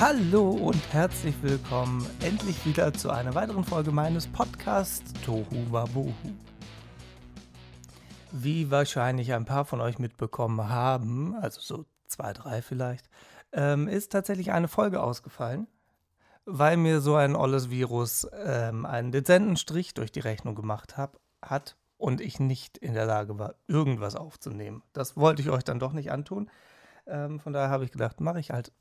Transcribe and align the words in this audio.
Hallo 0.00 0.48
und 0.48 0.94
herzlich 0.94 1.34
willkommen 1.42 2.06
endlich 2.22 2.64
wieder 2.64 2.94
zu 2.94 3.10
einer 3.10 3.34
weiteren 3.34 3.64
Folge 3.64 3.92
meines 3.92 4.26
Podcasts 4.26 5.12
Tohu 5.26 5.70
Wabohu. 5.70 6.14
Wie 8.32 8.70
wahrscheinlich 8.70 9.34
ein 9.34 9.44
paar 9.44 9.66
von 9.66 9.82
euch 9.82 9.98
mitbekommen 9.98 10.70
haben, 10.70 11.34
also 11.34 11.60
so 11.60 11.84
zwei, 12.06 12.32
drei 12.32 12.62
vielleicht, 12.62 13.10
ähm, 13.52 13.88
ist 13.88 14.10
tatsächlich 14.10 14.52
eine 14.52 14.68
Folge 14.68 15.02
ausgefallen, 15.02 15.66
weil 16.46 16.78
mir 16.78 17.02
so 17.02 17.16
ein 17.16 17.36
olles 17.36 17.68
Virus 17.68 18.26
ähm, 18.42 18.86
einen 18.86 19.12
dezenten 19.12 19.58
Strich 19.58 19.92
durch 19.92 20.10
die 20.10 20.20
Rechnung 20.20 20.54
gemacht 20.54 20.96
hab, 20.96 21.20
hat 21.42 21.76
und 21.98 22.22
ich 22.22 22.40
nicht 22.40 22.78
in 22.78 22.94
der 22.94 23.04
Lage 23.04 23.38
war, 23.38 23.54
irgendwas 23.68 24.16
aufzunehmen. 24.16 24.82
Das 24.94 25.18
wollte 25.18 25.42
ich 25.42 25.50
euch 25.50 25.62
dann 25.62 25.78
doch 25.78 25.92
nicht 25.92 26.10
antun. 26.10 26.50
Ähm, 27.06 27.40
von 27.40 27.52
daher 27.52 27.70
habe 27.70 27.84
ich 27.84 27.92
gedacht, 27.92 28.20
mache 28.20 28.40
ich 28.40 28.50
halt 28.50 28.72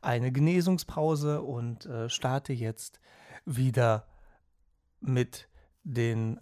eine 0.00 0.32
Genesungspause 0.32 1.42
und 1.42 1.86
äh, 1.86 2.08
starte 2.08 2.52
jetzt 2.52 3.00
wieder 3.44 4.06
mit 5.00 5.48
den 5.84 6.40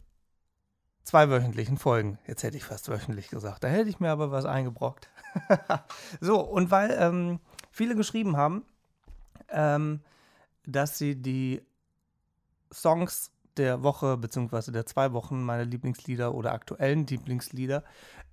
zweiwöchentlichen 1.04 1.78
Folgen. 1.78 2.18
Jetzt 2.26 2.42
hätte 2.42 2.56
ich 2.56 2.64
fast 2.64 2.88
wöchentlich 2.88 3.28
gesagt. 3.28 3.62
Da 3.64 3.68
hätte 3.68 3.88
ich 3.88 4.00
mir 4.00 4.10
aber 4.10 4.30
was 4.30 4.44
eingebrockt. 4.44 5.08
so, 6.20 6.40
und 6.40 6.70
weil 6.70 6.96
ähm, 6.98 7.40
viele 7.70 7.94
geschrieben 7.94 8.36
haben, 8.36 8.64
ähm, 9.48 10.00
dass 10.66 10.98
sie 10.98 11.14
die 11.14 11.62
Songs 12.72 13.30
der 13.56 13.82
Woche 13.82 14.16
bzw. 14.16 14.72
der 14.72 14.84
zwei 14.84 15.12
Wochen 15.12 15.42
meine 15.42 15.64
Lieblingslieder 15.64 16.34
oder 16.34 16.52
aktuellen 16.52 17.06
Lieblingslieder 17.06 17.84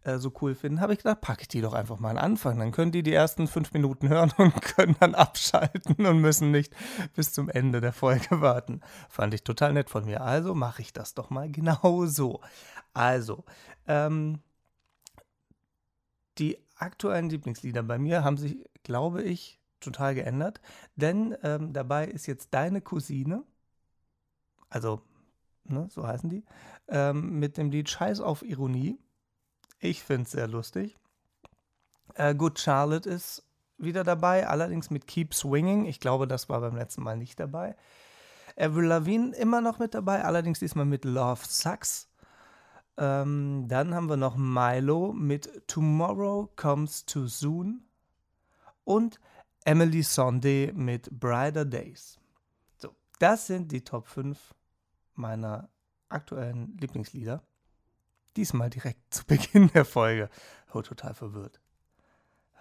äh, 0.03 0.17
so 0.17 0.31
cool 0.41 0.55
finden, 0.55 0.81
habe 0.81 0.93
ich 0.93 0.99
gedacht, 0.99 1.21
packe 1.21 1.41
ich 1.41 1.47
die 1.47 1.61
doch 1.61 1.73
einfach 1.73 1.99
mal 1.99 2.11
an 2.11 2.17
Anfang. 2.17 2.59
Dann 2.59 2.71
können 2.71 2.91
die 2.91 3.03
die 3.03 3.13
ersten 3.13 3.47
fünf 3.47 3.73
Minuten 3.73 4.09
hören 4.09 4.31
und 4.37 4.61
können 4.61 4.95
dann 4.99 5.15
abschalten 5.15 6.05
und 6.05 6.19
müssen 6.19 6.51
nicht 6.51 6.75
bis 7.15 7.33
zum 7.33 7.49
Ende 7.49 7.81
der 7.81 7.93
Folge 7.93 8.41
warten. 8.41 8.81
Fand 9.09 9.33
ich 9.33 9.43
total 9.43 9.73
nett 9.73 9.89
von 9.89 10.05
mir. 10.05 10.21
Also 10.21 10.55
mache 10.55 10.81
ich 10.81 10.93
das 10.93 11.13
doch 11.13 11.29
mal 11.29 11.49
genau 11.49 12.05
so. 12.05 12.41
Also, 12.93 13.43
ähm, 13.87 14.39
die 16.37 16.57
aktuellen 16.75 17.29
Lieblingslieder 17.29 17.83
bei 17.83 17.97
mir 17.97 18.23
haben 18.23 18.37
sich, 18.37 18.57
glaube 18.83 19.23
ich, 19.23 19.59
total 19.79 20.15
geändert. 20.15 20.61
Denn 20.95 21.35
ähm, 21.43 21.73
dabei 21.73 22.07
ist 22.07 22.25
jetzt 22.25 22.53
deine 22.53 22.81
Cousine, 22.81 23.43
also 24.69 25.01
ne, 25.65 25.87
so 25.89 26.07
heißen 26.07 26.29
die, 26.29 26.43
ähm, 26.87 27.39
mit 27.39 27.57
dem 27.57 27.71
Lied 27.71 27.89
Scheiß 27.89 28.19
auf 28.19 28.43
Ironie. 28.43 28.97
Ich 29.83 30.01
finde 30.01 30.23
es 30.23 30.31
sehr 30.31 30.47
lustig. 30.47 30.97
Äh, 32.13 32.35
Good 32.35 32.57
Charlotte 32.57 33.09
ist 33.09 33.43
wieder 33.77 34.05
dabei, 34.05 34.47
allerdings 34.47 34.89
mit 34.89 35.07
Keep 35.07 35.33
Swinging. 35.33 35.83
Ich 35.83 35.99
glaube, 35.99 36.25
das 36.25 36.47
war 36.47 36.61
beim 36.61 36.77
letzten 36.77 37.03
Mal 37.03 37.17
nicht 37.17 37.37
dabei. 37.37 37.75
Avril 38.55 38.85
Lavigne 38.85 39.35
immer 39.35 39.59
noch 39.59 39.79
mit 39.79 39.93
dabei, 39.93 40.23
allerdings 40.23 40.59
diesmal 40.59 40.85
mit 40.85 41.03
Love 41.03 41.41
Sucks. 41.45 42.07
Ähm, 42.95 43.65
dann 43.67 43.93
haben 43.93 44.07
wir 44.07 44.15
noch 44.15 44.37
Milo 44.37 45.11
mit 45.11 45.67
Tomorrow 45.67 46.49
Comes 46.55 47.05
Too 47.05 47.27
Soon 47.27 47.83
und 48.85 49.19
Emily 49.65 49.99
Sondé 49.99 50.71
mit 50.71 51.09
Brighter 51.11 51.65
Days. 51.65 52.21
So, 52.77 52.95
das 53.19 53.47
sind 53.47 53.73
die 53.73 53.83
Top 53.83 54.07
5 54.07 54.55
meiner 55.15 55.67
aktuellen 56.07 56.77
Lieblingslieder. 56.77 57.43
Diesmal 58.35 58.69
direkt 58.69 59.01
zu 59.13 59.25
Beginn 59.25 59.69
der 59.73 59.85
Folge. 59.85 60.29
Oh, 60.73 60.81
total 60.81 61.13
verwirrt. 61.13 61.59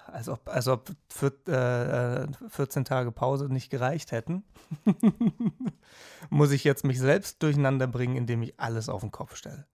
Als 0.07 0.29
ob, 0.29 0.49
als 0.49 0.67
ob 0.67 0.91
für, 1.09 1.33
äh, 1.47 2.49
14 2.49 2.85
Tage 2.85 3.13
Pause 3.13 3.47
nicht 3.47 3.71
gereicht 3.71 4.11
hätten. 4.11 4.45
Muss 6.31 6.51
ich 6.51 6.65
jetzt 6.65 6.85
mich 6.85 6.99
selbst 6.99 7.43
durcheinander 7.43 7.87
bringen, 7.87 8.17
indem 8.17 8.43
ich 8.43 8.59
alles 8.59 8.89
auf 8.89 9.03
den 9.03 9.13
Kopf 9.13 9.37
stelle. 9.37 9.67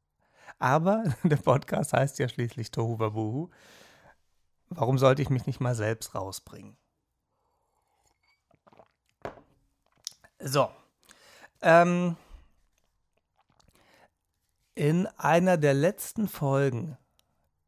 Aber 0.59 1.05
der 1.23 1.37
Podcast 1.37 1.93
heißt 1.93 2.19
ja 2.19 2.29
schließlich 2.29 2.71
Tohu 2.71 2.99
Wabuhu. 2.99 3.49
Warum 4.69 4.99
sollte 4.99 5.23
ich 5.23 5.31
mich 5.31 5.47
nicht 5.47 5.61
mal 5.61 5.75
selbst 5.75 6.15
rausbringen? 6.15 6.77
So. 10.41 10.71
Ähm, 11.63 12.17
in 14.79 15.09
einer 15.17 15.57
der 15.57 15.75
letzten 15.75 16.29
Folgen, 16.29 16.97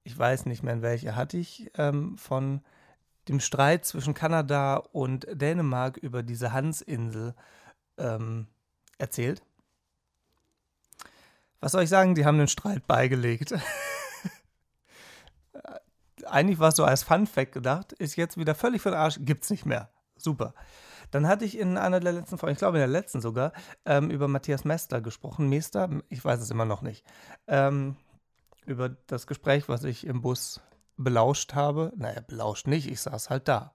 ich 0.05 0.17
weiß 0.17 0.47
nicht 0.47 0.63
mehr 0.63 0.75
in 0.75 0.83
welcher, 0.83 1.17
hatte 1.17 1.39
ich 1.39 1.69
ähm, 1.77 2.17
von 2.17 2.63
dem 3.27 3.41
Streit 3.41 3.85
zwischen 3.85 4.15
Kanada 4.15 4.77
und 4.77 5.27
Dänemark 5.29 5.97
über 5.97 6.23
diese 6.23 6.53
Hansinsel 6.53 7.35
ähm, 7.99 8.47
erzählt. 8.99 9.43
Was 11.59 11.73
soll 11.73 11.83
ich 11.83 11.89
sagen? 11.89 12.15
Die 12.15 12.25
haben 12.25 12.39
den 12.39 12.47
Streit 12.47 12.87
beigelegt. 12.87 13.55
Eigentlich 16.27 16.61
war 16.61 16.69
es 16.69 16.77
so 16.77 16.85
als 16.85 17.03
Fun 17.03 17.27
Fact 17.27 17.51
gedacht, 17.51 17.93
ist 17.93 18.15
jetzt 18.15 18.37
wieder 18.37 18.55
völlig 18.55 18.83
für 18.83 18.91
den 18.91 18.99
Arsch, 18.99 19.19
gibt's 19.21 19.51
nicht 19.51 19.67
mehr. 19.67 19.91
Super. 20.17 20.55
Dann 21.11 21.27
hatte 21.27 21.45
ich 21.45 21.59
in 21.59 21.77
einer 21.77 22.01
der 22.01 22.13
letzten 22.13 22.39
Folgen, 22.39 22.53
ich 22.53 22.59
glaube 22.59 22.79
in 22.79 22.83
der 22.83 22.89
letzten 22.89 23.21
sogar, 23.21 23.53
ähm, 23.85 24.11
über 24.11 24.29
Matthias 24.29 24.65
Mester 24.65 25.01
gesprochen. 25.01 25.49
Mester, 25.49 25.89
ich 26.09 26.25
weiß 26.25 26.41
es 26.41 26.51
immer 26.51 26.65
noch 26.65 26.83
nicht. 26.83 27.05
Ähm, 27.47 27.97
über 28.67 28.89
das 28.89 29.27
Gespräch, 29.27 29.69
was 29.69 29.85
ich 29.85 30.07
im 30.07 30.21
Bus 30.21 30.61
belauscht 30.97 31.55
habe. 31.55 31.93
Naja, 31.97 32.21
belauscht 32.21 32.67
nicht, 32.67 32.89
ich 32.89 33.01
saß 33.01 33.31
halt 33.31 33.49
da. 33.49 33.75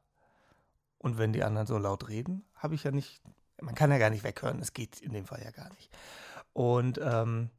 Und 0.97 1.17
wenn 1.17 1.33
die 1.33 1.43
anderen 1.43 1.67
so 1.67 1.77
laut 1.77 2.07
reden, 2.07 2.45
habe 2.55 2.75
ich 2.75 2.83
ja 2.83 2.91
nicht, 2.91 3.21
man 3.61 3.75
kann 3.75 3.91
ja 3.91 3.97
gar 3.97 4.09
nicht 4.09 4.23
weghören, 4.23 4.59
es 4.59 4.73
geht 4.73 5.01
in 5.01 5.13
dem 5.13 5.25
Fall 5.25 5.41
ja 5.43 5.51
gar 5.51 5.69
nicht. 5.73 5.91
Und 6.53 6.99
ähm, 7.03 7.49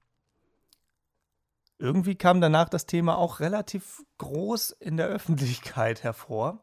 irgendwie 1.78 2.14
kam 2.14 2.40
danach 2.40 2.68
das 2.68 2.86
Thema 2.86 3.18
auch 3.18 3.40
relativ 3.40 4.02
groß 4.18 4.70
in 4.70 4.96
der 4.96 5.08
Öffentlichkeit 5.08 6.02
hervor. 6.02 6.58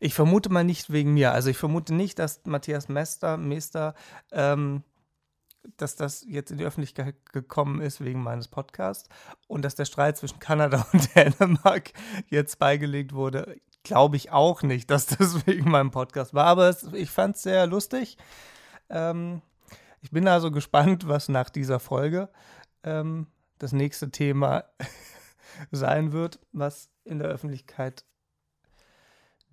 Ich 0.00 0.14
vermute 0.14 0.50
mal 0.50 0.64
nicht 0.64 0.90
wegen 0.90 1.14
mir. 1.14 1.32
Also 1.32 1.50
ich 1.50 1.56
vermute 1.56 1.94
nicht, 1.94 2.18
dass 2.18 2.44
Matthias 2.44 2.88
Mester, 2.88 3.36
Mester, 3.36 3.94
ähm, 4.32 4.82
dass 5.76 5.96
das 5.96 6.24
jetzt 6.26 6.50
in 6.50 6.58
die 6.58 6.64
Öffentlichkeit 6.64 7.14
gekommen 7.32 7.80
ist 7.80 8.02
wegen 8.02 8.22
meines 8.22 8.48
Podcasts 8.48 9.08
und 9.46 9.62
dass 9.62 9.74
der 9.74 9.84
Streit 9.84 10.16
zwischen 10.16 10.38
Kanada 10.38 10.86
und 10.92 11.14
Dänemark 11.14 11.92
jetzt 12.28 12.58
beigelegt 12.58 13.12
wurde. 13.12 13.60
Glaube 13.82 14.16
ich 14.16 14.30
auch 14.30 14.62
nicht, 14.62 14.90
dass 14.90 15.06
das 15.06 15.46
wegen 15.46 15.70
meinem 15.70 15.90
Podcast 15.90 16.34
war. 16.34 16.46
Aber 16.46 16.68
es, 16.68 16.84
ich 16.92 17.10
fand 17.10 17.36
es 17.36 17.42
sehr 17.42 17.66
lustig. 17.66 18.16
Ähm, 18.88 19.42
ich 20.00 20.10
bin 20.10 20.28
also 20.28 20.50
gespannt, 20.50 21.08
was 21.08 21.28
nach 21.28 21.50
dieser 21.50 21.80
Folge 21.80 22.28
ähm, 22.84 23.26
das 23.58 23.72
nächste 23.72 24.10
Thema 24.10 24.64
sein 25.70 26.12
wird, 26.12 26.38
was 26.52 26.90
in 27.04 27.18
der 27.18 27.28
Öffentlichkeit 27.28 28.04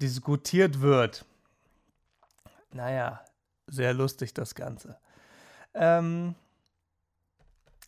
diskutiert 0.01 0.81
wird. 0.81 1.25
Naja, 2.71 3.21
sehr 3.67 3.93
lustig 3.93 4.33
das 4.33 4.55
Ganze. 4.55 4.97
Ähm, 5.73 6.35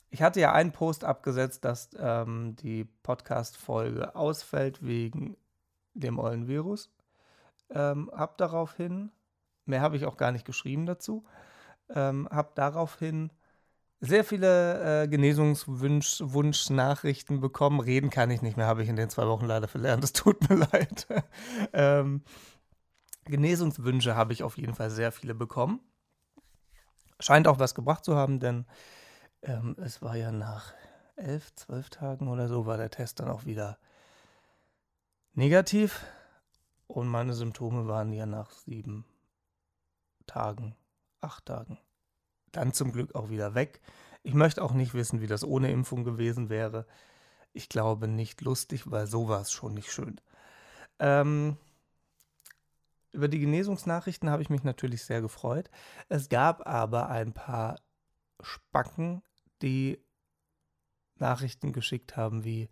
ich 0.09 0.21
hatte 0.21 0.39
ja 0.39 0.53
einen 0.53 0.71
Post 0.71 1.03
abgesetzt, 1.03 1.65
dass 1.65 1.89
ähm, 1.99 2.55
die 2.57 2.85
Podcast-Folge 3.03 4.15
ausfällt 4.15 4.85
wegen 4.85 5.35
dem 5.93 6.19
ollen 6.19 6.47
Virus. 6.47 6.89
Ähm, 7.69 8.09
hab 8.13 8.37
daraufhin, 8.37 9.11
mehr 9.65 9.81
habe 9.81 9.97
ich 9.97 10.05
auch 10.05 10.17
gar 10.17 10.31
nicht 10.31 10.45
geschrieben 10.45 10.85
dazu, 10.85 11.25
ähm, 11.89 12.27
hab 12.31 12.55
daraufhin 12.55 13.31
sehr 13.99 14.23
viele 14.23 15.03
äh, 15.03 15.07
Genesungswunsch-Nachrichten 15.07 17.39
bekommen. 17.39 17.79
Reden 17.79 18.11
kann 18.11 18.29
ich 18.29 18.43
nicht 18.43 18.57
mehr, 18.57 18.67
habe 18.67 18.83
ich 18.83 18.89
in 18.89 18.95
den 18.95 19.09
zwei 19.09 19.25
Wochen 19.27 19.45
leider 19.45 19.67
verlernt. 19.67 20.03
Es 20.03 20.13
tut 20.13 20.47
mir 20.49 20.55
leid. 20.71 21.07
ähm, 21.73 22.23
Genesungswünsche 23.25 24.15
habe 24.15 24.33
ich 24.33 24.43
auf 24.43 24.57
jeden 24.57 24.75
Fall 24.75 24.91
sehr 24.91 25.11
viele 25.11 25.33
bekommen. 25.33 25.79
Scheint 27.19 27.47
auch 27.47 27.57
was 27.59 27.73
gebracht 27.73 28.05
zu 28.05 28.15
haben, 28.15 28.39
denn 28.39 28.67
ähm, 29.41 29.75
es 29.79 30.03
war 30.03 30.15
ja 30.15 30.31
nach 30.31 30.73
elf, 31.15 31.55
zwölf 31.55 31.89
Tagen 31.89 32.27
oder 32.27 32.47
so, 32.47 32.67
war 32.67 32.77
der 32.77 32.91
Test 32.91 33.19
dann 33.19 33.29
auch 33.29 33.45
wieder 33.45 33.79
negativ. 35.33 36.05
Und 36.85 37.07
meine 37.07 37.33
Symptome 37.33 37.87
waren 37.87 38.13
ja 38.13 38.27
nach 38.27 38.51
sieben 38.51 39.05
Tagen, 40.27 40.75
acht 41.19 41.47
Tagen 41.47 41.79
dann 42.57 42.73
zum 42.73 42.91
Glück 42.91 43.15
auch 43.15 43.29
wieder 43.29 43.55
weg. 43.55 43.81
Ich 44.23 44.33
möchte 44.33 44.63
auch 44.63 44.73
nicht 44.73 44.93
wissen, 44.93 45.21
wie 45.21 45.27
das 45.27 45.43
ohne 45.43 45.71
Impfung 45.71 46.03
gewesen 46.03 46.49
wäre. 46.49 46.85
Ich 47.53 47.69
glaube 47.69 48.07
nicht 48.07 48.41
lustig, 48.41 48.89
weil 48.91 49.07
so 49.07 49.29
war 49.29 49.41
es 49.41 49.51
schon 49.51 49.73
nicht 49.73 49.91
schön. 49.91 50.19
Ähm, 50.99 51.57
über 53.11 53.27
die 53.27 53.39
Genesungsnachrichten 53.39 54.29
habe 54.29 54.41
ich 54.41 54.49
mich 54.49 54.63
natürlich 54.63 55.03
sehr 55.03 55.21
gefreut. 55.21 55.69
Es 56.09 56.29
gab 56.29 56.67
aber 56.67 57.09
ein 57.09 57.33
paar 57.33 57.79
Spacken, 58.41 59.23
die 59.61 60.03
Nachrichten 61.15 61.73
geschickt 61.73 62.17
haben 62.17 62.43
wie, 62.43 62.69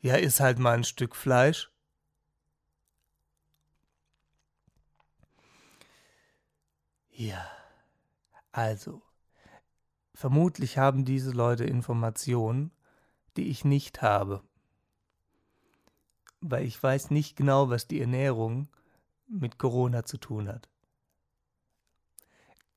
ja, 0.00 0.16
ist 0.16 0.40
halt 0.40 0.58
mal 0.58 0.74
ein 0.74 0.84
Stück 0.84 1.16
Fleisch. 1.16 1.72
Also, 8.52 9.02
vermutlich 10.22 10.78
haben 10.78 11.04
diese 11.04 11.32
Leute 11.32 11.64
Informationen, 11.64 12.70
die 13.36 13.48
ich 13.48 13.64
nicht 13.64 14.02
habe. 14.02 14.40
Weil 16.40 16.64
ich 16.64 16.80
weiß 16.80 17.10
nicht 17.10 17.34
genau, 17.34 17.70
was 17.70 17.88
die 17.88 18.00
Ernährung 18.00 18.68
mit 19.26 19.58
Corona 19.58 20.04
zu 20.04 20.18
tun 20.18 20.46
hat. 20.46 20.68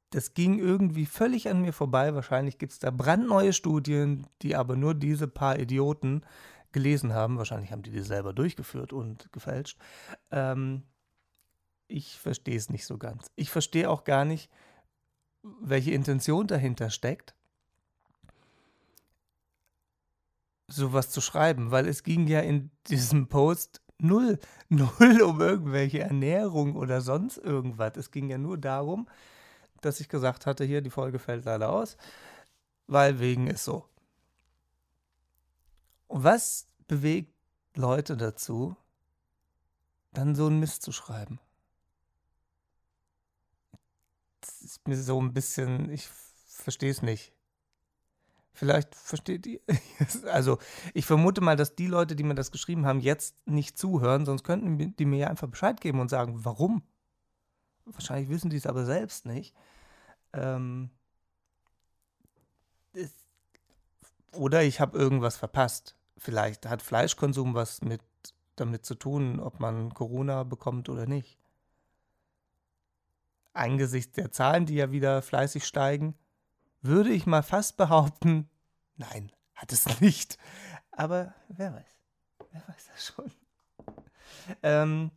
Das 0.09 0.33
ging 0.33 0.57
irgendwie 0.57 1.05
völlig 1.05 1.47
an 1.47 1.61
mir 1.61 1.71
vorbei. 1.71 2.15
Wahrscheinlich 2.15 2.57
gibt 2.57 2.71
es 2.71 2.79
da 2.79 2.89
brandneue 2.89 3.53
Studien, 3.53 4.25
die 4.41 4.55
aber 4.55 4.75
nur 4.75 4.95
diese 4.95 5.27
paar 5.27 5.59
Idioten 5.59 6.23
gelesen 6.71 7.13
haben. 7.13 7.37
Wahrscheinlich 7.37 7.71
haben 7.71 7.83
die 7.83 7.91
die 7.91 8.01
selber 8.01 8.33
durchgeführt 8.33 8.91
und 8.91 9.31
gefälscht. 9.31 9.77
Ähm, 10.31 10.81
ich 11.87 12.17
verstehe 12.19 12.57
es 12.57 12.71
nicht 12.71 12.87
so 12.87 12.97
ganz. 12.97 13.29
Ich 13.35 13.51
verstehe 13.51 13.87
auch 13.87 14.03
gar 14.03 14.25
nicht, 14.25 14.49
welche 15.61 15.91
Intention 15.91 16.47
dahinter 16.47 16.89
steckt, 16.89 17.35
sowas 20.67 21.09
zu 21.11 21.21
schreiben, 21.21 21.71
weil 21.71 21.87
es 21.87 22.03
ging 22.03 22.27
ja 22.27 22.39
in 22.41 22.71
diesem 22.87 23.27
Post 23.27 23.81
null, 23.99 24.39
null 24.69 25.21
um 25.21 25.41
irgendwelche 25.41 25.99
Ernährung 25.99 26.75
oder 26.75 27.01
sonst 27.01 27.37
irgendwas. 27.37 27.97
Es 27.97 28.11
ging 28.11 28.29
ja 28.29 28.37
nur 28.37 28.57
darum, 28.57 29.07
dass 29.81 29.99
ich 29.99 30.09
gesagt 30.09 30.45
hatte, 30.45 30.63
hier, 30.63 30.81
die 30.81 30.89
Folge 30.89 31.19
fällt 31.19 31.45
leider 31.45 31.69
aus, 31.69 31.97
weil 32.87 33.19
wegen 33.19 33.47
ist 33.47 33.63
so. 33.63 33.87
Und 36.07 36.23
was 36.23 36.67
bewegt 36.87 37.33
Leute 37.75 38.17
dazu, 38.17 38.75
dann 40.13 40.35
so 40.35 40.47
einen 40.47 40.59
Mist 40.59 40.81
zu 40.81 40.91
schreiben? 40.91 41.39
Das 44.34 44.34
ist 44.61 44.87
mir 44.87 44.97
so 44.97 45.21
ein 45.21 45.33
bisschen, 45.33 45.89
ich 45.89 46.07
verstehe 46.45 46.91
es 46.91 47.01
nicht. 47.01 47.33
Vielleicht 48.53 48.95
versteht 48.95 49.45
ihr. 49.45 49.59
Also, 50.31 50.59
ich 50.93 51.05
vermute 51.05 51.41
mal, 51.41 51.55
dass 51.55 51.75
die 51.75 51.87
Leute, 51.87 52.15
die 52.15 52.23
mir 52.23 52.35
das 52.35 52.51
geschrieben 52.51 52.85
haben, 52.85 52.99
jetzt 52.99 53.35
nicht 53.45 53.77
zuhören, 53.77 54.25
sonst 54.25 54.43
könnten 54.43 54.95
die 54.95 55.05
mir 55.05 55.17
ja 55.17 55.27
einfach 55.27 55.47
Bescheid 55.47 55.79
geben 55.81 55.99
und 55.99 56.09
sagen, 56.09 56.45
warum. 56.45 56.83
Wahrscheinlich 57.85 58.29
wissen 58.29 58.49
die 58.49 58.57
es 58.57 58.65
aber 58.65 58.85
selbst 58.85 59.25
nicht. 59.25 59.53
Ähm, 60.33 60.89
ist, 62.93 63.15
oder 64.31 64.63
ich 64.63 64.79
habe 64.79 64.97
irgendwas 64.97 65.37
verpasst. 65.37 65.95
Vielleicht 66.17 66.65
hat 66.65 66.81
Fleischkonsum 66.81 67.53
was 67.53 67.81
mit 67.81 68.01
damit 68.55 68.85
zu 68.85 68.95
tun, 68.95 69.39
ob 69.39 69.59
man 69.59 69.93
Corona 69.93 70.43
bekommt 70.43 70.89
oder 70.89 71.05
nicht. 71.05 71.37
Angesichts 73.55 74.13
der 74.13 74.31
Zahlen, 74.31 74.65
die 74.65 74.75
ja 74.75 74.91
wieder 74.91 75.21
fleißig 75.21 75.65
steigen, 75.65 76.15
würde 76.81 77.11
ich 77.11 77.25
mal 77.25 77.43
fast 77.43 77.77
behaupten, 77.77 78.49
nein, 78.97 79.31
hat 79.53 79.71
es 79.71 79.99
nicht. 80.01 80.37
Aber 80.91 81.33
wer 81.49 81.73
weiß. 81.73 81.99
Wer 82.51 82.63
weiß 82.67 82.89
das 82.93 83.05
schon. 83.05 83.31
Ähm, 84.61 85.11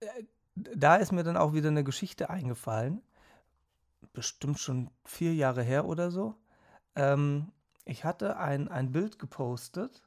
äh, 0.00 0.24
da 0.54 0.96
ist 0.96 1.12
mir 1.12 1.22
dann 1.22 1.36
auch 1.36 1.52
wieder 1.52 1.68
eine 1.68 1.84
Geschichte 1.84 2.30
eingefallen 2.30 3.02
bestimmt 4.12 4.58
schon 4.58 4.90
vier 5.04 5.34
Jahre 5.34 5.62
her 5.62 5.86
oder 5.86 6.10
so. 6.10 6.34
Ähm, 6.94 7.52
ich 7.84 8.04
hatte 8.04 8.36
ein, 8.36 8.68
ein 8.68 8.92
Bild 8.92 9.18
gepostet 9.18 10.02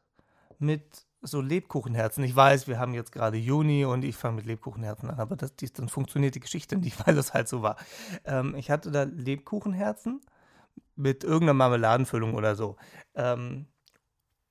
mit 0.60 1.06
so 1.24 1.42
Lebkuchenherzen. 1.42 2.24
Ich 2.24 2.36
weiß, 2.36 2.68
wir 2.68 2.80
haben 2.80 2.94
jetzt 2.94 3.12
gerade 3.12 3.38
Juni 3.38 3.86
und 3.86 4.04
ich 4.04 4.16
fange 4.16 4.38
mit 4.38 4.46
Lebkuchenherzen 4.46 5.10
an, 5.10 5.20
aber 5.20 5.36
das, 5.36 5.54
dann 5.56 5.90
funktioniert 5.90 6.36
die 6.36 6.40
Geschichte 6.40 6.78
nicht, 6.78 7.06
weil 7.06 7.16
das 7.16 7.34
halt 7.34 7.48
so 7.48 7.62
war. 7.62 7.78
Ähm, 8.26 8.56
ich 8.56 8.70
hatte 8.70 8.92
da 8.92 9.04
Lebkuchenherzen 9.04 10.22
mit 10.96 11.24
irgendeiner 11.24 11.54
Marmeladenfüllung 11.54 12.34
oder 12.36 12.56
so. 12.56 12.76
Ähm, 13.16 13.68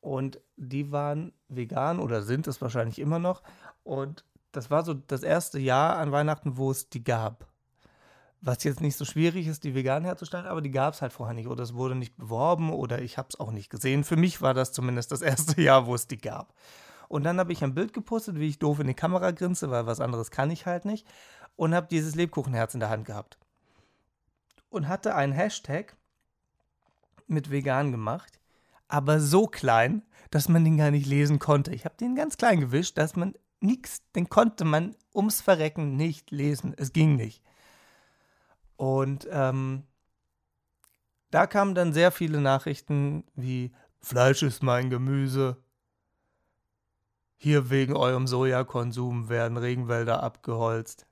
und 0.00 0.40
die 0.56 0.90
waren 0.90 1.32
vegan 1.48 2.00
oder 2.00 2.22
sind 2.22 2.48
es 2.48 2.60
wahrscheinlich 2.60 2.98
immer 2.98 3.20
noch. 3.20 3.42
Und 3.84 4.24
das 4.50 4.70
war 4.70 4.84
so 4.84 4.94
das 4.94 5.22
erste 5.22 5.58
Jahr 5.58 5.96
an 5.98 6.10
Weihnachten, 6.10 6.56
wo 6.56 6.70
es 6.70 6.88
die 6.88 7.04
gab. 7.04 7.51
Was 8.44 8.64
jetzt 8.64 8.80
nicht 8.80 8.96
so 8.96 9.04
schwierig 9.04 9.46
ist, 9.46 9.62
die 9.62 9.74
vegan 9.74 10.04
herzustellen, 10.04 10.46
aber 10.46 10.60
die 10.60 10.72
gab 10.72 10.94
es 10.94 11.00
halt 11.00 11.12
vorher 11.12 11.34
nicht 11.34 11.46
oder 11.46 11.62
es 11.62 11.74
wurde 11.74 11.94
nicht 11.94 12.16
beworben 12.16 12.72
oder 12.72 13.00
ich 13.00 13.16
habe 13.16 13.28
es 13.30 13.38
auch 13.38 13.52
nicht 13.52 13.70
gesehen. 13.70 14.02
Für 14.02 14.16
mich 14.16 14.42
war 14.42 14.52
das 14.52 14.72
zumindest 14.72 15.12
das 15.12 15.22
erste 15.22 15.60
Jahr, 15.62 15.86
wo 15.86 15.94
es 15.94 16.08
die 16.08 16.18
gab. 16.18 16.52
Und 17.08 17.24
dann 17.24 17.38
habe 17.38 17.52
ich 17.52 17.62
ein 17.62 17.74
Bild 17.74 17.92
gepostet, 17.92 18.40
wie 18.40 18.48
ich 18.48 18.58
doof 18.58 18.80
in 18.80 18.88
die 18.88 18.94
Kamera 18.94 19.30
grinse, 19.30 19.70
weil 19.70 19.86
was 19.86 20.00
anderes 20.00 20.30
kann 20.32 20.50
ich 20.50 20.66
halt 20.66 20.84
nicht. 20.84 21.06
Und 21.54 21.74
habe 21.74 21.86
dieses 21.88 22.14
Lebkuchenherz 22.14 22.74
in 22.74 22.80
der 22.80 22.90
Hand 22.90 23.04
gehabt. 23.04 23.38
Und 24.70 24.88
hatte 24.88 25.14
einen 25.14 25.32
Hashtag 25.32 25.96
mit 27.28 27.50
vegan 27.50 27.92
gemacht, 27.92 28.40
aber 28.88 29.20
so 29.20 29.46
klein, 29.46 30.02
dass 30.30 30.48
man 30.48 30.64
den 30.64 30.78
gar 30.78 30.90
nicht 30.90 31.06
lesen 31.06 31.38
konnte. 31.38 31.72
Ich 31.72 31.84
habe 31.84 31.96
den 31.96 32.14
ganz 32.14 32.36
klein 32.36 32.60
gewischt, 32.60 32.98
dass 32.98 33.14
man 33.14 33.34
nichts, 33.60 34.02
den 34.14 34.28
konnte 34.28 34.64
man 34.64 34.96
ums 35.14 35.40
Verrecken 35.40 35.96
nicht 35.96 36.30
lesen. 36.30 36.74
Es 36.76 36.92
ging 36.92 37.16
nicht. 37.16 37.42
Und 38.82 39.28
ähm, 39.30 39.84
da 41.30 41.46
kamen 41.46 41.76
dann 41.76 41.92
sehr 41.92 42.10
viele 42.10 42.40
Nachrichten 42.40 43.22
wie 43.36 43.72
Fleisch 44.00 44.42
ist 44.42 44.64
mein 44.64 44.90
Gemüse. 44.90 45.56
Hier 47.36 47.70
wegen 47.70 47.94
eurem 47.94 48.26
Sojakonsum 48.26 49.28
werden 49.28 49.56
Regenwälder 49.56 50.20
abgeholzt. 50.24 51.06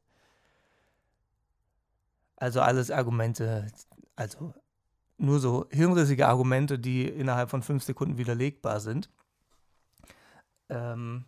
Also 2.35 2.61
alles 2.61 2.91
Argumente, 2.91 3.69
also 4.17 4.53
nur 5.17 5.39
so 5.39 5.69
hirnrissige 5.71 6.27
Argumente, 6.27 6.77
die 6.77 7.07
innerhalb 7.07 7.51
von 7.51 7.63
fünf 7.63 7.85
Sekunden 7.85 8.19
widerlegbar 8.19 8.81
sind. 8.81 9.11
Ähm, 10.71 11.25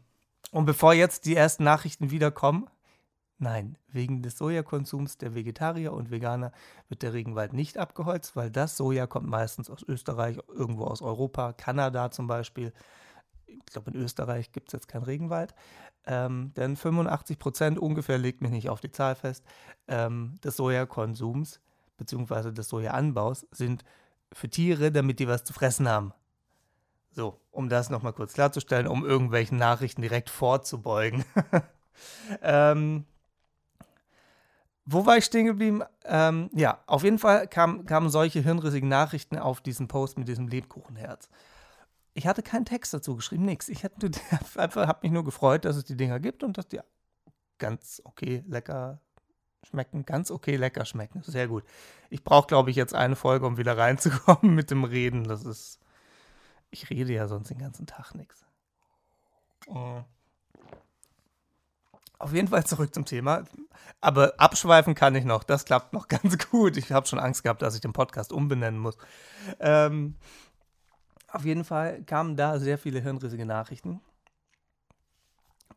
und 0.50 0.65
bevor 0.65 0.93
jetzt 0.93 1.25
die 1.25 1.37
ersten 1.37 1.62
Nachrichten 1.62 2.11
wiederkommen, 2.11 2.69
Nein, 3.43 3.77
wegen 3.89 4.23
des 4.23 4.39
Sojakonsums 4.39 5.19
der 5.19 5.34
Vegetarier 5.34 5.93
und 5.93 6.13
Veganer 6.13 6.53
wird 6.89 7.03
der 7.03 7.13
Regenwald 7.13 7.55
nicht 7.55 7.77
abgeholzt, 7.77 8.37
weil 8.37 8.53
das 8.53 8.77
Soja 8.77 9.08
kommt 9.08 9.27
meistens 9.27 9.69
aus 9.69 9.82
Österreich, 9.82 10.39
irgendwo 10.46 10.84
aus 10.84 11.03
Europa, 11.03 11.53
Kanada 11.53 12.13
zum 12.13 12.29
Beispiel. 12.29 12.72
Ich 13.46 13.67
glaube, 13.67 13.91
in 13.91 13.96
Österreich 13.96 14.53
gibt 14.53 14.69
es 14.69 14.75
jetzt 14.75 14.87
keinen 14.87 15.03
Regenwald. 15.03 15.56
Ähm, 16.06 16.53
denn 16.55 16.77
85 16.77 17.41
Prozent 17.41 17.79
ungefähr, 17.81 18.17
legt 18.17 18.43
mich 18.43 18.53
nicht 18.53 18.69
auf 18.69 18.81
die 18.81 18.93
Zahl 18.93 19.17
fest, 19.17 19.44
ähm, 19.89 20.39
des 20.44 20.56
Sojakonsums 20.56 21.61
bzw. 21.96 22.53
des 22.53 22.69
Sojaanbaus 22.69 23.49
sind 23.51 23.84
für 24.32 24.51
Tiere, 24.51 24.93
damit 24.93 25.19
die 25.19 25.27
was 25.27 25.43
zu 25.43 25.53
fressen 25.53 25.89
haben. 25.89 26.13
So, 27.11 27.41
um 27.51 27.69
das 27.69 27.91
nochmal 27.91 28.13
kurz 28.13 28.34
klarzustellen, 28.34 28.87
um 28.87 29.05
irgendwelchen 29.05 29.58
Nachrichten 29.58 30.01
direkt 30.01 30.31
vorzubeugen. 30.31 31.25
ähm, 32.41 33.05
wo 34.84 35.06
war 35.06 35.17
ich 35.17 35.24
stehen 35.24 35.46
geblieben? 35.46 35.82
Ähm, 36.05 36.51
ja, 36.53 36.82
auf 36.86 37.05
jeden 37.05 37.19
Fall 37.19 37.46
kam, 37.46 37.84
kamen 37.86 38.10
solche 38.10 38.41
hirnrissigen 38.41 38.89
Nachrichten 38.89 39.39
auf 39.39 39.60
diesen 39.60 39.89
Post 39.89 40.19
mit 40.19 40.29
diesem 40.29 40.48
Lebkuchenherz. 40.48 41.29
Ich 42.15 42.27
hatte 42.27 42.43
keinen 42.43 42.65
Text 42.65 42.93
dazu 42.93 43.17
geschrieben, 43.17 43.44
nichts. 43.44 43.69
Ich 43.69 43.84
habe 44.56 44.98
mich 45.03 45.12
nur 45.12 45.24
gefreut, 45.24 45.65
dass 45.65 45.77
es 45.77 45.84
die 45.84 45.96
Dinger 45.96 46.20
gibt 46.20 46.43
und 46.43 46.58
dass 46.58 46.69
die 46.69 46.81
ganz 47.58 48.03
okay 48.05 48.43
lecker 48.48 49.01
schmecken, 49.65 50.05
ganz 50.05 50.31
okay 50.31 50.56
lecker 50.56 50.84
schmecken. 50.84 51.22
Sehr 51.22 51.46
gut. 51.46 51.65
Ich 52.10 52.24
brauche, 52.24 52.48
glaube 52.48 52.70
ich, 52.70 52.77
jetzt 52.77 52.94
eine 52.94 53.17
Folge, 53.17 53.46
um 53.46 53.56
wieder 53.56 53.79
reinzukommen 53.79 54.55
mit 54.55 54.70
dem 54.70 54.84
Reden. 54.84 55.24
Das 55.24 55.44
ist. 55.44 55.79
Ich 56.70 56.91
rede 56.91 57.12
ja 57.12 57.29
sonst 57.29 57.51
den 57.51 57.58
ganzen 57.58 57.86
Tag 57.86 58.15
nichts. 58.15 58.44
Oh. 59.67 60.03
Auf 62.22 62.32
jeden 62.32 62.46
Fall 62.46 62.64
zurück 62.64 62.94
zum 62.94 63.05
Thema. 63.05 63.43
Aber 64.00 64.34
abschweifen 64.38 64.94
kann 64.94 65.17
ich 65.17 65.24
noch. 65.24 65.43
Das 65.43 65.64
klappt 65.64 65.93
noch 65.93 66.06
ganz 66.22 66.38
gut. 66.38 66.76
Ich 66.76 66.93
habe 66.93 67.05
schon 67.05 67.19
Angst 67.19 67.43
gehabt, 67.43 67.62
dass 67.62 67.74
ich 67.74 67.81
den 67.81 67.93
Podcast 67.93 68.32
umbenennen 68.32 68.79
muss. 68.79 68.96
Ähm, 69.58 70.14
auf 71.26 71.44
jeden 71.44 71.64
Fall 71.64 72.05
kamen 72.05 72.36
da 72.36 72.60
sehr 72.60 72.79
viele 72.79 73.00
hirnrissige 73.00 73.44
Nachrichten. 73.44 74.00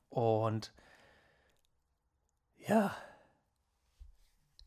Und 0.10 0.72
ja, 2.60 2.96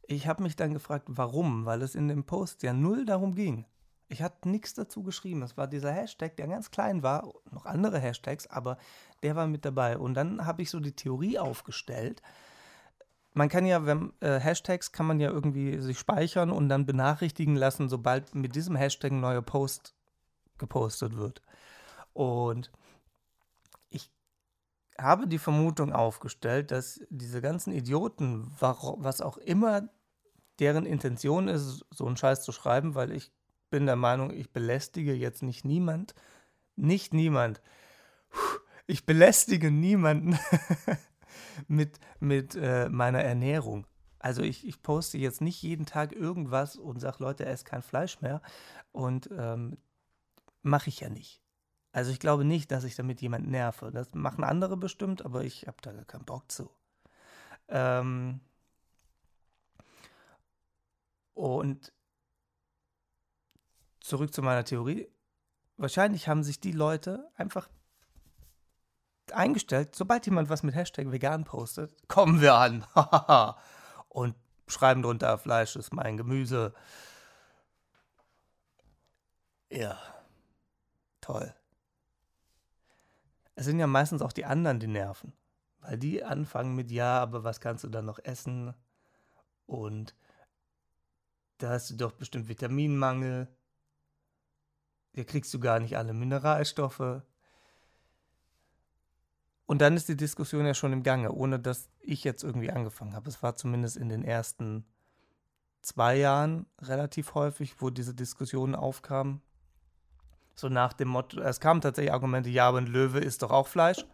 ich 0.02 0.26
habe 0.26 0.42
mich 0.42 0.56
dann 0.56 0.73
gefragt, 0.73 1.04
warum, 1.06 1.64
weil 1.64 1.82
es 1.82 1.94
in 1.94 2.08
dem 2.08 2.25
Post 2.25 2.64
ja 2.64 2.73
null 2.73 3.06
darum 3.06 3.37
ging. 3.37 3.66
Ich 4.09 4.23
hatte 4.23 4.49
nichts 4.49 4.73
dazu 4.75 5.03
geschrieben. 5.03 5.43
Es 5.43 5.57
war 5.57 5.67
dieser 5.67 5.93
Hashtag, 5.93 6.37
der 6.37 6.49
ganz 6.49 6.71
klein 6.71 7.03
war, 7.03 7.33
noch 7.50 7.67
andere 7.67 7.99
Hashtags, 7.99 8.47
aber 8.47 8.79
der 9.23 9.37
war 9.37 9.47
mit 9.47 9.65
dabei. 9.65 9.99
Und 9.99 10.15
dann 10.15 10.47
habe 10.47 10.62
ich 10.62 10.71
so 10.71 10.81
die 10.81 10.97
Theorie 10.97 11.38
aufgestellt. 11.38 12.23
Man 13.35 13.50
kann 13.50 13.67
ja, 13.67 13.85
wenn 13.85 14.12
äh, 14.21 14.41
Hashtags 14.41 14.93
kann 14.93 15.07
man 15.07 15.21
ja 15.21 15.31
irgendwie 15.31 15.79
sich 15.81 15.99
speichern 15.99 16.50
und 16.50 16.71
dann 16.71 16.87
benachrichtigen 16.87 17.55
lassen, 17.55 17.91
sobald 17.91 18.35
mit 18.35 18.57
diesem 18.57 18.77
Hashtag 18.77 19.12
ein 19.12 19.21
neuer 19.21 19.43
Post 19.43 19.95
gepostet 20.57 21.17
wird. 21.17 21.43
Und 22.15 22.73
ich 23.91 24.11
habe 24.99 25.29
die 25.29 25.38
Vermutung 25.38 25.93
aufgestellt, 25.93 26.71
dass 26.71 27.00
diese 27.11 27.43
ganzen 27.43 27.73
Idioten, 27.75 28.50
was 28.59 29.21
auch 29.21 29.37
immer 29.37 29.91
deren 30.59 30.87
Intention 30.87 31.47
ist, 31.47 31.85
so 31.91 32.07
einen 32.07 32.17
Scheiß 32.17 32.43
zu 32.43 32.53
schreiben, 32.53 32.95
weil 32.95 33.12
ich 33.12 33.31
bin 33.70 33.87
der 33.87 33.96
Meinung, 33.96 34.30
ich 34.30 34.52
belästige 34.52 35.12
jetzt 35.12 35.42
nicht 35.42 35.64
niemand. 35.64 36.14
Nicht 36.76 37.12
niemand. 37.14 37.60
Ich 38.87 39.04
belästige 39.04 39.70
niemanden 39.70 40.38
mit, 41.68 41.98
mit 42.20 42.54
äh, 42.54 42.88
meiner 42.88 43.22
Ernährung. 43.22 43.87
Also 44.18 44.42
ich, 44.42 44.66
ich 44.66 44.82
poste 44.82 45.18
jetzt 45.18 45.40
nicht 45.40 45.62
jeden 45.62 45.87
Tag 45.87 46.12
irgendwas 46.12 46.76
und 46.76 47.00
sage, 47.00 47.22
Leute, 47.22 47.46
esst 47.46 47.64
kein 47.64 47.82
Fleisch 47.82 48.20
mehr. 48.20 48.42
Und 48.92 49.28
ähm, 49.37 49.78
mache 50.62 50.88
ich 50.88 51.00
ja 51.00 51.08
nicht. 51.08 51.40
Also 51.92 52.10
ich 52.10 52.20
glaube 52.20 52.44
nicht, 52.44 52.70
dass 52.70 52.84
ich 52.84 52.96
damit 52.96 53.20
jemand 53.20 53.48
nerve. 53.48 53.90
Das 53.92 54.14
machen 54.14 54.44
andere 54.44 54.76
bestimmt, 54.76 55.25
aber 55.25 55.44
ich 55.44 55.66
habe 55.66 55.78
da 55.82 55.92
gar 55.92 56.04
keinen 56.04 56.25
Bock 56.25 56.50
zu. 56.50 56.70
Ähm 57.68 58.40
und 61.34 61.92
zurück 64.09 64.35
zu 64.35 64.43
meiner 64.43 64.65
Theorie. 64.65 65.09
Wahrscheinlich 65.77 66.29
haben 66.29 66.43
sich 66.43 66.61
die 66.61 66.73
Leute 66.73 67.31
einfach 67.37 67.69
eingestellt, 69.33 69.95
sobald 69.95 70.27
jemand 70.27 70.49
was 70.49 70.62
mit 70.62 70.75
Hashtag 70.75 71.12
vegan 71.12 71.45
postet, 71.45 72.09
kommen 72.09 72.41
wir 72.41 72.55
an. 72.55 72.85
und 74.09 74.35
schreiben 74.67 75.03
drunter, 75.03 75.38
Fleisch 75.38 75.77
ist 75.77 75.93
mein 75.93 76.17
Gemüse. 76.17 76.75
Ja, 79.71 79.99
toll. 81.21 81.55
Es 83.55 83.67
sind 83.67 83.79
ja 83.79 83.87
meistens 83.87 84.23
auch 84.23 84.33
die 84.33 84.45
anderen, 84.45 84.81
die 84.81 84.87
nerven. 84.87 85.33
Weil 85.81 85.99
die 85.99 86.25
anfangen 86.25 86.75
mit, 86.75 86.91
ja, 86.91 87.21
aber 87.21 87.45
was 87.45 87.61
kannst 87.61 87.85
du 87.85 87.88
dann 87.88 88.05
noch 88.05 88.19
essen? 88.19 88.75
Und 89.67 90.15
da 91.59 91.71
hast 91.71 91.91
du 91.91 91.97
doch 91.97 92.12
bestimmt 92.12 92.49
Vitaminmangel. 92.49 93.49
Hier 95.18 95.25
kriegst 95.25 95.52
du 95.52 95.58
gar 95.58 95.80
nicht 95.80 95.96
alle 95.98 96.12
Mineralstoffe. 96.12 97.22
Und 99.66 99.80
dann 99.80 99.96
ist 99.96 100.08
die 100.08 100.16
Diskussion 100.16 100.64
ja 100.64 100.75
schon 100.75 100.92
im 100.92 101.02
Gange, 101.02 101.32
ohne 101.32 101.58
dass 101.58 101.90
ich 101.98 102.22
jetzt 102.22 102.44
irgendwie 102.44 102.70
angefangen 102.70 103.16
habe. 103.16 103.28
Es 103.28 103.42
war 103.42 103.56
zumindest 103.56 103.96
in 103.96 104.10
den 104.10 104.22
ersten 104.22 104.87
zwei 105.80 106.14
Jahren 106.14 106.66
relativ 106.80 107.34
häufig, 107.34 107.82
wo 107.82 107.90
diese 107.90 108.14
Diskussionen 108.14 108.76
aufkamen. 108.76 109.42
So 110.54 110.68
nach 110.68 110.92
dem 110.92 111.08
Motto, 111.08 111.40
es 111.40 111.58
kamen 111.58 111.80
tatsächlich 111.80 112.12
Argumente, 112.12 112.48
ja, 112.48 112.68
aber 112.68 112.78
ein 112.78 112.87
Löwe 112.87 113.18
isst 113.18 113.42
doch 113.42 113.50
auch 113.50 113.66
Fleisch. 113.66 114.06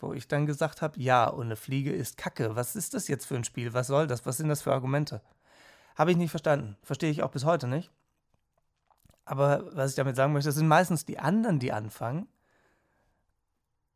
Wo 0.00 0.12
ich 0.12 0.26
dann 0.26 0.44
gesagt 0.44 0.82
habe, 0.82 0.98
ja, 0.98 1.28
und 1.28 1.44
eine 1.44 1.54
Fliege 1.56 1.92
ist 1.92 2.16
Kacke. 2.16 2.56
Was 2.56 2.74
ist 2.74 2.94
das 2.94 3.06
jetzt 3.06 3.26
für 3.26 3.36
ein 3.36 3.44
Spiel? 3.44 3.74
Was 3.74 3.86
soll 3.86 4.08
das? 4.08 4.26
Was 4.26 4.38
sind 4.38 4.48
das 4.48 4.62
für 4.62 4.72
Argumente? 4.72 5.22
Habe 5.94 6.10
ich 6.10 6.16
nicht 6.16 6.30
verstanden. 6.30 6.76
Verstehe 6.82 7.12
ich 7.12 7.22
auch 7.22 7.30
bis 7.30 7.44
heute 7.44 7.68
nicht. 7.68 7.92
Aber 9.32 9.64
was 9.74 9.92
ich 9.92 9.96
damit 9.96 10.14
sagen 10.14 10.34
möchte, 10.34 10.50
das 10.50 10.56
sind 10.56 10.68
meistens 10.68 11.06
die 11.06 11.18
anderen, 11.18 11.58
die 11.58 11.72
anfangen. 11.72 12.28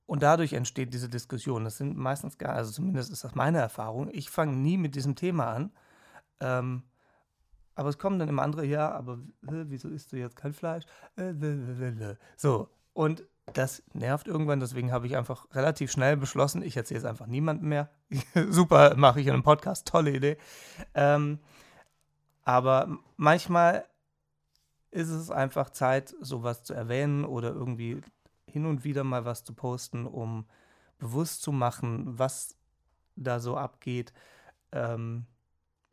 Und 0.07 0.23
dadurch 0.23 0.55
entsteht 0.55 0.95
diese 0.95 1.11
Diskussion. 1.11 1.65
Das 1.65 1.77
sind 1.77 1.95
meistens 1.95 2.39
gar, 2.39 2.55
also 2.55 2.73
zumindest 2.73 3.13
ist 3.13 3.23
das 3.23 3.35
meine 3.35 3.59
Erfahrung. 3.59 4.09
Ich 4.11 4.31
fange 4.31 4.57
nie 4.57 4.79
mit 4.79 4.95
diesem 4.95 5.15
Thema 5.15 5.53
an. 5.53 5.73
Ähm, 6.41 6.85
aber 7.75 7.91
es 7.91 7.99
kommen 7.99 8.19
dann 8.19 8.31
immer 8.31 8.45
andere, 8.45 8.65
ja, 8.65 8.91
aber 8.91 9.19
äh, 9.47 9.67
wieso 9.67 9.91
isst 9.91 10.11
du 10.11 10.17
jetzt 10.17 10.37
kein 10.37 10.55
Fleisch? 10.55 10.85
Äh, 11.17 11.35
so, 12.39 12.71
und 12.95 13.23
das 13.53 13.83
nervt 13.93 14.29
irgendwann, 14.29 14.61
deswegen 14.61 14.91
habe 14.91 15.07
ich 15.07 15.19
einfach 15.19 15.55
relativ 15.55 15.93
schnell 15.93 16.17
beschlossen, 16.17 16.63
ich 16.63 16.79
erzähle 16.79 17.01
es 17.01 17.05
einfach 17.05 17.27
niemandem 17.27 17.69
mehr. 17.69 17.91
Super, 18.49 18.97
mache 18.97 19.21
ich 19.21 19.27
in 19.27 19.35
einem 19.35 19.43
Podcast, 19.43 19.87
tolle 19.87 20.13
Idee. 20.13 20.39
Ähm, 20.95 21.41
aber 22.43 22.89
manchmal 23.19 23.85
ist 24.91 25.09
es 25.09 25.31
einfach 25.31 25.71
Zeit, 25.71 26.15
sowas 26.21 26.63
zu 26.63 26.75
erwähnen 26.75 27.25
oder 27.25 27.51
irgendwie 27.51 28.01
hin 28.47 28.67
und 28.67 28.85
wieder 28.85 29.05
mal 29.05 29.25
was 29.25 29.45
zu 29.45 29.55
posten, 29.55 30.07
um 30.07 30.47
bewusst 30.99 31.43
zu 31.43 31.53
machen, 31.53 32.19
was 32.19 32.57
da 33.17 33.41
so 33.41 33.57
abgeht. 33.57 34.13
Ähm, 34.73 35.27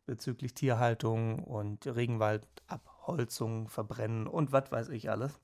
bezüglich 0.06 0.54
Tierhaltung 0.54 1.42
und 1.44 1.86
Regenwaldabholzung, 1.86 3.68
Verbrennen 3.68 4.26
und 4.26 4.52
was 4.52 4.70
weiß 4.70 4.88
ich 4.90 5.10
alles. 5.10 5.40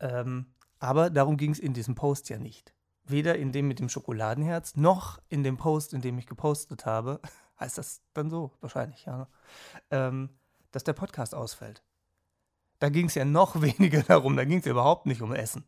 Ähm, 0.00 0.46
aber 0.78 1.10
darum 1.10 1.36
ging 1.36 1.50
es 1.50 1.58
in 1.58 1.74
diesem 1.74 1.94
Post 1.94 2.28
ja 2.28 2.38
nicht. 2.38 2.74
Weder 3.04 3.36
in 3.36 3.52
dem 3.52 3.66
mit 3.66 3.78
dem 3.78 3.88
Schokoladenherz, 3.88 4.76
noch 4.76 5.20
in 5.28 5.42
dem 5.42 5.56
Post, 5.56 5.94
in 5.94 6.02
dem 6.02 6.18
ich 6.18 6.26
gepostet 6.26 6.86
habe, 6.86 7.20
heißt 7.60 7.78
das 7.78 8.02
dann 8.12 8.30
so, 8.30 8.52
wahrscheinlich, 8.60 9.06
ja, 9.06 9.28
ähm, 9.90 10.30
dass 10.70 10.84
der 10.84 10.92
Podcast 10.92 11.34
ausfällt. 11.34 11.82
Da 12.78 12.88
ging 12.88 13.06
es 13.06 13.14
ja 13.14 13.24
noch 13.24 13.60
weniger 13.62 14.02
darum, 14.02 14.36
da 14.36 14.44
ging 14.44 14.58
es 14.58 14.64
ja 14.64 14.72
überhaupt 14.72 15.06
nicht 15.06 15.22
um 15.22 15.34
Essen. 15.34 15.64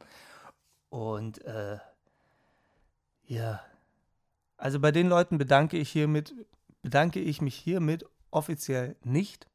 Und 0.88 1.44
äh, 1.44 1.78
ja, 3.24 3.60
also 4.56 4.80
bei 4.80 4.90
den 4.90 5.08
Leuten 5.08 5.38
bedanke 5.38 5.76
ich 5.76 5.90
hiermit 5.90 6.34
bedanke 6.82 7.20
ich 7.20 7.40
mich 7.40 7.56
hiermit 7.56 8.04
offiziell 8.30 8.96
nicht. 9.02 9.48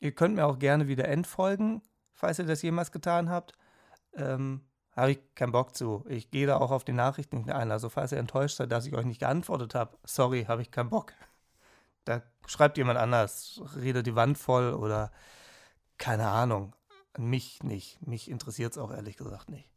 Ihr 0.00 0.12
könnt 0.12 0.34
mir 0.34 0.46
auch 0.46 0.58
gerne 0.58 0.88
wieder 0.88 1.08
entfolgen, 1.08 1.82
falls 2.12 2.38
ihr 2.38 2.46
das 2.46 2.62
jemals 2.62 2.90
getan 2.90 3.30
habt. 3.30 3.52
Ähm, 4.14 4.62
habe 4.96 5.12
ich 5.12 5.34
keinen 5.34 5.52
Bock 5.52 5.74
zu. 5.74 6.04
Ich 6.08 6.30
gehe 6.30 6.46
da 6.46 6.56
auch 6.58 6.70
auf 6.70 6.84
die 6.84 6.92
Nachrichten 6.92 7.48
ein. 7.50 7.70
Also 7.70 7.88
falls 7.88 8.12
ihr 8.12 8.18
enttäuscht 8.18 8.56
seid, 8.56 8.72
dass 8.72 8.86
ich 8.86 8.94
euch 8.94 9.06
nicht 9.06 9.20
geantwortet 9.20 9.74
habe, 9.74 9.96
sorry, 10.04 10.44
habe 10.44 10.62
ich 10.62 10.70
keinen 10.70 10.90
Bock. 10.90 11.12
Da 12.04 12.22
schreibt 12.46 12.76
jemand 12.76 12.98
anders, 12.98 13.62
redet 13.76 14.06
die 14.06 14.16
Wand 14.16 14.36
voll 14.36 14.74
oder 14.74 15.12
keine 15.98 16.28
Ahnung. 16.28 16.74
Mich 17.18 17.62
nicht. 17.62 18.00
Mich 18.06 18.30
interessiert 18.30 18.72
es 18.72 18.78
auch 18.78 18.90
ehrlich 18.90 19.16
gesagt 19.16 19.50
nicht. 19.50 19.68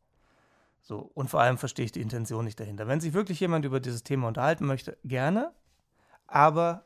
So, 0.81 1.00
und 1.00 1.29
vor 1.29 1.41
allem 1.41 1.57
verstehe 1.57 1.86
ich 1.86 1.91
die 1.91 2.01
Intention 2.01 2.45
nicht 2.45 2.60
dahinter. 2.60 2.88
Wenn 2.88 3.01
sich 3.01 3.13
wirklich 3.13 3.39
jemand 3.39 3.65
über 3.65 3.79
dieses 3.79 4.03
Thema 4.03 4.27
unterhalten 4.27 4.65
möchte, 4.65 4.98
gerne 5.03 5.51
aber 6.27 6.84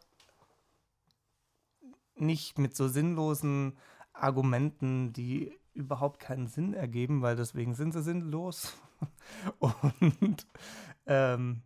nicht 2.15 2.57
mit 2.57 2.75
so 2.75 2.87
sinnlosen 2.87 3.77
Argumenten, 4.13 5.13
die 5.13 5.57
überhaupt 5.73 6.19
keinen 6.19 6.47
Sinn 6.47 6.73
ergeben, 6.73 7.21
weil 7.21 7.35
deswegen 7.35 7.73
sind 7.73 7.93
sie 7.93 8.03
sinnlos. 8.03 8.73
Und 9.59 10.47
ähm, 11.05 11.61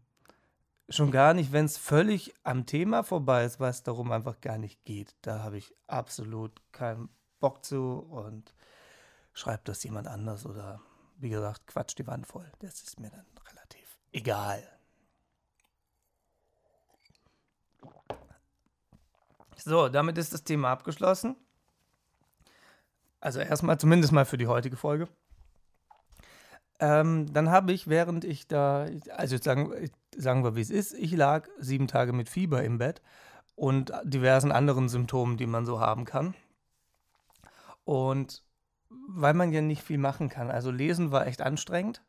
schon 0.89 1.11
gar 1.11 1.33
nicht, 1.33 1.51
wenn 1.51 1.65
es 1.65 1.77
völlig 1.77 2.33
am 2.43 2.65
Thema 2.65 3.03
vorbei 3.03 3.45
ist, 3.45 3.59
was 3.59 3.83
darum 3.83 4.11
einfach 4.11 4.39
gar 4.41 4.57
nicht 4.57 4.83
geht. 4.85 5.15
Da 5.21 5.39
habe 5.39 5.57
ich 5.57 5.73
absolut 5.87 6.51
keinen 6.71 7.09
Bock 7.43 7.65
zu 7.65 7.99
und 8.09 8.53
schreibt 9.33 9.67
das 9.67 9.83
jemand 9.83 10.07
anders 10.07 10.45
oder 10.45 10.79
wie 11.17 11.27
gesagt, 11.27 11.67
quatsch 11.67 11.97
die 11.97 12.07
Wand 12.07 12.25
voll. 12.25 12.49
Das 12.59 12.81
ist 12.81 13.01
mir 13.01 13.09
dann 13.09 13.25
relativ 13.49 13.97
egal. 14.13 14.63
So, 19.57 19.89
damit 19.89 20.17
ist 20.17 20.31
das 20.31 20.45
Thema 20.45 20.71
abgeschlossen. 20.71 21.35
Also 23.19 23.41
erstmal, 23.41 23.77
zumindest 23.77 24.13
mal 24.13 24.23
für 24.23 24.37
die 24.37 24.47
heutige 24.47 24.77
Folge. 24.77 25.09
Ähm, 26.79 27.33
dann 27.33 27.49
habe 27.49 27.73
ich, 27.73 27.89
während 27.89 28.23
ich 28.23 28.47
da, 28.47 28.87
also 29.09 29.35
sagen, 29.35 29.91
sagen 30.15 30.45
wir, 30.45 30.55
wie 30.55 30.61
es 30.61 30.69
ist, 30.69 30.93
ich 30.93 31.11
lag 31.11 31.49
sieben 31.59 31.89
Tage 31.89 32.13
mit 32.13 32.29
Fieber 32.29 32.63
im 32.63 32.77
Bett 32.77 33.01
und 33.55 33.91
diversen 34.05 34.53
anderen 34.53 34.87
Symptomen, 34.87 35.35
die 35.35 35.45
man 35.45 35.65
so 35.65 35.81
haben 35.81 36.05
kann. 36.05 36.35
Und 37.83 38.43
weil 38.89 39.33
man 39.33 39.51
ja 39.51 39.61
nicht 39.61 39.83
viel 39.83 39.97
machen 39.97 40.29
kann, 40.29 40.51
also 40.51 40.71
lesen 40.71 41.11
war 41.11 41.27
echt 41.27 41.41
anstrengend. 41.41 42.03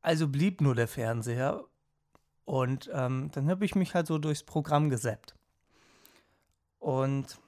Also 0.00 0.28
blieb 0.28 0.60
nur 0.60 0.74
der 0.74 0.88
Fernseher 0.88 1.64
und 2.44 2.88
ähm, 2.92 3.30
dann 3.32 3.50
habe 3.50 3.64
ich 3.64 3.74
mich 3.74 3.94
halt 3.94 4.06
so 4.06 4.18
durchs 4.18 4.44
Programm 4.44 4.88
gesäppt. 4.88 5.34
Und 6.78 7.38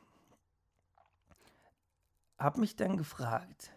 habe 2.38 2.61
mich 2.61 2.75
dann 2.75 2.97
gefragt, 2.97 3.71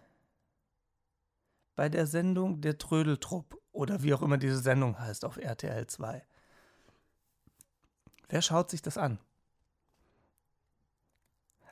bei 1.75 1.89
der 1.89 2.07
Sendung 2.07 2.61
Der 2.61 2.77
Trödeltrupp 2.77 3.59
oder 3.71 4.03
wie 4.03 4.13
auch 4.13 4.21
immer 4.21 4.37
diese 4.37 4.59
Sendung 4.59 4.99
heißt 4.99 5.25
auf 5.25 5.37
RTL 5.37 5.87
2, 5.87 6.25
wer 8.29 8.41
schaut 8.41 8.69
sich 8.69 8.81
das 8.81 8.97
an? 8.97 9.19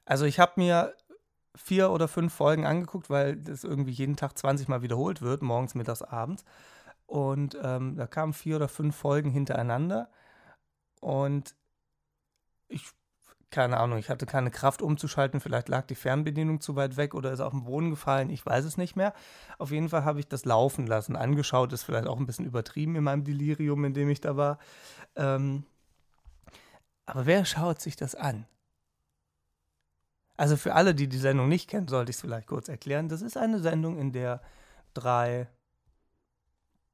Also 0.05 0.25
ich 0.25 0.39
habe 0.39 0.53
mir 0.57 0.95
vier 1.55 1.91
oder 1.91 2.07
fünf 2.07 2.33
Folgen 2.33 2.65
angeguckt, 2.65 3.09
weil 3.09 3.35
das 3.37 3.63
irgendwie 3.63 3.91
jeden 3.91 4.15
Tag 4.15 4.37
20 4.37 4.67
Mal 4.67 4.81
wiederholt 4.81 5.21
wird, 5.21 5.41
morgens, 5.41 5.75
mittags, 5.75 6.01
abends. 6.01 6.45
Und 7.05 7.57
ähm, 7.63 7.95
da 7.95 8.07
kamen 8.07 8.33
vier 8.33 8.57
oder 8.57 8.67
fünf 8.67 8.95
Folgen 8.95 9.31
hintereinander. 9.31 10.09
Und 11.01 11.55
ich 12.67 12.91
keine 13.51 13.77
Ahnung, 13.77 13.97
ich 13.97 14.09
hatte 14.09 14.25
keine 14.25 14.51
Kraft 14.51 14.81
umzuschalten, 14.81 15.39
vielleicht 15.39 15.69
lag 15.69 15.87
die 15.87 15.95
Fernbedienung 15.95 16.61
zu 16.61 16.75
weit 16.75 16.97
weg 16.97 17.15
oder 17.15 17.31
ist 17.31 17.39
auf 17.39 17.51
den 17.51 17.63
Boden 17.63 17.89
gefallen, 17.89 18.29
ich 18.29 18.45
weiß 18.45 18.63
es 18.65 18.77
nicht 18.77 18.95
mehr. 18.95 19.13
Auf 19.57 19.71
jeden 19.71 19.89
Fall 19.89 20.05
habe 20.05 20.19
ich 20.19 20.27
das 20.27 20.45
laufen 20.45 20.85
lassen, 20.85 21.15
angeschaut, 21.15 21.73
ist 21.73 21.83
vielleicht 21.83 22.07
auch 22.07 22.19
ein 22.19 22.25
bisschen 22.27 22.45
übertrieben 22.45 22.95
in 22.95 23.03
meinem 23.03 23.23
Delirium, 23.23 23.85
in 23.85 23.93
dem 23.93 24.09
ich 24.09 24.21
da 24.21 24.37
war. 24.37 24.59
Ähm, 25.15 25.65
Aber 27.05 27.25
wer 27.25 27.43
schaut 27.45 27.81
sich 27.81 27.95
das 27.95 28.13
an? 28.13 28.45
Also 30.39 30.55
für 30.55 30.73
alle, 30.73 30.95
die 30.95 31.09
die 31.09 31.17
Sendung 31.17 31.49
nicht 31.49 31.69
kennen, 31.69 31.89
sollte 31.89 32.11
ich 32.11 32.15
es 32.15 32.21
vielleicht 32.21 32.47
kurz 32.47 32.69
erklären. 32.69 33.09
Das 33.09 33.21
ist 33.21 33.35
eine 33.35 33.59
Sendung, 33.59 33.99
in 33.99 34.13
der 34.13 34.41
drei 34.93 35.49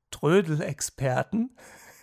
Trödel-Experten, 0.10 1.56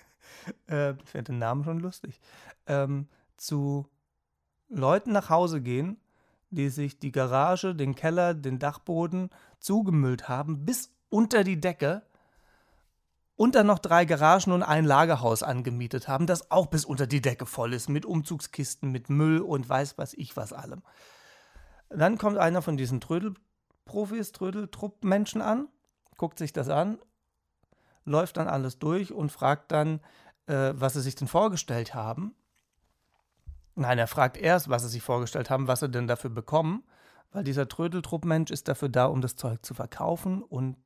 äh, 0.69 0.93
ich 0.93 1.11
finde 1.11 1.33
den 1.33 1.41
Namen 1.41 1.65
schon 1.65 1.81
lustig, 1.81 2.21
ähm, 2.69 3.09
zu 3.37 3.89
Leuten 4.69 5.11
nach 5.11 5.31
Hause 5.31 5.61
gehen, 5.61 5.97
die 6.51 6.69
sich 6.69 7.01
die 7.01 7.11
Garage, 7.11 7.75
den 7.75 7.97
Keller, 7.97 8.35
den 8.35 8.61
Dachboden 8.61 9.29
zugemüllt 9.59 10.29
haben, 10.29 10.65
bis 10.65 10.95
unter 11.09 11.43
die 11.43 11.61
Decke 11.61 12.03
und 13.35 13.57
dann 13.57 13.67
noch 13.67 13.81
drei 13.81 14.05
Garagen 14.05 14.53
und 14.53 14.63
ein 14.63 14.85
Lagerhaus 14.85 15.43
angemietet 15.43 16.07
haben, 16.07 16.29
das 16.29 16.53
auch 16.53 16.67
bis 16.67 16.85
unter 16.85 17.09
die 17.09 17.21
Decke 17.21 17.47
voll 17.47 17.73
ist, 17.73 17.89
mit 17.89 18.07
Umzugskisten, 18.07 18.93
mit 18.93 19.11
Müll 19.11 19.41
und 19.41 19.69
weiß 19.69 19.99
was 19.99 20.15
ich 20.15 20.37
was 20.37 20.53
allem. 20.53 20.83
Dann 21.95 22.19
kommt 22.19 22.39
einer 22.39 22.63
von 22.63 22.77
diesen 22.77 23.01
Trödelprofis, 23.01 24.33
Trödeltruppmenschen 24.33 25.43
an, 25.43 25.69
guckt 26.17 26.39
sich 26.39 26.53
das 26.53 26.69
an, 26.69 26.99
läuft 28.05 28.37
dann 28.37 28.49
alles 28.49 28.79
durch 28.79 29.13
und 29.13 29.31
fragt 29.31 29.73
dann, 29.73 30.01
äh, 30.47 30.73
was 30.75 30.95
sie 30.95 31.01
sich 31.01 31.15
denn 31.15 31.29
vorgestellt 31.29 31.95
haben. 31.95 32.35
Nein, 33.75 33.99
er 33.99 34.07
fragt 34.07 34.37
erst, 34.37 34.69
was 34.69 34.83
sie 34.83 34.89
sich 34.89 35.03
vorgestellt 35.03 35.51
haben, 35.51 35.69
was 35.69 35.81
sie 35.81 35.89
denn 35.89 36.07
dafür 36.07 36.31
bekommen, 36.31 36.85
weil 37.31 37.45
dieser 37.45 37.69
Trödeltruppmensch 37.69 38.51
ist 38.51 38.69
dafür 38.69 38.89
da, 38.89 39.07
um 39.07 39.21
das 39.21 39.37
Zeug 39.37 39.65
zu 39.65 39.75
verkaufen 39.75 40.43
und 40.43 40.77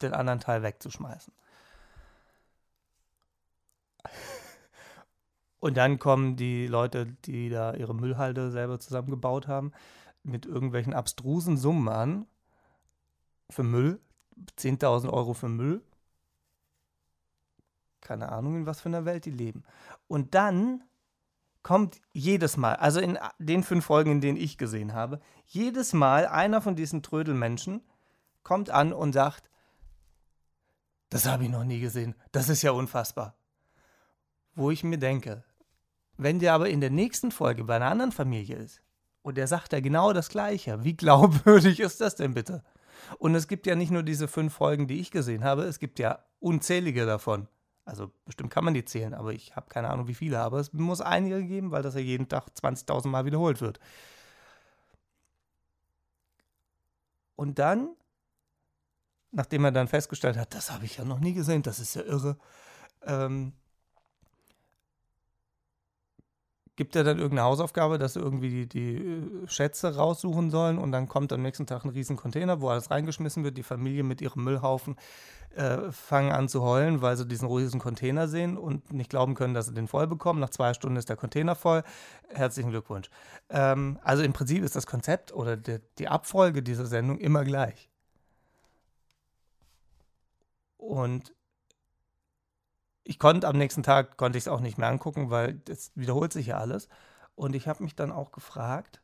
den 0.00 0.14
anderen 0.14 0.40
Teil 0.40 0.62
wegzuschmeißen. 0.62 1.32
Und 5.60 5.76
dann 5.76 5.98
kommen 5.98 6.36
die 6.36 6.66
Leute, 6.66 7.06
die 7.24 7.50
da 7.50 7.74
ihre 7.74 7.94
Müllhalde 7.94 8.50
selber 8.50 8.78
zusammengebaut 8.78 9.48
haben, 9.48 9.72
mit 10.28 10.46
irgendwelchen 10.46 10.94
abstrusen 10.94 11.56
Summen 11.56 11.88
an 11.88 12.26
für 13.50 13.62
Müll. 13.62 14.00
10.000 14.58 15.10
Euro 15.10 15.34
für 15.34 15.48
Müll. 15.48 15.82
Keine 18.00 18.30
Ahnung, 18.30 18.56
in 18.56 18.66
was 18.66 18.80
für 18.80 18.88
einer 18.88 19.04
Welt 19.04 19.24
die 19.24 19.30
leben. 19.30 19.64
Und 20.06 20.34
dann 20.34 20.84
kommt 21.62 22.00
jedes 22.12 22.56
Mal, 22.56 22.76
also 22.76 23.00
in 23.00 23.18
den 23.38 23.62
fünf 23.62 23.84
Folgen, 23.84 24.12
in 24.12 24.20
denen 24.20 24.38
ich 24.38 24.58
gesehen 24.58 24.94
habe, 24.94 25.20
jedes 25.46 25.92
Mal 25.92 26.26
einer 26.26 26.62
von 26.62 26.76
diesen 26.76 27.02
Trödelmenschen 27.02 27.82
kommt 28.42 28.70
an 28.70 28.92
und 28.92 29.12
sagt, 29.12 29.50
das 31.10 31.26
habe 31.26 31.44
ich 31.44 31.50
noch 31.50 31.64
nie 31.64 31.80
gesehen, 31.80 32.14
das 32.32 32.48
ist 32.48 32.62
ja 32.62 32.70
unfassbar. 32.70 33.34
Wo 34.54 34.70
ich 34.70 34.84
mir 34.84 34.98
denke, 34.98 35.44
wenn 36.16 36.38
der 36.38 36.54
aber 36.54 36.68
in 36.68 36.80
der 36.80 36.90
nächsten 36.90 37.30
Folge 37.30 37.64
bei 37.64 37.76
einer 37.76 37.90
anderen 37.90 38.12
Familie 38.12 38.56
ist 38.56 38.82
und 39.28 39.34
der 39.36 39.46
sagt 39.46 39.74
ja 39.74 39.80
genau 39.80 40.14
das 40.14 40.30
Gleiche, 40.30 40.82
wie 40.84 40.96
glaubwürdig 40.96 41.80
ist 41.86 42.00
das 42.00 42.16
denn 42.16 42.32
bitte? 42.32 42.64
Und 43.18 43.34
es 43.34 43.46
gibt 43.46 43.66
ja 43.66 43.74
nicht 43.74 43.90
nur 43.90 44.02
diese 44.02 44.26
fünf 44.26 44.54
Folgen, 44.54 44.86
die 44.86 45.00
ich 45.00 45.10
gesehen 45.10 45.44
habe, 45.44 45.64
es 45.64 45.78
gibt 45.78 45.98
ja 45.98 46.20
unzählige 46.40 47.04
davon. 47.04 47.46
Also 47.84 48.10
bestimmt 48.24 48.50
kann 48.50 48.64
man 48.64 48.72
die 48.72 48.86
zählen, 48.86 49.12
aber 49.12 49.34
ich 49.34 49.54
habe 49.54 49.68
keine 49.68 49.90
Ahnung, 49.90 50.08
wie 50.08 50.14
viele. 50.14 50.40
Aber 50.40 50.58
es 50.60 50.72
muss 50.72 51.02
einige 51.02 51.44
geben, 51.44 51.72
weil 51.72 51.82
das 51.82 51.94
ja 51.94 52.00
jeden 52.00 52.28
Tag 52.28 52.48
20.000 52.58 53.08
Mal 53.08 53.26
wiederholt 53.26 53.60
wird. 53.60 53.78
Und 57.36 57.58
dann, 57.58 57.90
nachdem 59.30 59.66
er 59.66 59.72
dann 59.72 59.88
festgestellt 59.88 60.38
hat, 60.38 60.54
das 60.54 60.70
habe 60.72 60.86
ich 60.86 60.96
ja 60.96 61.04
noch 61.04 61.20
nie 61.20 61.34
gesehen, 61.34 61.62
das 61.62 61.80
ist 61.80 61.94
ja 61.96 62.02
irre, 62.02 62.38
ähm, 63.02 63.52
gibt 66.78 66.94
er 66.94 67.02
dann 67.02 67.18
irgendeine 67.18 67.42
Hausaufgabe, 67.42 67.98
dass 67.98 68.12
sie 68.12 68.20
irgendwie 68.20 68.64
die, 68.64 68.68
die 68.68 68.96
äh, 68.96 69.48
Schätze 69.48 69.96
raussuchen 69.96 70.48
sollen 70.48 70.78
und 70.78 70.92
dann 70.92 71.08
kommt 71.08 71.32
am 71.32 71.42
nächsten 71.42 71.66
Tag 71.66 71.84
ein 71.84 71.90
riesen 71.90 72.14
Container, 72.16 72.60
wo 72.60 72.68
alles 72.68 72.92
reingeschmissen 72.92 73.42
wird. 73.42 73.58
Die 73.58 73.64
Familie 73.64 74.04
mit 74.04 74.20
ihrem 74.20 74.44
Müllhaufen 74.44 74.94
äh, 75.56 75.90
fangen 75.90 76.30
an 76.30 76.48
zu 76.48 76.62
heulen, 76.62 77.02
weil 77.02 77.16
sie 77.16 77.26
diesen 77.26 77.48
riesen 77.48 77.80
Container 77.80 78.28
sehen 78.28 78.56
und 78.56 78.92
nicht 78.92 79.10
glauben 79.10 79.34
können, 79.34 79.54
dass 79.54 79.66
sie 79.66 79.74
den 79.74 79.88
voll 79.88 80.06
bekommen. 80.06 80.38
Nach 80.38 80.50
zwei 80.50 80.72
Stunden 80.72 80.96
ist 80.96 81.08
der 81.08 81.16
Container 81.16 81.56
voll. 81.56 81.82
Herzlichen 82.28 82.70
Glückwunsch. 82.70 83.10
Ähm, 83.50 83.98
also 84.04 84.22
im 84.22 84.32
Prinzip 84.32 84.62
ist 84.62 84.76
das 84.76 84.86
Konzept 84.86 85.34
oder 85.34 85.56
die, 85.56 85.80
die 85.98 86.06
Abfolge 86.06 86.62
dieser 86.62 86.86
Sendung 86.86 87.18
immer 87.18 87.42
gleich. 87.42 87.90
Und 90.76 91.34
ich 93.08 93.18
konnte 93.18 93.48
am 93.48 93.56
nächsten 93.56 93.82
Tag, 93.82 94.18
konnte 94.18 94.36
ich 94.36 94.44
es 94.44 94.48
auch 94.48 94.60
nicht 94.60 94.76
mehr 94.76 94.88
angucken, 94.88 95.30
weil 95.30 95.54
das 95.54 95.92
wiederholt 95.94 96.30
sich 96.30 96.48
ja 96.48 96.58
alles. 96.58 96.90
Und 97.36 97.56
ich 97.56 97.66
habe 97.66 97.82
mich 97.82 97.96
dann 97.96 98.12
auch 98.12 98.32
gefragt, 98.32 99.00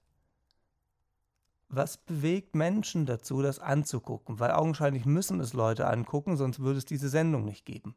was 1.70 1.96
bewegt 1.96 2.54
Menschen 2.54 3.06
dazu, 3.06 3.40
das 3.40 3.60
anzugucken? 3.60 4.38
Weil 4.38 4.50
augenscheinlich 4.50 5.06
müssen 5.06 5.40
es 5.40 5.54
Leute 5.54 5.86
angucken, 5.86 6.36
sonst 6.36 6.60
würde 6.60 6.76
es 6.76 6.84
diese 6.84 7.08
Sendung 7.08 7.46
nicht 7.46 7.64
geben. 7.64 7.96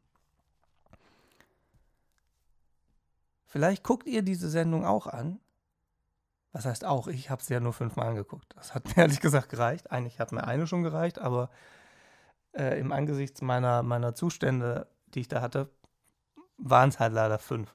Vielleicht 3.44 3.84
guckt 3.84 4.06
ihr 4.06 4.22
diese 4.22 4.48
Sendung 4.48 4.86
auch 4.86 5.06
an. 5.06 5.40
Was 6.52 6.64
heißt 6.64 6.86
auch? 6.86 7.08
Ich 7.08 7.28
habe 7.28 7.42
sie 7.42 7.52
ja 7.52 7.60
nur 7.60 7.74
fünfmal 7.74 8.08
angeguckt. 8.08 8.56
Das 8.56 8.74
hat 8.74 8.86
mir 8.86 8.96
ehrlich 9.02 9.20
gesagt 9.20 9.50
gereicht. 9.50 9.92
Eigentlich 9.92 10.20
hat 10.20 10.32
mir 10.32 10.44
eine 10.44 10.66
schon 10.66 10.82
gereicht, 10.82 11.18
aber 11.18 11.50
äh, 12.54 12.80
im 12.80 12.92
Angesicht 12.92 13.42
meiner, 13.42 13.82
meiner 13.82 14.14
Zustände, 14.14 14.88
die 15.08 15.20
ich 15.20 15.28
da 15.28 15.42
hatte, 15.42 15.68
waren 16.58 16.90
es 16.90 16.98
halt 16.98 17.12
leider 17.12 17.38
fünf. 17.38 17.74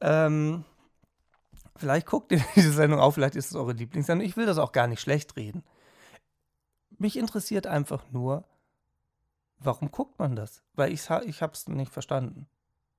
Ähm, 0.00 0.64
vielleicht 1.76 2.06
guckt 2.06 2.32
ihr 2.32 2.44
diese 2.56 2.72
Sendung 2.72 3.00
auch, 3.00 3.12
vielleicht 3.12 3.36
ist 3.36 3.50
es 3.50 3.56
eure 3.56 3.72
Lieblingssendung. 3.72 4.26
Ich 4.26 4.36
will 4.36 4.46
das 4.46 4.58
auch 4.58 4.72
gar 4.72 4.86
nicht 4.86 5.00
schlecht 5.00 5.36
reden. 5.36 5.64
Mich 6.98 7.16
interessiert 7.16 7.66
einfach 7.66 8.04
nur, 8.10 8.44
warum 9.58 9.90
guckt 9.90 10.18
man 10.18 10.36
das? 10.36 10.62
Weil 10.74 10.92
ich, 10.92 11.08
ich 11.26 11.42
habe 11.42 11.52
es 11.52 11.68
nicht 11.68 11.92
verstanden. 11.92 12.48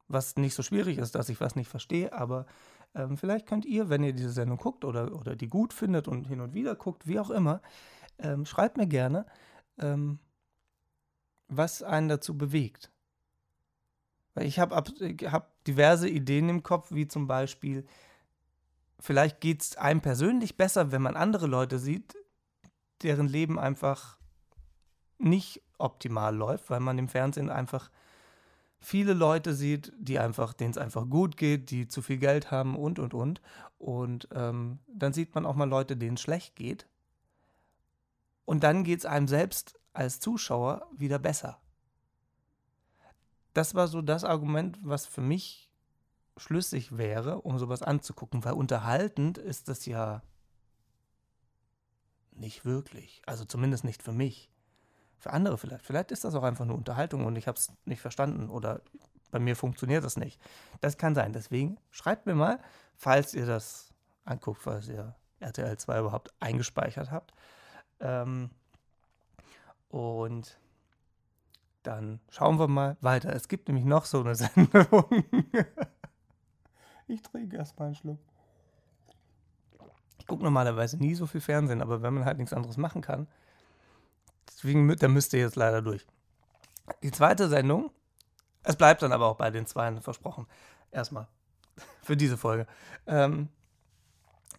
Was 0.07 0.37
nicht 0.37 0.55
so 0.55 0.63
schwierig 0.63 0.97
ist, 0.97 1.15
dass 1.15 1.29
ich 1.29 1.39
was 1.39 1.55
nicht 1.55 1.69
verstehe, 1.69 2.13
aber 2.13 2.47
ähm, 2.95 3.17
vielleicht 3.17 3.45
könnt 3.45 3.65
ihr, 3.65 3.89
wenn 3.89 4.03
ihr 4.03 4.13
diese 4.13 4.31
Sendung 4.31 4.57
guckt 4.57 4.83
oder, 4.83 5.13
oder 5.13 5.35
die 5.35 5.49
gut 5.49 5.73
findet 5.73 6.07
und 6.07 6.25
hin 6.25 6.41
und 6.41 6.53
wieder 6.53 6.75
guckt, 6.75 7.05
wie 7.05 7.19
auch 7.19 7.29
immer, 7.29 7.61
ähm, 8.17 8.45
schreibt 8.45 8.77
mir 8.77 8.87
gerne, 8.87 9.27
ähm, 9.77 10.19
was 11.47 11.83
einen 11.83 12.09
dazu 12.09 12.37
bewegt. 12.37 12.91
Ich 14.35 14.59
habe 14.59 14.75
hab 14.75 15.63
diverse 15.65 16.07
Ideen 16.07 16.49
im 16.49 16.63
Kopf, 16.63 16.91
wie 16.91 17.07
zum 17.07 17.27
Beispiel, 17.27 17.85
vielleicht 18.99 19.41
geht 19.41 19.61
es 19.61 19.77
einem 19.77 20.01
persönlich 20.01 20.57
besser, 20.57 20.91
wenn 20.91 21.01
man 21.01 21.15
andere 21.15 21.47
Leute 21.47 21.79
sieht, 21.79 22.15
deren 23.01 23.27
Leben 23.27 23.59
einfach 23.59 24.17
nicht 25.17 25.61
optimal 25.77 26.35
läuft, 26.35 26.69
weil 26.69 26.79
man 26.79 26.97
im 26.97 27.07
Fernsehen 27.07 27.49
einfach 27.49 27.89
viele 28.79 29.13
Leute 29.13 29.53
sieht, 29.53 29.91
die 29.97 30.19
einfach, 30.19 30.53
denen 30.53 30.71
es 30.71 30.77
einfach 30.77 31.09
gut 31.09 31.35
geht, 31.35 31.71
die 31.71 31.87
zu 31.87 32.01
viel 32.01 32.17
Geld 32.17 32.51
haben 32.51 32.77
und 32.77 32.99
und 32.99 33.13
und. 33.13 33.41
Und 33.77 34.29
ähm, 34.33 34.79
dann 34.87 35.13
sieht 35.13 35.35
man 35.35 35.45
auch 35.45 35.55
mal 35.55 35.67
Leute, 35.67 35.97
denen 35.97 36.15
es 36.15 36.21
schlecht 36.21 36.55
geht. 36.55 36.87
Und 38.45 38.63
dann 38.63 38.83
geht 38.83 38.99
es 38.99 39.05
einem 39.05 39.27
selbst 39.27 39.79
als 39.93 40.19
Zuschauer 40.19 40.87
wieder 40.97 41.19
besser 41.19 41.59
das 43.59 43.75
war 43.75 43.89
so 43.89 44.01
das 44.01 44.23
Argument, 44.23 44.79
was 44.83 45.05
für 45.05 45.19
mich 45.19 45.69
schlüssig 46.37 46.97
wäre, 46.97 47.41
um 47.41 47.59
sowas 47.59 47.81
anzugucken, 47.83 48.45
weil 48.45 48.53
unterhaltend 48.53 49.37
ist 49.37 49.67
das 49.67 49.85
ja 49.85 50.23
nicht 52.31 52.63
wirklich. 52.63 53.21
Also 53.25 53.43
zumindest 53.43 53.83
nicht 53.83 54.01
für 54.01 54.13
mich. 54.13 54.49
Für 55.17 55.31
andere 55.33 55.57
vielleicht. 55.57 55.85
Vielleicht 55.85 56.11
ist 56.11 56.23
das 56.23 56.35
auch 56.35 56.43
einfach 56.43 56.63
nur 56.63 56.77
Unterhaltung 56.77 57.25
und 57.25 57.35
ich 57.35 57.49
habe 57.49 57.57
es 57.57 57.73
nicht 57.83 57.99
verstanden 57.99 58.49
oder 58.49 58.81
bei 59.29 59.39
mir 59.39 59.57
funktioniert 59.57 60.05
das 60.05 60.15
nicht. 60.15 60.39
Das 60.79 60.97
kann 60.97 61.13
sein. 61.13 61.33
Deswegen 61.33 61.77
schreibt 61.91 62.27
mir 62.27 62.35
mal, 62.35 62.61
falls 62.95 63.33
ihr 63.33 63.45
das 63.45 63.93
anguckt, 64.23 64.61
falls 64.61 64.87
ihr 64.87 65.17
RTL 65.41 65.77
2 65.77 65.99
überhaupt 65.99 66.33
eingespeichert 66.39 67.11
habt. 67.11 67.33
Ähm, 67.99 68.51
und 69.89 70.57
dann 71.83 72.19
schauen 72.29 72.59
wir 72.59 72.67
mal 72.67 72.97
weiter. 73.01 73.33
Es 73.33 73.47
gibt 73.47 73.67
nämlich 73.67 73.85
noch 73.85 74.05
so 74.05 74.21
eine 74.21 74.35
Sendung. 74.35 75.05
ich 77.07 77.21
trinke 77.21 77.57
erstmal 77.57 77.87
einen 77.87 77.95
Schluck. 77.95 78.19
Ich 80.17 80.27
gucke 80.27 80.43
normalerweise 80.43 80.97
nie 80.97 81.15
so 81.15 81.25
viel 81.25 81.41
Fernsehen, 81.41 81.81
aber 81.81 82.01
wenn 82.01 82.13
man 82.13 82.25
halt 82.25 82.37
nichts 82.37 82.53
anderes 82.53 82.77
machen 82.77 83.01
kann, 83.01 83.27
deswegen 84.47 84.95
da 84.95 85.07
müsst 85.07 85.33
ihr 85.33 85.39
jetzt 85.39 85.55
leider 85.55 85.81
durch. 85.81 86.05
Die 87.03 87.11
zweite 87.11 87.47
Sendung, 87.49 87.91
es 88.63 88.75
bleibt 88.75 89.01
dann 89.01 89.11
aber 89.11 89.27
auch 89.27 89.37
bei 89.37 89.49
den 89.49 89.65
zwei, 89.65 89.95
versprochen. 90.01 90.47
Erstmal 90.91 91.27
für 92.01 92.17
diese 92.17 92.37
Folge. 92.37 92.67
Ähm, 93.07 93.49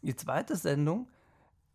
die 0.02 0.16
zweite 0.16 0.56
Sendung 0.56 1.08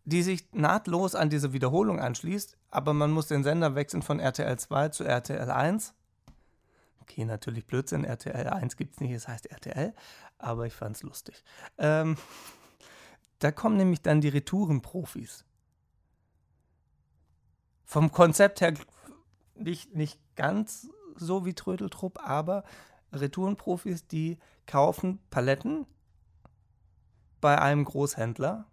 die 0.06 0.22
sich 0.22 0.52
nahtlos 0.52 1.16
an 1.16 1.30
diese 1.30 1.52
Wiederholung 1.52 2.00
anschließt, 2.00 2.56
aber 2.70 2.94
man 2.94 3.10
muss 3.10 3.26
den 3.26 3.42
Sender 3.42 3.74
wechseln 3.74 4.02
von 4.02 4.20
RTL 4.20 4.56
2 4.56 4.88
zu 4.90 5.04
RTL 5.04 5.50
1. 5.50 5.94
Okay, 7.02 7.24
natürlich 7.24 7.66
Blödsinn, 7.66 8.04
RTL 8.04 8.48
1 8.48 8.76
gibt 8.76 8.94
es 8.94 9.00
nicht, 9.00 9.10
es 9.12 9.26
heißt 9.26 9.46
RTL, 9.46 9.92
aber 10.38 10.64
ich 10.66 10.74
fand 10.74 10.96
es 10.96 11.02
lustig. 11.02 11.42
Ähm, 11.76 12.16
da 13.40 13.50
kommen 13.50 13.76
nämlich 13.76 14.00
dann 14.00 14.20
die 14.20 14.28
Retourenprofis. 14.28 15.44
Vom 17.84 18.12
Konzept 18.12 18.60
her 18.60 18.74
nicht, 19.56 19.92
nicht 19.94 20.20
ganz 20.36 20.88
so 21.16 21.44
wie 21.44 21.54
Trödeltrupp, 21.54 22.20
aber 22.24 22.62
Retourenprofis, 23.12 24.06
die 24.06 24.38
kaufen 24.66 25.18
Paletten 25.30 25.84
bei 27.40 27.60
einem 27.60 27.84
Großhändler 27.84 28.66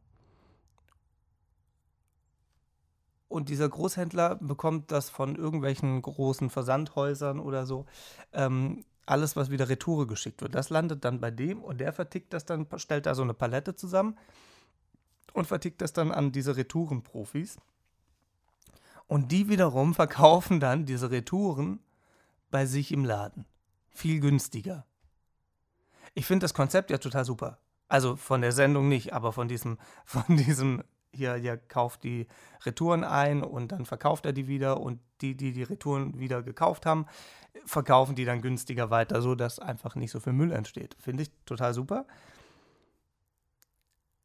und 3.34 3.50
dieser 3.50 3.68
Großhändler 3.68 4.36
bekommt 4.36 4.92
das 4.92 5.10
von 5.10 5.36
irgendwelchen 5.36 6.00
großen 6.04 6.52
Versandhäusern 6.52 7.40
oder 7.40 7.66
so. 7.66 7.88
Ähm, 8.32 8.86
alles, 9.08 9.36
was 9.36 9.50
wieder 9.50 9.68
Retoure 9.68 10.06
geschickt 10.06 10.44
wird, 10.44 10.54
das 10.54 10.70
landet 10.70 11.04
dann 11.04 11.20
bei 11.20 11.32
dem 11.32 11.64
und 11.64 11.80
der 11.80 11.94
vertickt 11.94 12.32
das 12.32 12.46
dann, 12.46 12.68
stellt 12.78 13.08
da 13.08 13.16
so 13.16 13.24
eine 13.24 13.34
Palette 13.34 13.76
zusammen 13.76 14.20
und 15.34 15.48
vertickt 15.48 15.82
das 15.82 15.94
dann 15.94 16.12
an 16.12 16.32
diese 16.32 16.56
Retourenprofis. 16.56 17.58
Und 19.08 19.32
die 19.32 19.50
wiederum 19.50 19.94
verkaufen 19.96 20.60
dann 20.60 20.86
diese 20.86 21.10
Retouren 21.10 21.80
bei 22.52 22.68
sich 22.68 22.92
im 22.92 23.04
Laden. 23.04 23.46
Viel 23.90 24.20
günstiger. 24.20 24.86
Ich 26.14 26.28
finde 26.28 26.44
das 26.44 26.54
Konzept 26.54 26.92
ja 26.92 27.00
total 27.00 27.26
super. 27.26 27.58
Also 27.88 28.16
von 28.16 28.42
der 28.42 28.52
Sendung 28.52 28.90
nicht, 28.90 29.12
aber 29.12 29.34
von 29.34 29.48
diesem, 29.48 29.80
von 30.06 30.38
diesem, 30.38 30.84
hier, 31.14 31.36
hier 31.36 31.58
kauft 31.58 32.04
die 32.04 32.28
Retouren 32.66 33.04
ein 33.04 33.44
und 33.44 33.72
dann 33.72 33.86
verkauft 33.86 34.26
er 34.26 34.34
die 34.34 34.48
wieder 34.48 34.80
und 34.80 35.00
die, 35.22 35.36
die 35.36 35.54
die 35.54 35.64
Retouren 35.64 36.20
wieder 36.20 36.44
gekauft 36.44 36.86
haben, 36.86 37.06
verkaufen 37.66 38.16
die 38.16 38.26
dann 38.26 38.42
günstiger 38.42 38.90
weiter, 38.90 39.22
sodass 39.22 39.60
einfach 39.60 39.96
nicht 39.96 40.12
so 40.12 40.20
viel 40.20 40.34
Müll 40.34 40.52
entsteht. 40.52 40.96
Finde 41.00 41.24
ich 41.24 41.32
total 41.46 41.74
super. 41.74 42.06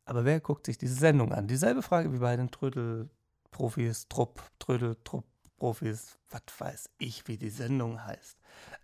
Aber 0.04 0.24
wer 0.24 0.40
guckt 0.40 0.66
sich 0.66 0.78
diese 0.78 0.94
Sendung 0.94 1.32
an? 1.32 1.46
Dieselbe 1.46 1.82
Frage 1.82 2.12
wie 2.12 2.18
bei 2.18 2.34
den 2.34 2.50
Trödel-Profis, 2.50 4.08
Trupp, 4.08 4.42
Trödel-Trupp-Profis, 4.58 6.18
was 6.30 6.42
weiß 6.58 6.90
ich, 6.96 7.28
wie 7.28 7.36
die 7.36 7.50
Sendung 7.50 8.02
heißt. 8.02 8.38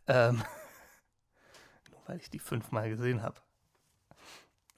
Ähm, 0.06 0.36
nur 1.90 2.00
weil 2.06 2.18
ich 2.18 2.28
die 2.28 2.38
fünfmal 2.38 2.90
gesehen 2.90 3.22
habe. 3.22 3.40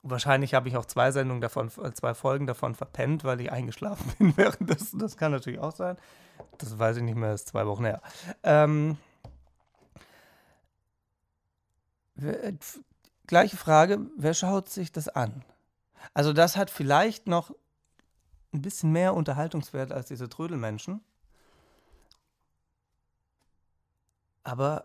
Wahrscheinlich 0.09 0.55
habe 0.55 0.69
ich 0.69 0.77
auch 0.77 0.85
zwei 0.85 1.11
Sendungen 1.11 1.41
davon, 1.41 1.71
äh, 1.83 1.93
zwei 1.93 2.15
Folgen 2.15 2.47
davon 2.47 2.75
verpennt, 2.77 3.25
weil 3.25 3.41
ich 3.41 3.51
eingeschlafen 3.51 4.13
bin 4.19 4.37
während 4.37 4.71
des. 4.71 4.93
Das 4.93 5.17
kann 5.17 5.33
natürlich 5.33 5.59
auch 5.59 5.75
sein. 5.75 5.97
Das 6.59 6.79
weiß 6.79 6.99
ich 6.99 7.03
nicht 7.03 7.17
mehr, 7.17 7.33
das 7.33 7.43
ist 7.43 7.49
zwei 7.49 7.67
Wochen 7.67 7.85
her. 7.85 8.01
Ähm, 8.43 8.99
äh, 12.21 12.53
gleiche 13.27 13.57
Frage, 13.57 14.01
wer 14.17 14.35
schaut 14.35 14.69
sich 14.69 14.93
das 14.93 15.09
an? 15.09 15.45
Also 16.15 16.33
das 16.33 16.57
hat 16.57 16.71
vielleicht 16.71 17.27
noch 17.27 17.53
ein 18.53 18.63
bisschen 18.63 18.93
mehr 18.93 19.15
Unterhaltungswert 19.15 19.91
als 19.93 20.09
diese 20.09 20.29
Trödelmenschen. 20.29 21.01
Aber 24.45 24.85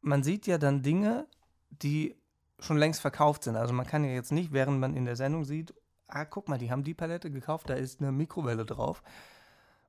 man 0.00 0.22
sieht 0.22 0.46
ja 0.46 0.56
dann 0.56 0.82
Dinge, 0.82 1.26
die 1.68 2.16
schon 2.58 2.78
längst 2.78 3.00
verkauft 3.00 3.44
sind. 3.44 3.56
Also 3.56 3.74
man 3.74 3.86
kann 3.86 4.04
ja 4.04 4.10
jetzt 4.10 4.32
nicht, 4.32 4.52
während 4.52 4.80
man 4.80 4.94
in 4.94 5.04
der 5.04 5.16
Sendung 5.16 5.44
sieht, 5.44 5.74
ah, 6.08 6.24
guck 6.24 6.48
mal, 6.48 6.58
die 6.58 6.70
haben 6.70 6.84
die 6.84 6.94
Palette 6.94 7.30
gekauft, 7.30 7.68
da 7.68 7.74
ist 7.74 8.00
eine 8.00 8.12
Mikrowelle 8.12 8.64
drauf 8.64 9.02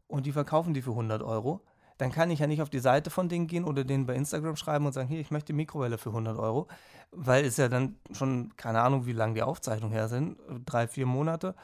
und 0.08 0.26
die 0.26 0.32
verkaufen 0.32 0.74
die 0.74 0.82
für 0.82 0.92
100 0.92 1.22
Euro. 1.22 1.62
Dann 1.98 2.12
kann 2.12 2.30
ich 2.30 2.40
ja 2.40 2.48
nicht 2.48 2.62
auf 2.62 2.70
die 2.70 2.80
Seite 2.80 3.10
von 3.10 3.28
denen 3.28 3.48
gehen 3.48 3.64
oder 3.64 3.84
denen 3.84 4.06
bei 4.06 4.16
Instagram 4.16 4.56
schreiben 4.56 4.86
und 4.86 4.94
sagen, 4.94 5.08
hier, 5.08 5.20
ich 5.20 5.32
möchte 5.32 5.48
die 5.48 5.58
Mikrowelle 5.58 5.98
für 5.98 6.10
100 6.10 6.38
Euro, 6.38 6.68
weil 7.12 7.44
es 7.46 7.58
ja 7.58 7.70
dann 7.70 7.98
schon, 8.12 8.56
keine 8.56 8.82
Ahnung, 8.82 9.08
wie 9.08 9.14
lange 9.14 9.34
die 9.34 9.42
Aufzeichnungen 9.42 9.94
her 9.94 10.08
sind, 10.08 10.38
drei, 10.66 10.88
vier 10.88 11.08
Monate, 11.08 11.56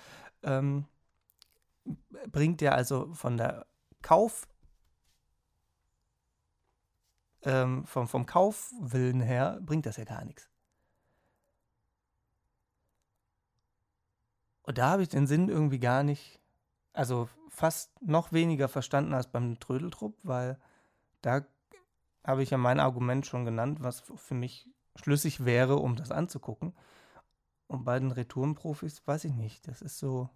ähm, 0.42 0.86
bringt 2.32 2.62
ja 2.62 2.72
also 2.72 3.14
von 3.14 3.38
der 3.38 3.68
Kauf, 4.02 4.48
ähm, 7.44 7.86
vom, 7.86 8.08
vom 8.08 8.26
Kaufwillen 8.26 9.22
her, 9.22 9.60
bringt 9.62 9.86
das 9.86 9.98
ja 9.98 10.04
gar 10.04 10.26
nichts. 10.26 10.50
Und 14.64 14.78
da 14.78 14.92
habe 14.92 15.04
ich 15.04 15.10
den 15.10 15.28
Sinn 15.28 15.50
irgendwie 15.50 15.80
gar 15.80 16.04
nicht, 16.04 16.40
also 16.94 17.30
fast 17.50 17.92
noch 18.02 18.32
weniger 18.32 18.68
verstanden 18.68 19.14
als 19.14 19.28
beim 19.28 19.60
Trödeltrupp, 19.60 20.18
weil 20.24 20.58
da 21.22 21.46
habe 22.26 22.44
ich 22.44 22.50
ja 22.50 22.58
mein 22.58 22.80
Argument 22.80 23.26
schon 23.26 23.46
genannt, 23.46 23.80
was 23.82 24.02
für 24.16 24.34
mich 24.34 24.70
schlüssig 24.96 25.46
wäre, 25.46 25.76
um 25.76 25.96
das 25.96 26.12
anzugucken. 26.12 26.74
Und 27.68 27.84
bei 27.84 28.00
den 28.00 28.12
Retourenprofis 28.12 29.06
weiß 29.06 29.26
ich 29.26 29.34
nicht. 29.34 29.68
Das 29.68 29.82
ist 29.82 30.00
so. 30.00 30.30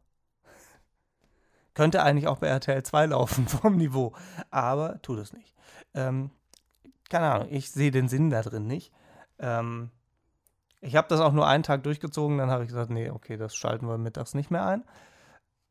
Könnte 1.73 2.03
eigentlich 2.03 2.27
auch 2.27 2.39
bei 2.39 2.47
RTL 2.47 2.83
2 2.83 3.07
laufen 3.07 3.47
vom 3.47 3.77
Niveau, 3.77 4.13
aber 4.49 5.01
tut 5.01 5.19
es 5.19 5.33
nicht. 5.33 5.55
Ähm, 5.93 6.31
keine 7.09 7.31
Ahnung, 7.31 7.47
ich 7.51 7.71
sehe 7.71 7.91
den 7.91 8.09
Sinn 8.09 8.29
da 8.29 8.41
drin 8.41 8.67
nicht. 8.67 8.91
Ähm, 9.39 9.91
ich 10.81 10.95
habe 10.95 11.07
das 11.07 11.19
auch 11.19 11.31
nur 11.31 11.47
einen 11.47 11.63
Tag 11.63 11.83
durchgezogen, 11.83 12.37
dann 12.37 12.51
habe 12.51 12.63
ich 12.63 12.69
gesagt, 12.69 12.91
nee, 12.91 13.09
okay, 13.09 13.37
das 13.37 13.55
schalten 13.55 13.87
wir 13.87 13.97
mittags 13.97 14.33
nicht 14.33 14.51
mehr 14.51 14.65
ein. 14.65 14.83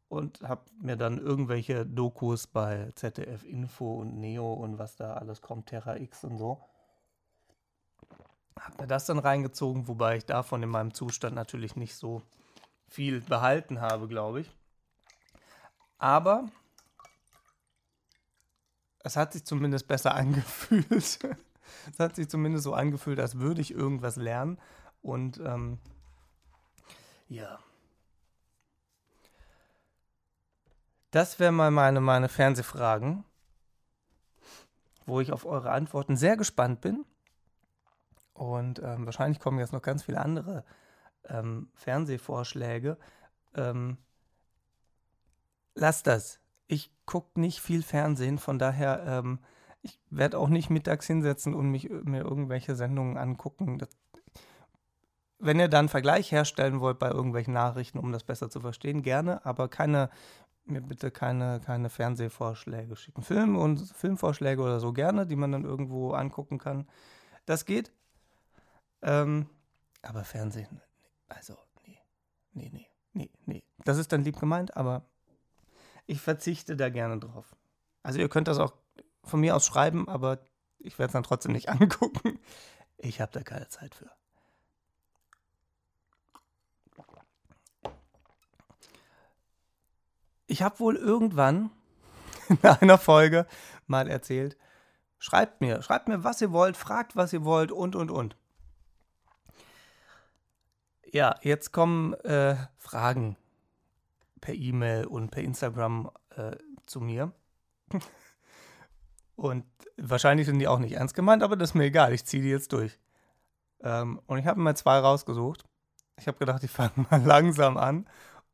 Und 0.09 0.41
habe 0.43 0.63
mir 0.81 0.97
dann 0.97 1.19
irgendwelche 1.19 1.85
Dokus 1.85 2.47
bei 2.47 2.93
ZDF 2.95 3.45
Info 3.45 4.01
und 4.01 4.19
Neo 4.19 4.53
und 4.53 4.79
was 4.79 4.97
da 4.97 5.15
alles 5.15 5.43
kommt, 5.43 5.67
Terra 5.67 5.97
X 5.97 6.23
und 6.25 6.39
so. 6.39 6.61
Habe 8.59 8.83
mir 8.83 8.87
das 8.87 9.07
dann 9.07 9.19
reingezogen, 9.19 9.89
wobei 9.89 10.17
ich 10.17 10.25
davon 10.25 10.63
in 10.63 10.69
meinem 10.69 10.95
Zustand 10.95 11.35
natürlich 11.35 11.77
nicht 11.77 11.97
so 11.97 12.23
viel 12.89 13.21
behalten 13.21 13.81
habe, 13.81 14.07
glaube 14.07 14.41
ich. 14.41 14.51
Aber 15.99 16.49
es 19.01 19.17
hat 19.17 19.33
sich 19.33 19.45
zumindest 19.45 19.89
besser 19.89 20.15
angefühlt. 20.17 20.87
es 20.93 21.99
hat 21.99 22.17
sich 22.17 22.29
zumindest 22.29 22.65
so 22.65 22.75
angefühlt, 22.75 23.21
als 23.21 23.39
würde 23.39 23.61
ich 23.61 23.73
irgendwas 23.73 24.17
lernen. 24.17 24.59
Und 25.07 25.39
ähm, 25.39 25.79
ja. 27.29 27.61
Das 31.13 31.39
wären 31.39 31.55
mal 31.55 31.71
meine, 31.71 32.01
meine 32.01 32.29
Fernsehfragen, 32.29 33.25
wo 35.07 35.21
ich 35.21 35.31
auf 35.31 35.47
eure 35.47 35.71
Antworten 35.71 36.17
sehr 36.17 36.37
gespannt 36.37 36.81
bin. 36.81 37.05
Und 38.35 38.81
ähm, 38.81 39.07
wahrscheinlich 39.07 39.39
kommen 39.39 39.61
jetzt 39.61 39.73
noch 39.73 39.81
ganz 39.81 40.03
viele 40.03 40.21
andere 40.21 40.65
ähm, 41.29 41.71
Fernsehvorschläge. 41.75 42.99
Ähm, 43.55 43.99
lasst 45.77 46.09
das. 46.09 46.41
Ich 46.67 46.91
gucke 47.07 47.41
nicht 47.41 47.61
viel 47.61 47.85
Fernsehen, 47.85 48.39
von 48.39 48.59
daher, 48.59 49.05
ähm, 49.07 49.39
ich 49.83 50.01
werde 50.11 50.37
auch 50.37 50.49
nicht 50.49 50.69
mittags 50.69 51.07
hinsetzen 51.07 51.55
und 51.55 51.71
mich, 51.71 51.89
mir 51.89 52.23
irgendwelche 52.23 52.75
Sendungen 52.75 53.17
angucken. 53.17 53.79
Das 53.79 53.89
wenn 55.39 55.59
ihr 55.59 55.69
dann 55.69 55.81
einen 55.81 55.89
Vergleich 55.89 56.33
herstellen 56.33 56.81
wollt 56.81 56.99
bei 56.99 57.11
irgendwelchen 57.11 57.55
Nachrichten, 57.55 57.99
um 57.99 58.13
das 58.13 58.25
besser 58.25 58.51
zu 58.51 58.61
verstehen, 58.61 59.03
gerne, 59.03 59.45
aber 59.45 59.69
keine, 59.69 60.11
mir 60.65 60.81
bitte 60.81 61.11
keine, 61.11 61.61
keine 61.61 61.91
Fernsehvorschläge 61.91 62.97
schicken. 62.97 63.23
Film 63.23 63.57
und 63.57 63.81
Filmvorschläge 63.81 64.63
oder 64.63 64.81
so 64.81 64.93
gerne, 64.93 65.27
die 65.27 65.37
man 65.37 65.53
dann 65.53 65.65
irgendwo 65.65 66.13
angucken 66.13 66.59
kann. 66.59 66.89
Das 67.45 67.65
geht. 67.65 67.93
Ähm, 69.03 69.49
aber 70.03 70.25
Fernsehen, 70.25 70.81
also, 71.29 71.57
nee, 71.85 71.99
nee, 72.53 72.71
nee, 72.71 72.89
nee, 73.13 73.31
nee. 73.45 73.63
Das 73.85 73.99
ist 73.99 74.13
dann 74.13 74.23
lieb 74.23 74.39
gemeint, 74.39 74.77
aber 74.77 75.05
ich 76.07 76.21
verzichte 76.21 76.77
da 76.77 76.89
gerne 76.89 77.19
drauf. 77.19 77.57
Also 78.03 78.21
ihr 78.21 78.29
könnt 78.29 78.49
das 78.49 78.59
auch 78.59 78.73
von 79.23 79.41
mir 79.41 79.57
aus 79.57 79.67
schreiben, 79.67 80.09
aber 80.09 80.39
ich 80.79 80.99
werde 80.99 81.09
es 81.09 81.13
dann 81.13 81.25
trotzdem 81.25 81.53
nicht 81.53 81.69
angucken. 81.81 82.39
Ich 82.97 83.21
habe 83.21 83.33
da 83.33 83.43
keine 83.43 83.69
Zeit 83.69 83.95
für. 83.95 84.11
Ich 90.57 90.63
habe 90.63 90.81
wohl 90.81 90.97
irgendwann 90.97 91.69
in 92.49 92.65
einer 92.65 92.97
Folge 92.97 93.47
mal 93.87 94.09
erzählt, 94.09 94.57
schreibt 95.19 95.61
mir, 95.61 95.83
schreibt 95.83 96.09
mir, 96.09 96.25
was 96.25 96.41
ihr 96.41 96.51
wollt, 96.51 96.79
fragt, 96.79 97.15
was 97.15 97.35
ihr 97.35 97.45
wollt 97.45 97.71
und, 97.71 97.95
und, 97.95 98.11
und. 98.11 98.39
Ja, 101.13 101.35
jetzt 101.43 101.73
kommen 101.73 102.15
äh, 102.25 102.57
Fragen 102.79 103.37
per 104.41 104.55
E-Mail 104.55 105.05
und 105.05 105.31
per 105.31 105.43
Instagram 105.43 106.11
äh, 106.35 106.57
zu 106.87 107.03
mir. 107.03 107.33
und 109.37 109.67
wahrscheinlich 109.99 110.47
sind 110.47 110.59
die 110.59 110.69
auch 110.69 110.79
nicht 110.79 110.95
ernst 110.95 111.15
gemeint, 111.15 111.43
aber 111.43 111.57
das 111.57 111.73
ist 111.73 111.75
mir 111.75 111.85
egal, 111.85 112.15
ich 112.15 112.25
ziehe 112.25 112.43
die 112.43 112.49
jetzt 112.49 112.73
durch. 112.73 112.99
Ähm, 113.83 114.23
und 114.27 114.39
ich 114.39 114.47
habe 114.47 114.59
mir 114.59 114.75
zwei 114.75 115.01
rausgesucht. 115.01 115.67
Ich 116.19 116.27
habe 116.27 116.39
gedacht, 116.39 116.65
ich 116.65 116.71
fange 116.71 117.07
mal 117.11 117.23
langsam 117.23 117.77
an 117.77 118.09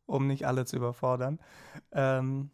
um 0.07 0.27
nicht 0.27 0.47
alle 0.47 0.65
zu 0.65 0.77
überfordern. 0.77 1.39
Ähm, 1.93 2.51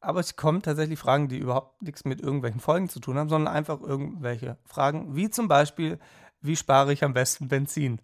Aber 0.00 0.20
es 0.20 0.36
kommen 0.36 0.62
tatsächlich 0.62 0.98
Fragen, 0.98 1.28
die 1.28 1.38
überhaupt 1.38 1.82
nichts 1.82 2.04
mit 2.04 2.20
irgendwelchen 2.20 2.60
Folgen 2.60 2.88
zu 2.88 3.00
tun 3.00 3.18
haben, 3.18 3.28
sondern 3.28 3.52
einfach 3.54 3.80
irgendwelche 3.80 4.56
Fragen, 4.64 5.14
wie 5.14 5.28
zum 5.30 5.46
Beispiel, 5.46 5.98
wie 6.40 6.56
spare 6.56 6.92
ich 6.92 7.04
am 7.04 7.12
besten 7.12 7.48
Benzin? 7.48 8.00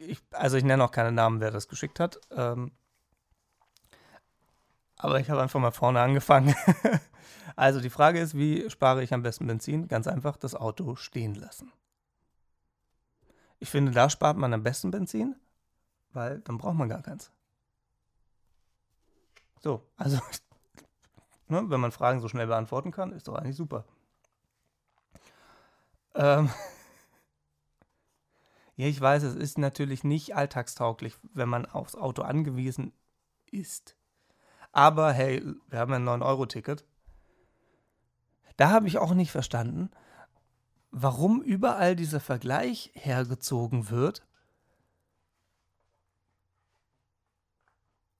Ich, 0.00 0.22
also 0.32 0.56
ich 0.56 0.64
nenne 0.64 0.82
auch 0.82 0.90
keine 0.90 1.12
Namen, 1.12 1.40
wer 1.40 1.50
das 1.50 1.68
geschickt 1.68 2.00
hat. 2.00 2.18
Ähm, 2.30 2.72
aber 4.96 5.20
ich 5.20 5.28
habe 5.30 5.42
einfach 5.42 5.60
mal 5.60 5.70
vorne 5.70 6.00
angefangen. 6.00 6.54
also 7.56 7.80
die 7.80 7.90
Frage 7.90 8.20
ist, 8.20 8.34
wie 8.34 8.70
spare 8.70 9.02
ich 9.02 9.12
am 9.12 9.22
besten 9.22 9.46
Benzin? 9.46 9.88
Ganz 9.88 10.06
einfach, 10.06 10.38
das 10.38 10.54
Auto 10.54 10.96
stehen 10.96 11.34
lassen. 11.34 11.70
Ich 13.60 13.68
finde, 13.68 13.92
da 13.92 14.08
spart 14.08 14.38
man 14.38 14.54
am 14.54 14.62
besten 14.62 14.90
Benzin, 14.90 15.36
weil 16.12 16.40
dann 16.40 16.58
braucht 16.58 16.76
man 16.76 16.88
gar 16.88 17.02
keins. 17.02 17.30
So, 19.60 19.86
also, 19.96 20.16
ne, 21.48 21.68
wenn 21.68 21.80
man 21.80 21.92
Fragen 21.92 22.20
so 22.20 22.28
schnell 22.28 22.46
beantworten 22.46 22.90
kann, 22.90 23.12
ist 23.12 23.28
doch 23.28 23.34
eigentlich 23.34 23.56
super. 23.56 23.84
Ähm, 26.14 26.48
ja, 28.76 28.86
ich 28.86 28.98
weiß, 28.98 29.24
es 29.24 29.34
ist 29.34 29.58
natürlich 29.58 30.04
nicht 30.04 30.34
alltagstauglich, 30.34 31.14
wenn 31.34 31.50
man 31.50 31.66
aufs 31.66 31.96
Auto 31.96 32.22
angewiesen 32.22 32.94
ist. 33.50 33.94
Aber 34.72 35.12
hey, 35.12 35.44
wir 35.68 35.78
haben 35.78 35.92
ein 35.92 36.04
9-Euro-Ticket. 36.04 36.86
Da 38.56 38.70
habe 38.70 38.88
ich 38.88 38.98
auch 38.98 39.14
nicht 39.14 39.32
verstanden, 39.32 39.90
warum 40.90 41.42
überall 41.42 41.96
dieser 41.96 42.20
Vergleich 42.20 42.90
hergezogen 42.94 43.90
wird, 43.90 44.26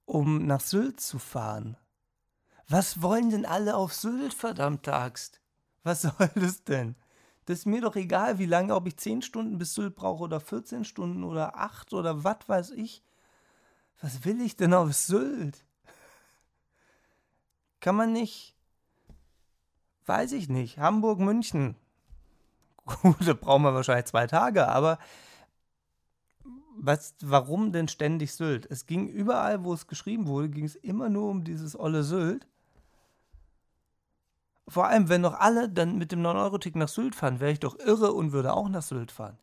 um 0.05 0.47
nach 0.47 0.61
Sylt 0.61 1.01
zu 1.01 1.19
fahren. 1.19 1.77
Was 2.69 3.03
wollen 3.03 3.31
denn 3.31 3.47
alle 3.47 3.77
auf 3.77 3.95
Sylt, 3.95 4.35
verdammt 4.35 4.89
Axt? 4.89 5.41
Was 5.83 6.03
soll 6.03 6.31
das 6.35 6.65
denn? 6.65 6.97
Das 7.47 7.61
ist 7.61 7.67
mir 7.67 7.81
doch 7.81 7.97
egal, 7.97 8.39
wie 8.39 8.47
lange, 8.47 8.75
ob 8.75 8.87
ich 8.87 8.97
10 8.97 9.23
Stunden 9.23 9.59
bis 9.59 9.75
Sylt 9.75 9.97
brauche 9.97 10.23
oder 10.23 10.41
14 10.41 10.85
Stunden 10.85 11.25
oder 11.25 11.57
8 11.57 11.93
oder 11.95 12.23
was 12.23 12.49
weiß 12.49 12.71
ich. 12.73 13.03
Was 14.01 14.25
will 14.25 14.41
ich 14.41 14.57
denn 14.57 14.73
auf 14.73 14.93
Sylt? 14.95 15.65
Kann 17.81 17.97
man 17.97 18.13
nicht. 18.13 18.55
Weiß 20.07 20.33
ich 20.33 20.49
nicht. 20.49 20.79
Hamburg, 20.79 21.19
München. 21.19 21.77
Gut, 22.85 23.17
da 23.27 23.35
brauchen 23.35 23.63
wir 23.63 23.75
wahrscheinlich 23.75 24.07
zwei 24.07 24.27
Tage, 24.27 24.69
aber 24.69 24.99
was, 26.77 27.15
warum 27.21 27.73
denn 27.73 27.89
ständig 27.89 28.35
Sylt? 28.35 28.67
Es 28.71 28.87
ging 28.87 29.07
überall, 29.09 29.65
wo 29.65 29.75
es 29.75 29.87
geschrieben 29.87 30.27
wurde, 30.27 30.49
ging 30.49 30.65
es 30.65 30.77
immer 30.77 31.09
nur 31.09 31.29
um 31.29 31.45
dieses 31.45 31.79
olle 31.79 32.03
Sylt. 32.03 32.47
Vor 34.67 34.87
allem, 34.87 35.09
wenn 35.09 35.21
noch 35.21 35.35
alle 35.35 35.69
dann 35.69 35.99
mit 35.99 36.13
dem 36.13 36.23
9-Euro-Tick 36.23 36.77
nach 36.77 36.89
Sylt 36.89 37.15
fahren, 37.15 37.41
wäre 37.41 37.53
ich 37.53 37.61
doch 37.61 37.79
irre 37.79 38.13
und 38.13 38.33
würde 38.33 38.55
auch 38.55 38.69
nach 38.69 38.83
Sylt 38.83 39.11
fahren. 39.11 39.39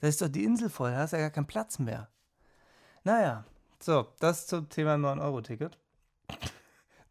Da 0.00 0.08
ist 0.08 0.20
doch 0.20 0.28
die 0.28 0.44
Insel 0.44 0.68
voll, 0.68 0.92
da 0.92 0.98
hast 0.98 1.12
ja 1.12 1.18
gar 1.18 1.30
keinen 1.30 1.46
Platz 1.46 1.78
mehr. 1.78 2.08
Naja, 3.02 3.44
so, 3.80 4.06
das 4.20 4.46
zum 4.46 4.68
Thema 4.68 4.94
9-Euro-Ticket. 4.94 5.78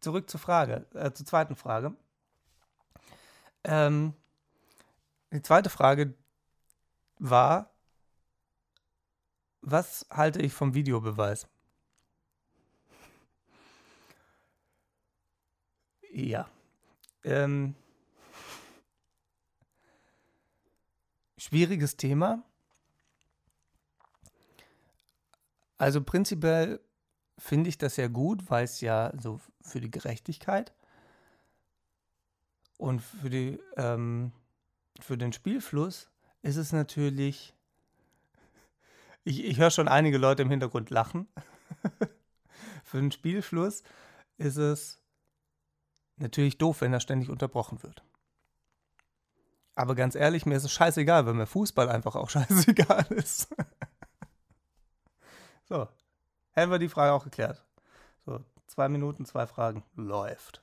Zurück 0.00 0.30
zur 0.30 0.40
Frage, 0.40 0.86
äh, 0.94 1.12
zur 1.12 1.26
zweiten 1.26 1.56
Frage. 1.56 1.94
Ähm, 3.64 4.14
die 5.34 5.42
zweite 5.42 5.68
Frage 5.68 6.14
war, 7.18 7.70
was 9.60 10.06
halte 10.10 10.40
ich 10.40 10.52
vom 10.52 10.74
Videobeweis? 10.74 11.48
Ja. 16.12 16.48
Ähm, 17.24 17.74
schwieriges 21.36 21.96
Thema. 21.96 22.44
Also 25.76 26.02
prinzipiell 26.02 26.80
finde 27.38 27.68
ich 27.68 27.78
das 27.78 27.96
ja 27.96 28.06
gut, 28.06 28.48
weil 28.50 28.64
es 28.64 28.80
ja 28.80 29.12
so 29.20 29.40
für 29.60 29.80
die 29.80 29.90
Gerechtigkeit 29.90 30.72
und 32.78 33.00
für, 33.00 33.30
die, 33.30 33.58
ähm, 33.76 34.32
für 35.00 35.18
den 35.18 35.32
Spielfluss 35.32 36.08
ist 36.42 36.56
es 36.56 36.72
natürlich. 36.72 37.54
Ich, 39.24 39.44
ich 39.44 39.58
höre 39.58 39.70
schon 39.70 39.88
einige 39.88 40.18
Leute 40.18 40.42
im 40.42 40.50
Hintergrund 40.50 40.90
lachen. 40.90 41.26
für 42.84 42.98
den 42.98 43.10
Spielfluss 43.10 43.82
ist 44.36 44.56
es 44.56 45.00
natürlich 46.16 46.58
doof, 46.58 46.80
wenn 46.80 46.92
er 46.92 47.00
ständig 47.00 47.30
unterbrochen 47.30 47.82
wird. 47.82 48.04
Aber 49.74 49.94
ganz 49.94 50.14
ehrlich, 50.14 50.46
mir 50.46 50.56
ist 50.56 50.64
es 50.64 50.72
scheißegal, 50.72 51.26
wenn 51.26 51.36
mir 51.36 51.46
Fußball 51.46 51.88
einfach 51.88 52.14
auch 52.14 52.30
scheißegal 52.30 53.06
ist. 53.10 53.48
so, 55.64 55.88
hätten 56.52 56.70
wir 56.70 56.78
die 56.78 56.88
Frage 56.88 57.12
auch 57.12 57.24
geklärt. 57.24 57.64
So, 58.24 58.44
zwei 58.66 58.88
Minuten, 58.88 59.24
zwei 59.24 59.46
Fragen. 59.46 59.82
Läuft. 59.96 60.62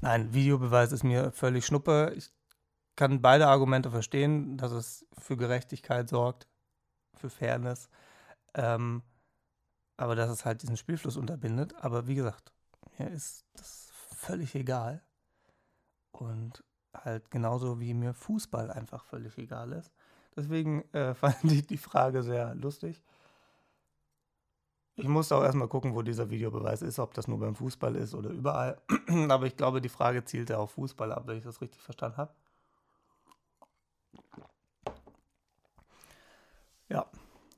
Nein, 0.00 0.32
Videobeweis 0.32 0.92
ist 0.92 1.02
mir 1.02 1.32
völlig 1.32 1.66
schnuppe. 1.66 2.12
Ich 2.16 2.30
kann 2.96 3.22
beide 3.22 3.48
Argumente 3.48 3.90
verstehen, 3.90 4.56
dass 4.56 4.72
es 4.72 5.06
für 5.18 5.36
Gerechtigkeit 5.36 6.08
sorgt, 6.08 6.46
für 7.14 7.30
Fairness. 7.30 7.88
Ähm, 8.54 9.02
aber 9.96 10.16
dass 10.16 10.30
es 10.30 10.44
halt 10.44 10.62
diesen 10.62 10.76
Spielfluss 10.76 11.16
unterbindet. 11.16 11.74
Aber 11.82 12.06
wie 12.06 12.14
gesagt, 12.14 12.52
mir 12.98 13.10
ist 13.10 13.44
das 13.54 13.90
völlig 14.14 14.54
egal. 14.54 15.02
Und 16.12 16.64
halt 16.92 17.30
genauso 17.30 17.80
wie 17.80 17.94
mir 17.94 18.14
Fußball 18.14 18.70
einfach 18.70 19.04
völlig 19.04 19.36
egal 19.38 19.72
ist. 19.72 19.92
Deswegen 20.36 20.82
äh, 20.92 21.14
fand 21.14 21.44
ich 21.44 21.66
die 21.66 21.78
Frage 21.78 22.22
sehr 22.22 22.54
lustig. 22.54 23.02
Ich 24.96 25.08
musste 25.08 25.34
auch 25.34 25.42
erstmal 25.42 25.66
gucken, 25.66 25.96
wo 25.96 26.02
dieser 26.02 26.30
Videobeweis 26.30 26.80
ist, 26.80 27.00
ob 27.00 27.14
das 27.14 27.26
nur 27.26 27.40
beim 27.40 27.56
Fußball 27.56 27.96
ist 27.96 28.14
oder 28.14 28.30
überall. 28.30 28.80
Aber 29.28 29.46
ich 29.46 29.56
glaube, 29.56 29.80
die 29.80 29.88
Frage 29.88 30.24
zielte 30.24 30.56
auf 30.58 30.72
Fußball 30.72 31.10
ab, 31.10 31.24
wenn 31.26 31.38
ich 31.38 31.44
das 31.44 31.60
richtig 31.60 31.82
verstanden 31.82 32.18
habe. 32.18 32.32
Ja, 36.88 37.06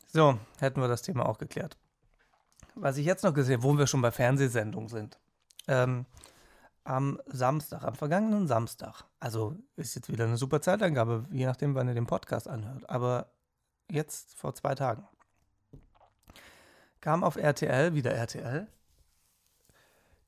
so, 0.07 0.39
hätten 0.61 0.81
wir 0.81 0.89
das 0.89 1.03
Thema 1.03 1.29
auch 1.29 1.39
geklärt. 1.39 1.77
Was 2.75 2.97
ich 2.97 3.07
jetzt 3.07 3.25
noch 3.25 3.35
gesehen 3.35 3.59
habe, 3.59 3.65
wo 3.65 3.79
wir 3.79 3.87
schon 3.87 4.03
bei 4.03 4.11
Fernsehsendungen 4.11 4.89
sind. 4.89 5.19
Ähm, 5.69 6.07
am 6.85 7.21
Samstag, 7.27 7.83
am 7.83 7.95
vergangenen 7.97 8.47
Samstag, 8.47 9.03
also 9.19 9.57
ist 9.75 9.97
jetzt 9.97 10.09
wieder 10.09 10.25
eine 10.25 10.37
super 10.37 10.61
Zeitangabe, 10.61 11.27
je 11.33 11.45
nachdem, 11.45 11.75
wann 11.75 11.89
ihr 11.89 11.95
den 11.95 12.07
Podcast 12.07 12.47
anhört, 12.47 12.89
aber 12.89 13.33
jetzt 13.91 14.37
vor 14.37 14.55
zwei 14.55 14.75
Tagen 14.77 15.07
kam 17.01 17.23
auf 17.23 17.37
RTL, 17.37 17.95
wieder 17.95 18.13
RTL, 18.13 18.67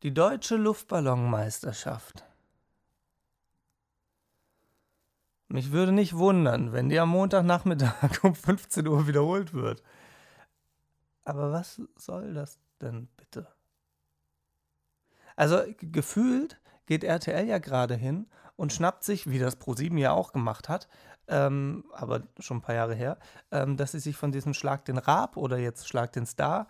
die 0.05 0.15
deutsche 0.15 0.55
Luftballonmeisterschaft. 0.55 2.25
Mich 5.49 5.73
würde 5.73 5.93
nicht 5.93 6.17
wundern, 6.17 6.73
wenn 6.73 6.91
die 6.91 6.99
am 7.01 7.09
Montagnachmittag 7.09 8.23
um 8.23 8.35
15 8.35 8.87
Uhr 8.87 9.07
wiederholt 9.07 9.55
wird. 9.55 9.83
Aber 11.25 11.53
was 11.53 11.81
soll 11.97 12.35
das 12.35 12.59
denn 12.81 13.09
bitte? 13.17 13.49
Also 15.37 15.61
gefühlt 15.79 16.61
geht 16.87 17.05
RTL 17.05 17.47
ja 17.47 17.59
gerade 17.59 17.95
hin 17.95 18.27
und 18.57 18.73
schnappt 18.73 19.05
sich, 19.05 19.31
wie 19.31 19.39
das 19.39 19.57
ProSieben 19.57 19.99
ja 19.99 20.13
auch 20.13 20.33
gemacht 20.33 20.69
hat, 20.69 20.89
ähm, 21.29 21.85
aber 21.93 22.23
schon 22.39 22.59
ein 22.59 22.63
paar 22.63 22.75
Jahre 22.75 22.95
her, 22.95 23.19
ähm, 23.51 23.77
dass 23.77 23.93
sie 23.93 24.01
sich 24.01 24.17
von 24.17 24.33
diesem 24.33 24.53
Schlag 24.53 24.85
den 24.85 24.99
Raab 24.99 25.37
oder 25.37 25.59
jetzt 25.59 25.89
Schlag 25.89 26.13
den 26.13 26.27
Star 26.27 26.67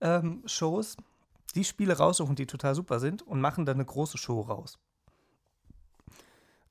ähm, 0.00 0.42
Shows 0.46 0.96
die 1.54 1.64
Spiele 1.64 1.96
raussuchen, 1.96 2.36
die 2.36 2.46
total 2.46 2.74
super 2.74 3.00
sind 3.00 3.22
und 3.22 3.40
machen 3.40 3.64
dann 3.64 3.76
eine 3.76 3.84
große 3.84 4.18
Show 4.18 4.40
raus. 4.40 4.78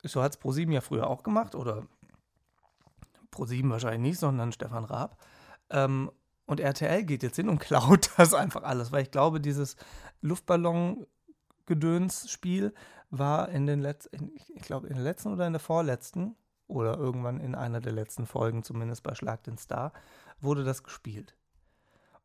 So 0.02 0.22
hat 0.22 0.32
es 0.32 0.38
ProSieben 0.38 0.72
ja 0.72 0.80
früher 0.80 1.08
auch 1.08 1.22
gemacht 1.22 1.54
oder 1.54 1.86
ProSieben 3.30 3.70
wahrscheinlich 3.70 4.12
nicht, 4.12 4.18
sondern 4.18 4.52
Stefan 4.52 4.84
Raab. 4.84 5.18
Ähm, 5.70 6.10
und 6.46 6.60
RTL 6.60 7.04
geht 7.04 7.22
jetzt 7.22 7.36
hin 7.36 7.48
und 7.48 7.60
klaut 7.60 8.10
das 8.16 8.34
einfach 8.34 8.64
alles, 8.64 8.90
weil 8.92 9.02
ich 9.02 9.10
glaube, 9.10 9.40
dieses 9.40 9.76
Luftballon-Gedöns-Spiel 10.20 12.74
war 13.10 13.48
in 13.48 13.66
den 13.66 13.80
letzten, 13.80 14.32
ich 14.54 14.62
glaube, 14.62 14.86
in 14.88 14.94
der 14.94 15.04
letzten 15.04 15.32
oder 15.32 15.46
in 15.46 15.52
der 15.52 15.60
vorletzten 15.60 16.36
oder 16.66 16.96
irgendwann 16.96 17.40
in 17.40 17.54
einer 17.54 17.80
der 17.80 17.92
letzten 17.92 18.26
Folgen, 18.26 18.62
zumindest 18.62 19.02
bei 19.02 19.14
Schlag 19.14 19.42
den 19.44 19.58
Star, 19.58 19.92
wurde 20.40 20.64
das 20.64 20.82
gespielt. 20.82 21.36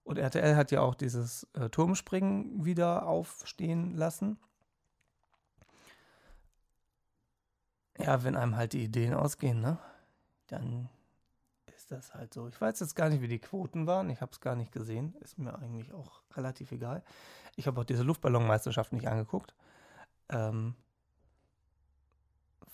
Und 0.03 0.17
RTL 0.17 0.55
hat 0.55 0.71
ja 0.71 0.79
auch 0.81 0.95
dieses 0.95 1.47
äh, 1.53 1.69
Turmspringen 1.69 2.63
wieder 2.63 3.05
aufstehen 3.05 3.93
lassen. 3.93 4.39
Ja, 7.97 8.23
wenn 8.23 8.35
einem 8.35 8.55
halt 8.55 8.73
die 8.73 8.83
Ideen 8.83 9.13
ausgehen, 9.13 9.59
ne? 9.59 9.79
Dann 10.47 10.89
ist 11.75 11.91
das 11.91 12.13
halt 12.13 12.33
so. 12.33 12.47
Ich 12.47 12.59
weiß 12.59 12.79
jetzt 12.79 12.95
gar 12.95 13.09
nicht, 13.09 13.21
wie 13.21 13.27
die 13.27 13.39
Quoten 13.39 13.87
waren. 13.87 14.09
Ich 14.09 14.21
habe 14.21 14.31
es 14.31 14.39
gar 14.39 14.55
nicht 14.55 14.71
gesehen. 14.71 15.15
Ist 15.21 15.37
mir 15.37 15.57
eigentlich 15.57 15.91
auch 15.93 16.21
relativ 16.35 16.71
egal. 16.71 17.03
Ich 17.55 17.67
habe 17.67 17.81
auch 17.81 17.85
diese 17.85 18.03
Luftballonmeisterschaft 18.03 18.93
nicht 18.93 19.07
angeguckt. 19.07 19.55
Ähm, 20.29 20.75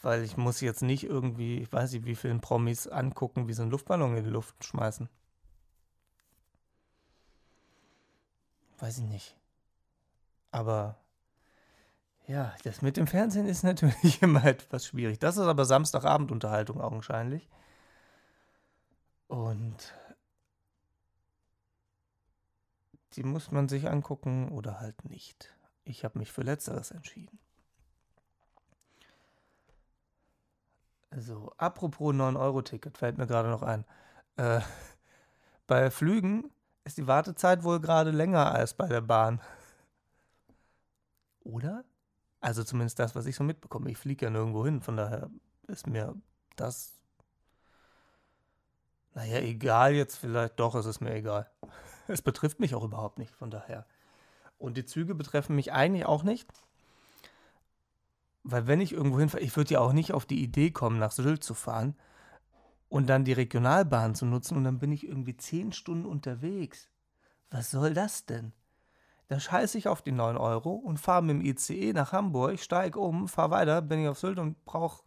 weil 0.02 0.24
ich 0.24 0.36
muss 0.36 0.60
jetzt 0.60 0.82
nicht 0.82 1.06
irgendwie, 1.06 1.60
ich 1.60 1.72
weiß 1.72 1.94
nicht, 1.94 2.06
wie 2.06 2.16
vielen 2.16 2.42
Promis 2.42 2.88
angucken, 2.88 3.48
wie 3.48 3.54
sie 3.54 3.62
einen 3.62 3.72
Luftballon 3.72 4.18
in 4.18 4.24
die 4.26 4.30
Luft 4.30 4.64
schmeißen. 4.64 5.08
Weiß 8.80 8.98
ich 8.98 9.06
nicht. 9.06 9.38
Aber 10.52 10.98
ja, 12.28 12.54
das 12.64 12.82
mit 12.82 12.98
dem 12.98 13.08
Fernsehen 13.08 13.48
ist 13.48 13.64
natürlich 13.64 14.22
immer 14.22 14.46
etwas 14.46 14.88
schwierig. 14.88 15.20
Das 15.20 15.38
ist 15.38 15.44
aber 15.44 15.66
Samstagabendunterhaltung 15.66 16.80
augenscheinlich. 16.80 17.50
Und 19.28 19.94
die 23.14 23.24
muss 23.24 23.52
man 23.52 23.68
sich 23.68 23.90
angucken 23.90 24.50
oder 24.50 24.80
halt 24.80 25.06
nicht. 25.06 25.54
Ich 25.86 26.04
habe 26.04 26.20
mich 26.20 26.32
für 26.32 26.44
letzteres 26.44 26.92
entschieden. 26.92 27.40
So, 31.16 31.54
apropos 31.58 32.16
9-Euro-Ticket, 32.16 32.98
fällt 32.98 33.18
mir 33.18 33.28
gerade 33.28 33.50
noch 33.50 33.62
ein. 33.62 33.86
Äh, 34.38 34.62
bei 35.68 35.92
Flügen 35.92 36.50
ist 36.86 36.98
die 36.98 37.08
Wartezeit 37.08 37.64
wohl 37.64 37.80
gerade 37.80 38.12
länger 38.12 38.52
als 38.52 38.74
bei 38.74 38.88
der 38.88 39.02
Bahn. 39.02 39.42
Oder? 41.42 41.84
Also 42.44 42.66
zumindest 42.66 43.00
das, 43.00 43.16
was 43.16 43.26
ich 43.26 43.38
so 43.38 43.44
mitbekomme. 43.46 43.90
Ich 43.90 43.98
fliege 43.98 44.26
ja 44.26 44.30
nirgendwo 44.30 44.66
hin, 44.66 44.82
von 44.82 44.98
daher 44.98 45.30
ist 45.68 45.88
mir 45.88 46.14
das. 46.58 46.92
Naja, 49.14 49.40
egal 49.40 49.94
jetzt 49.94 50.18
vielleicht. 50.18 50.60
Doch, 50.60 50.76
es 50.76 50.86
ist 50.86 51.00
mir 51.00 51.16
egal. 51.16 51.50
Es 52.10 52.22
betrifft 52.22 52.60
mich 52.60 52.76
auch 52.76 52.84
überhaupt 52.84 53.18
nicht, 53.18 53.34
von 53.34 53.50
daher. 53.50 53.86
Und 54.58 54.76
die 54.76 54.84
Züge 54.84 55.16
betreffen 55.16 55.56
mich 55.56 55.72
eigentlich 55.72 56.06
auch 56.06 56.24
nicht. 56.24 56.52
Weil 58.44 58.68
wenn 58.68 58.82
ich 58.82 58.92
irgendwo 58.92 59.20
hinfahre, 59.20 59.42
ich 59.42 59.56
würde 59.56 59.76
ja 59.76 59.80
auch 59.80 59.94
nicht 59.94 60.12
auf 60.12 60.26
die 60.26 60.44
Idee 60.44 60.72
kommen, 60.72 61.00
nach 61.00 61.14
Sylt 61.14 61.46
zu 61.46 61.54
fahren 61.54 61.96
und 62.90 63.08
dann 63.08 63.24
die 63.24 63.32
Regionalbahn 63.32 64.16
zu 64.16 64.26
nutzen 64.26 64.58
und 64.58 64.66
dann 64.66 64.80
bin 64.80 64.92
ich 64.92 65.08
irgendwie 65.08 65.38
zehn 65.38 65.72
Stunden 65.72 66.06
unterwegs. 66.06 66.90
Was 67.52 67.72
soll 67.72 67.94
das 67.94 68.26
denn? 68.26 68.52
Dann 69.34 69.40
scheiße 69.40 69.80
ich 69.80 69.88
auf 69.88 70.04
die 70.04 70.12
9 70.12 70.38
Euro 70.38 70.74
und 70.74 71.00
fahre 71.00 71.24
mit 71.24 71.38
dem 71.38 71.42
ICE 71.44 71.92
nach 71.94 72.12
Hamburg, 72.12 72.60
steige 72.60 73.00
um, 73.00 73.28
fahre 73.28 73.50
weiter, 73.50 73.82
bin 73.82 74.04
ich 74.04 74.08
auf 74.08 74.20
Sylt 74.20 74.38
und 74.38 74.64
brauche 74.64 75.02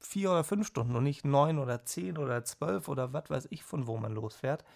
vier 0.00 0.32
oder 0.32 0.44
fünf 0.44 0.66
Stunden 0.66 0.94
und 0.94 1.04
nicht 1.04 1.24
neun 1.24 1.58
oder 1.58 1.82
zehn 1.86 2.18
oder 2.18 2.44
zwölf 2.44 2.88
oder 2.88 3.14
was 3.14 3.30
weiß 3.30 3.48
ich, 3.48 3.64
von 3.64 3.86
wo 3.86 3.96
man 3.96 4.12
losfährt. 4.12 4.66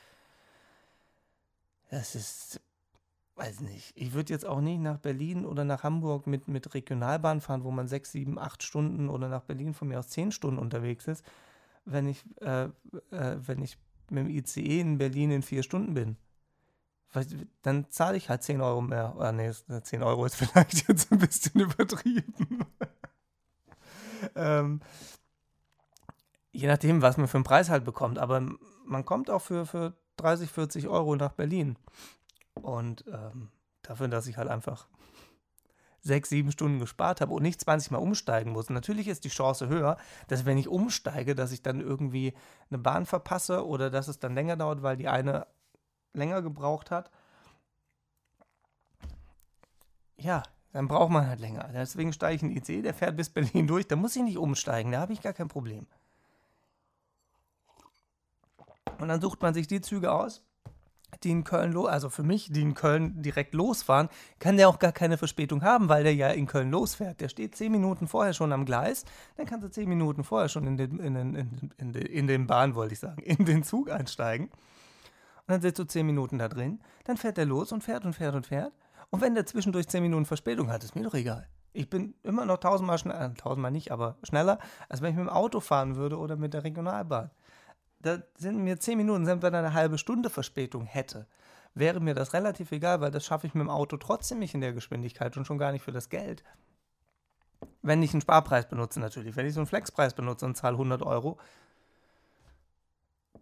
Das 1.91 2.15
ist, 2.15 2.63
weiß 3.35 3.61
nicht. 3.61 3.93
Ich 3.95 4.15
würde 4.15 4.33
jetzt 4.33 4.47
auch 4.47 4.63
nicht 4.63 4.81
nach 4.81 4.97
Berlin 4.97 5.45
oder 5.45 5.67
nach 5.67 5.83
Hamburg 5.83 6.27
mit, 6.27 6.49
mit 6.49 6.73
Regionalbahn 6.73 7.43
fahren, 7.43 7.65
wo 7.65 7.71
man 7.71 7.89
sechs, 7.89 8.13
sieben, 8.13 8.39
acht 8.39 8.63
Stunden 8.63 9.11
oder 9.11 9.29
nach 9.29 9.43
Berlin 9.43 9.75
von 9.75 9.89
mir 9.89 9.99
aus 9.99 10.09
zehn 10.09 10.33
Stunden 10.33 10.59
unterwegs 10.59 11.07
ist, 11.07 11.23
wenn 11.85 12.09
ich, 12.09 12.25
äh, 12.41 12.71
äh, 13.11 13.37
wenn 13.37 13.61
ich 13.61 13.77
mit 14.09 14.25
dem 14.25 14.31
ICE 14.31 14.81
in 14.81 14.97
Berlin 14.97 15.31
in 15.31 15.43
vier 15.43 15.63
Stunden 15.63 15.93
bin 15.93 16.17
dann 17.63 17.91
zahle 17.91 18.17
ich 18.17 18.29
halt 18.29 18.43
10 18.43 18.61
Euro 18.61 18.81
mehr. 18.81 19.15
Oder 19.17 19.33
nee, 19.33 19.51
10 19.51 20.03
Euro 20.03 20.25
ist 20.25 20.35
vielleicht 20.37 20.89
jetzt 20.89 21.11
ein 21.13 21.19
bisschen 21.19 21.61
übertrieben. 21.61 22.67
ähm, 24.35 24.81
je 26.53 26.67
nachdem, 26.67 27.03
was 27.03 27.17
man 27.17 27.29
für 27.29 27.39
einen 27.39 27.45
Preis 27.45 27.71
halt 27.71 27.85
bekommt. 27.85 28.19
Aber 28.19 28.47
man 28.85 29.05
kommt 29.05 29.31
auch 29.31 29.43
für, 29.43 29.67
für 29.67 29.95
30, 30.17 30.51
40 30.51 30.89
Euro 30.89 31.17
nach 31.17 31.33
Berlin. 31.33 31.79
Und 32.55 33.05
ähm, 33.07 33.51
dafür, 33.83 34.09
dass 34.09 34.27
ich 34.27 34.37
halt 34.37 34.49
einfach 34.49 34.89
sechs, 36.01 36.29
sieben 36.29 36.53
Stunden 36.53 36.79
gespart 36.79 37.21
habe 37.21 37.33
und 37.33 37.43
nicht 37.43 37.61
20 37.61 37.91
Mal 37.91 37.99
umsteigen 37.99 38.53
muss. 38.53 38.71
Natürlich 38.71 39.09
ist 39.09 39.25
die 39.25 39.31
Chance 39.31 39.69
höher, 39.69 39.97
dass 40.29 40.47
wenn 40.47 40.59
ich 40.59 40.69
umsteige, 40.69 41.35
dass 41.35 41.53
ich 41.53 41.63
dann 41.63 41.81
irgendwie 41.81 42.35
eine 42.71 42.79
Bahn 42.79 43.05
verpasse 43.05 43.67
oder 43.67 43.91
dass 43.91 44.09
es 44.09 44.19
dann 44.19 44.35
länger 44.35 44.57
dauert, 44.57 44.83
weil 44.83 44.97
die 44.97 45.09
eine 45.09 45.47
länger 46.13 46.43
gebraucht 46.43 46.91
hat, 46.91 47.11
ja, 50.17 50.43
dann 50.73 50.89
braucht 50.89 51.11
man 51.11 51.27
halt 51.27 51.41
länger. 51.41 51.69
Deswegen 51.73 52.13
steige 52.13 52.37
ich 52.37 52.43
in 52.43 52.55
den 52.55 52.57
IC, 52.59 52.83
der 52.83 52.95
fährt 52.95 53.17
bis 53.17 53.31
Berlin 53.31 53.67
durch, 53.67 53.87
da 53.87 53.97
muss 53.97 54.17
ich 54.17 54.23
nicht 54.23 54.39
umsteigen, 54.39 54.93
da 54.93 55.01
habe 55.01 55.13
ich 55.13 55.23
gar 55.23 55.33
kein 55.33 55.49
Problem. 55.49 55.87
Und 58.99 59.09
dann 59.09 59.21
sucht 59.21 59.41
man 59.43 59.55
sich 59.55 59.67
die 59.67 59.81
Züge 59.81 60.13
aus, 60.13 60.43
die 61.23 61.31
in 61.31 61.45
Köln, 61.45 61.77
also 61.77 62.11
für 62.11 62.23
mich, 62.23 62.51
die 62.53 62.63
in 62.63 62.75
Köln 62.75 63.23
direkt 63.23 63.55
losfahren, 63.55 64.09
kann 64.39 64.57
der 64.57 64.69
auch 64.69 64.79
gar 64.79 64.93
keine 64.93 65.17
Verspätung 65.17 65.63
haben, 65.63 65.89
weil 65.89 66.05
der 66.05 66.15
ja 66.15 66.29
in 66.29 66.47
Köln 66.47 66.71
losfährt. 66.71 67.21
Der 67.21 67.29
steht 67.29 67.57
zehn 67.57 67.73
Minuten 67.73 68.09
vorher 68.09 68.35
schon 68.35 68.53
am 68.53 68.65
Gleis, 68.65 69.05
dann 69.37 69.47
kannst 69.47 69.65
du 69.65 69.71
zehn 69.71 69.89
Minuten 69.89 70.25
vorher 70.25 70.49
schon 70.49 70.67
in 70.67 70.77
den, 70.77 70.99
in 70.99 71.15
den, 71.15 71.35
in, 71.35 71.73
in, 71.79 71.95
in 71.95 72.27
den 72.27 72.47
Bahn, 72.47 72.75
wollte 72.75 72.95
ich 72.95 73.01
sagen, 73.01 73.23
in 73.23 73.45
den 73.45 73.63
Zug 73.63 73.91
einsteigen. 73.91 74.51
Und 75.49 75.55
dann 75.55 75.63
sitzt 75.63 75.79
du 75.79 75.85
zehn 75.85 76.05
Minuten 76.05 76.37
da 76.37 76.47
drin, 76.47 76.79
dann 77.05 77.17
fährt 77.17 77.39
er 77.39 77.47
los 77.47 77.73
und 77.73 77.83
fährt 77.83 78.05
und 78.05 78.13
fährt 78.13 78.35
und 78.35 78.47
fährt. 78.47 78.75
Und 79.09 79.23
wenn 79.23 79.35
der 79.35 79.47
zwischendurch 79.47 79.89
zehn 79.89 80.03
Minuten 80.03 80.27
Verspätung 80.27 80.71
hat, 80.71 80.85
ist 80.85 80.95
mir 80.95 81.03
doch 81.03 81.15
egal. 81.15 81.49
Ich 81.73 81.89
bin 81.89 82.15
immer 82.23 82.45
noch 82.45 82.59
tausendmal 82.59 82.99
schneller, 82.99 83.31
äh, 83.31 83.35
tausendmal 83.35 83.71
nicht, 83.71 83.91
aber 83.91 84.19
schneller, 84.23 84.59
als 84.91 85.01
wenn 85.01 85.13
ich 85.13 85.17
mit 85.17 85.27
dem 85.27 85.33
Auto 85.33 85.61
fahren 85.61 85.97
würde 85.97 86.19
oder 86.19 86.37
mit 86.37 86.53
der 86.53 86.65
Regionalbahn. 86.65 87.31
Da 88.01 88.19
sind 88.37 88.59
mir 88.63 88.79
zehn 88.79 88.99
Minuten, 88.99 89.25
selbst 89.25 89.43
wenn 89.43 89.55
er 89.55 89.61
eine 89.61 89.73
halbe 89.73 89.97
Stunde 89.97 90.29
Verspätung 90.29 90.85
hätte, 90.85 91.27
wäre 91.75 92.01
mir 92.01 92.13
das 92.13 92.35
relativ 92.35 92.71
egal, 92.73 93.01
weil 93.01 93.11
das 93.11 93.25
schaffe 93.25 93.47
ich 93.47 93.55
mit 93.55 93.63
dem 93.63 93.71
Auto 93.71 93.97
trotzdem 93.97 94.41
nicht 94.41 94.53
in 94.53 94.61
der 94.61 94.75
Geschwindigkeit 94.75 95.35
und 95.39 95.47
schon 95.47 95.57
gar 95.57 95.73
nicht 95.73 95.83
für 95.83 95.93
das 95.93 96.11
Geld. 96.11 96.45
Wenn 97.81 98.03
ich 98.03 98.13
einen 98.13 98.21
Sparpreis 98.21 98.69
benutze 98.69 99.01
natürlich. 99.01 99.35
Wenn 99.35 99.47
ich 99.47 99.55
so 99.55 99.61
einen 99.61 99.67
Flexpreis 99.67 100.13
benutze 100.13 100.45
und 100.45 100.59
zahle 100.59 100.75
100 100.75 101.03
Euro, 101.03 101.39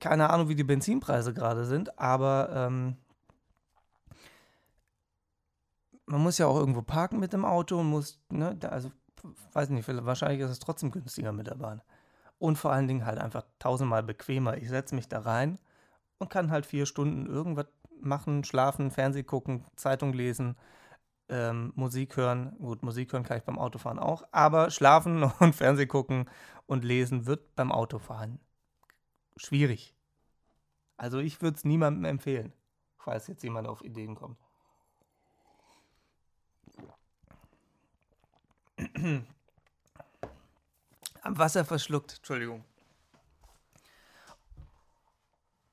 keine 0.01 0.31
Ahnung, 0.31 0.49
wie 0.49 0.55
die 0.55 0.65
Benzinpreise 0.65 1.35
gerade 1.35 1.65
sind, 1.65 1.99
aber 1.99 2.51
ähm, 2.53 2.97
man 6.07 6.23
muss 6.23 6.39
ja 6.39 6.47
auch 6.47 6.57
irgendwo 6.57 6.83
parken 6.83 7.19
mit 7.19 7.33
dem 7.33 7.45
Auto 7.45 7.81
und 7.81 7.91
muss, 7.91 8.21
ne, 8.31 8.57
also 8.71 8.91
weiß 9.53 9.71
nicht, 9.71 9.89
wahrscheinlich 9.89 10.41
ist 10.41 10.51
es 10.51 10.59
trotzdem 10.59 10.91
günstiger 10.91 11.33
mit 11.33 11.47
der 11.47 11.57
Bahn. 11.57 11.83
Und 12.39 12.59
vor 12.59 12.73
allen 12.73 12.87
Dingen 12.87 13.07
halt 13.07 13.19
einfach 13.19 13.45
tausendmal 13.59 14.03
bequemer. 14.03 14.57
Ich 14.59 14.69
setze 14.69 14.95
mich 14.95 15.09
da 15.09 15.21
rein 15.21 15.59
und 16.19 16.31
kann 16.31 16.51
halt 16.51 16.67
vier 16.67 16.87
Stunden 16.87 17.27
irgendwas 17.27 17.67
machen, 18.01 18.45
schlafen, 18.45 18.91
Fernseh 18.91 19.23
gucken, 19.23 19.65
Zeitung 19.75 20.13
lesen, 20.13 20.57
ähm, 21.29 21.73
Musik 21.77 22.17
hören. 22.17 22.57
Gut, 22.59 22.83
Musik 22.83 23.13
hören 23.13 23.25
kann 23.25 23.39
ich 23.39 23.45
beim 23.45 23.59
Autofahren 23.59 23.99
auch, 23.99 24.23
aber 24.33 24.71
schlafen 24.71 25.23
und 25.41 25.55
Fernseh 25.55 25.87
gucken 25.87 26.29
und 26.67 26.85
lesen 26.85 27.27
wird 27.27 27.57
beim 27.57 27.73
Autofahren 27.73 28.39
schwierig. 29.37 29.95
Also 30.97 31.19
ich 31.19 31.43
würde 31.43 31.57
es 31.57 31.65
niemandem 31.65 32.05
empfehlen, 32.05 32.53
falls 32.99 33.27
jetzt 33.27 33.43
jemand 33.43 33.69
auf 33.69 33.83
Ideen 33.83 34.15
kommt. 34.15 34.39
Am 41.23 41.39
Wasser 41.39 41.65
verschluckt, 41.65 42.17
Entschuldigung. 42.17 42.65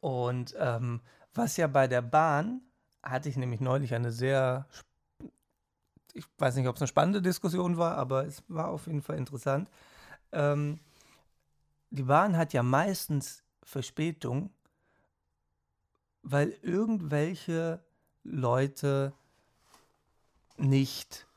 Und 0.02 0.56
ähm, 0.58 1.02
was 1.34 1.56
ja 1.58 1.68
bei 1.68 1.88
der 1.88 2.02
Bahn, 2.02 2.62
hatte 3.02 3.30
ich 3.30 3.38
nämlich 3.38 3.62
neulich 3.62 3.94
eine 3.94 4.12
sehr, 4.12 4.68
ich 6.14 6.26
weiß 6.38 6.56
nicht, 6.56 6.68
ob 6.68 6.76
es 6.76 6.82
eine 6.82 6.88
spannende 6.88 7.22
Diskussion 7.22 7.78
war, 7.78 7.98
aber 7.98 8.26
es 8.26 8.44
war 8.48 8.70
auf 8.70 8.88
jeden 8.88 9.02
Fall 9.02 9.18
interessant. 9.18 9.70
Ähm, 10.32 10.80
die 11.90 12.04
Bahn 12.04 12.36
hat 12.36 12.54
ja 12.54 12.64
meistens 12.64 13.43
Verspätung, 13.64 14.52
weil 16.22 16.58
irgendwelche 16.62 17.84
Leute 18.24 19.14
nicht 20.58 21.28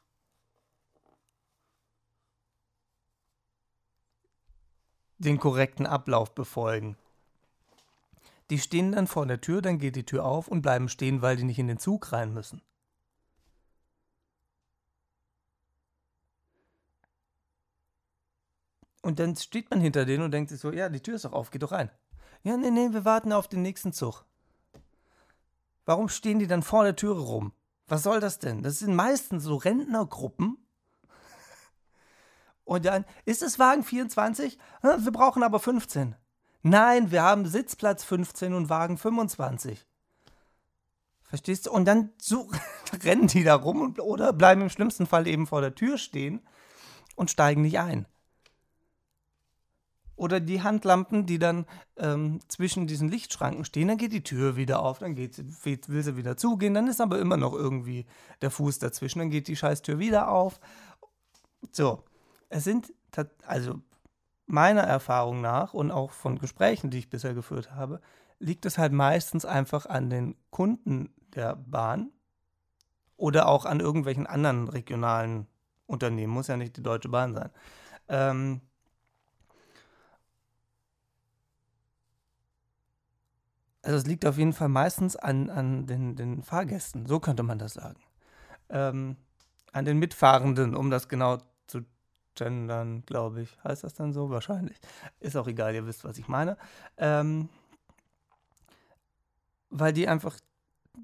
den 5.19 5.39
korrekten 5.39 5.87
Ablauf 5.87 6.35
befolgen. 6.35 6.97
Die 8.51 8.59
stehen 8.59 8.93
dann 8.93 9.07
vor 9.07 9.27
der 9.27 9.41
Tür, 9.41 9.61
dann 9.61 9.79
geht 9.79 9.97
die 9.97 10.07
Tür 10.07 10.25
auf 10.25 10.47
und 10.47 10.63
bleiben 10.63 10.89
stehen, 10.89 11.23
weil 11.23 11.37
die 11.37 11.45
nicht 11.45 11.59
in 11.59 11.67
den 11.67 11.79
Zug 11.79 12.13
rein 12.13 12.33
müssen. 12.33 12.63
Und 19.03 19.19
dann 19.19 19.37
steht 19.37 19.71
man 19.71 19.81
hinter 19.81 20.05
denen 20.05 20.25
und 20.25 20.33
denkt 20.33 20.51
sich 20.51 20.61
so, 20.61 20.73
ja, 20.73 20.89
die 20.89 21.01
Tür 21.01 21.15
ist 21.15 21.25
doch 21.25 21.33
auf, 21.33 21.51
geh 21.51 21.59
doch 21.59 21.73
rein. 21.73 21.91
Ja, 22.47 22.57
nee, 22.57 22.71
nee, 22.71 22.93
wir 22.93 23.05
warten 23.05 23.33
auf 23.33 23.49
den 23.49 23.63
nächsten 23.63 23.93
Zug. 23.93 24.25
Warum 25.85 26.09
stehen 26.09 26.39
die 26.39 26.47
dann 26.47 26.63
vor 26.63 26.85
der 26.85 26.95
Türe 26.95 27.19
rum? 27.19 27.53
Was 27.89 28.05
soll 28.05 28.21
das 28.21 28.39
denn? 28.39 28.63
Das 28.63 28.79
sind 28.79 28.95
meistens 28.95 29.43
so 29.43 29.57
Rentnergruppen. 29.57 30.57
Und 32.65 32.85
dann, 32.85 33.05
ist 33.25 33.43
es 33.43 33.59
Wagen 33.59 33.83
24? 33.83 34.59
Wir 34.81 35.11
brauchen 35.11 35.43
aber 35.43 35.59
15. 35.59 36.15
Nein, 36.63 37.11
wir 37.11 37.25
haben 37.25 37.47
Sitzplatz 37.47 38.05
15 38.05 38.55
und 38.55 38.69
Wagen 38.69 38.97
25. 38.97 39.85
Verstehst 41.25 41.67
du? 41.67 41.73
Und 41.73 41.85
dann 41.85 42.11
so, 42.17 42.49
rennen 43.03 43.27
die 43.27 43.43
da 43.43 43.57
rum 43.57 43.97
oder 43.99 44.33
bleiben 44.33 44.63
im 44.63 44.71
schlimmsten 44.71 45.07
Fall 45.07 45.27
eben 45.27 45.49
vor 45.49 45.63
der 45.63 45.75
Tür 45.75 45.99
stehen 45.99 46.47
und 47.17 47.29
steigen 47.29 47.63
nicht 47.63 47.81
ein. 47.81 48.07
Oder 50.17 50.41
die 50.41 50.63
Handlampen, 50.63 51.27
die 51.27 51.39
dann 51.39 51.67
ähm, 51.99 52.41
zwischen 52.49 52.87
diesen 52.87 53.09
Lichtschranken 53.09 53.65
stehen, 53.65 53.89
dann 53.89 53.99
geht 53.99 54.13
die 54.13 54.23
Tür 54.23 54.57
wieder 54.57 54.81
auf, 54.81 54.99
dann 54.99 55.15
geht, 55.15 55.39
will 55.65 56.03
sie 56.03 56.17
wieder 56.17 56.37
zugehen, 56.37 56.75
dann 56.75 56.89
ist 56.89 57.01
aber 57.01 57.19
immer 57.19 57.37
noch 57.37 57.53
irgendwie 57.53 58.07
der 58.41 58.51
Fuß 58.51 58.79
dazwischen, 58.79 59.19
dann 59.19 59.31
geht 59.31 59.47
die 59.49 59.57
Scheißtür 59.57 59.99
wieder 59.99 60.31
auf. 60.31 60.59
So, 61.71 62.03
es 62.49 62.65
sind, 62.65 62.95
also 63.47 63.81
meiner 64.47 64.83
Erfahrung 64.83 65.41
nach 65.41 65.75
und 65.75 65.91
auch 65.91 66.13
von 66.13 66.39
Gesprächen, 66.39 66.91
die 66.91 66.99
ich 66.99 67.11
bisher 67.11 67.35
geführt 67.35 67.73
habe, 67.73 68.01
liegt 68.39 68.67
es 68.67 68.79
halt 68.79 68.93
meistens 68.93 69.45
einfach 69.45 69.87
an 69.87 70.11
den 70.11 70.37
Kunden 70.51 71.13
der 71.35 71.57
Bahn 71.57 72.11
oder 73.17 73.49
auch 73.49 73.65
an 73.65 73.81
irgendwelchen 73.81 74.27
anderen 74.27 74.69
regionalen 74.69 75.47
Unternehmen, 75.87 76.33
muss 76.33 76.49
ja 76.49 76.57
nicht 76.57 76.77
die 76.77 76.83
Deutsche 76.83 77.09
Bahn 77.09 77.35
sein. 77.35 77.51
Ähm, 78.09 78.61
also 83.87 83.99
es 83.99 84.07
liegt 84.07 84.27
auf 84.27 84.37
jeden 84.37 84.53
Fall 84.53 84.69
meistens 84.69 85.15
an, 85.15 85.49
an 85.49 85.87
den, 85.87 86.17
den 86.17 86.43
Fahrgästen, 86.43 87.07
so 87.07 87.21
könnte 87.21 87.45
man 87.45 87.61
das 87.61 87.75
sagen. 87.75 88.01
Ähm, 88.69 89.17
an 89.73 89.85
den 89.85 89.99
Mitfahrenden, 89.99 90.75
um 90.75 90.91
das 90.91 91.09
genau 91.09 91.39
zu 91.69 91.83
gendern, 92.35 93.05
glaube 93.07 93.43
ich. 93.43 93.57
Heißt 93.63 93.85
das 93.85 93.95
dann 93.95 94.13
so? 94.13 94.29
Wahrscheinlich. 94.29 94.77
Ist 95.21 95.37
auch 95.37 95.47
egal, 95.47 95.73
ihr 95.73 95.87
wisst, 95.87 96.05
was 96.05 96.19
ich 96.19 96.27
meine. 96.27 96.57
Ähm, 96.97 97.49
weil 99.71 99.93
die 99.93 100.09
einfach 100.09 100.37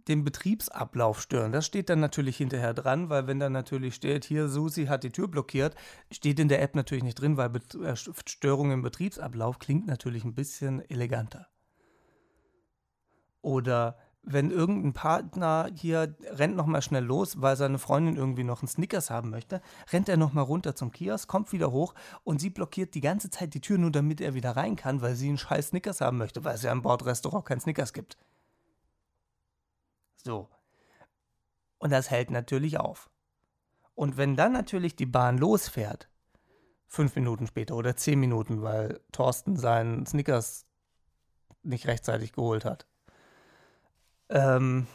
den 0.08 0.24
Betriebsablauf 0.24 1.22
stören. 1.22 1.52
Das 1.52 1.66
steht 1.66 1.88
dann 1.88 2.00
natürlich 2.00 2.36
hinterher 2.36 2.74
dran, 2.74 3.10
weil 3.10 3.28
wenn 3.28 3.38
dann 3.38 3.52
natürlich 3.52 3.94
steht, 3.94 4.24
hier 4.24 4.48
Susi 4.48 4.86
hat 4.86 5.04
die 5.04 5.12
Tür 5.12 5.28
blockiert, 5.28 5.76
steht 6.10 6.40
in 6.40 6.48
der 6.48 6.62
App 6.62 6.74
natürlich 6.74 7.04
nicht 7.04 7.20
drin, 7.20 7.36
weil 7.36 7.52
äh, 7.84 7.94
Störung 7.94 8.72
im 8.72 8.82
Betriebsablauf 8.82 9.60
klingt 9.60 9.86
natürlich 9.86 10.24
ein 10.24 10.34
bisschen 10.34 10.80
eleganter. 10.90 11.46
Oder 13.42 13.98
wenn 14.22 14.52
irgendein 14.52 14.92
Partner 14.92 15.68
hier 15.74 16.14
rennt 16.22 16.54
noch 16.56 16.66
mal 16.66 16.80
schnell 16.80 17.04
los, 17.04 17.40
weil 17.40 17.56
seine 17.56 17.78
Freundin 17.78 18.16
irgendwie 18.16 18.44
noch 18.44 18.62
einen 18.62 18.68
Snickers 18.68 19.10
haben 19.10 19.30
möchte, 19.30 19.60
rennt 19.92 20.08
er 20.08 20.16
noch 20.16 20.32
mal 20.32 20.42
runter 20.42 20.76
zum 20.76 20.92
Kiosk, 20.92 21.28
kommt 21.28 21.52
wieder 21.52 21.72
hoch 21.72 21.94
und 22.22 22.40
sie 22.40 22.50
blockiert 22.50 22.94
die 22.94 23.00
ganze 23.00 23.30
Zeit 23.30 23.54
die 23.54 23.60
Tür 23.60 23.78
nur, 23.78 23.90
damit 23.90 24.20
er 24.20 24.34
wieder 24.34 24.52
rein 24.52 24.76
kann, 24.76 25.02
weil 25.02 25.16
sie 25.16 25.28
einen 25.28 25.38
scheiß 25.38 25.68
Snickers 25.68 26.00
haben 26.00 26.18
möchte, 26.18 26.44
weil 26.44 26.54
es 26.54 26.62
ja 26.62 26.70
im 26.70 26.82
Bordrestaurant 26.82 27.44
kein 27.44 27.60
Snickers 27.60 27.92
gibt. 27.92 28.16
So. 30.16 30.48
Und 31.78 31.90
das 31.90 32.10
hält 32.10 32.30
natürlich 32.30 32.78
auf. 32.78 33.10
Und 33.96 34.16
wenn 34.16 34.36
dann 34.36 34.52
natürlich 34.52 34.94
die 34.94 35.06
Bahn 35.06 35.36
losfährt, 35.36 36.08
fünf 36.86 37.16
Minuten 37.16 37.48
später 37.48 37.74
oder 37.74 37.96
zehn 37.96 38.20
Minuten, 38.20 38.62
weil 38.62 39.00
Thorsten 39.10 39.56
seinen 39.56 40.06
Snickers 40.06 40.66
nicht 41.64 41.86
rechtzeitig 41.88 42.32
geholt 42.32 42.64
hat, 42.64 42.86
ähm, 44.32 44.86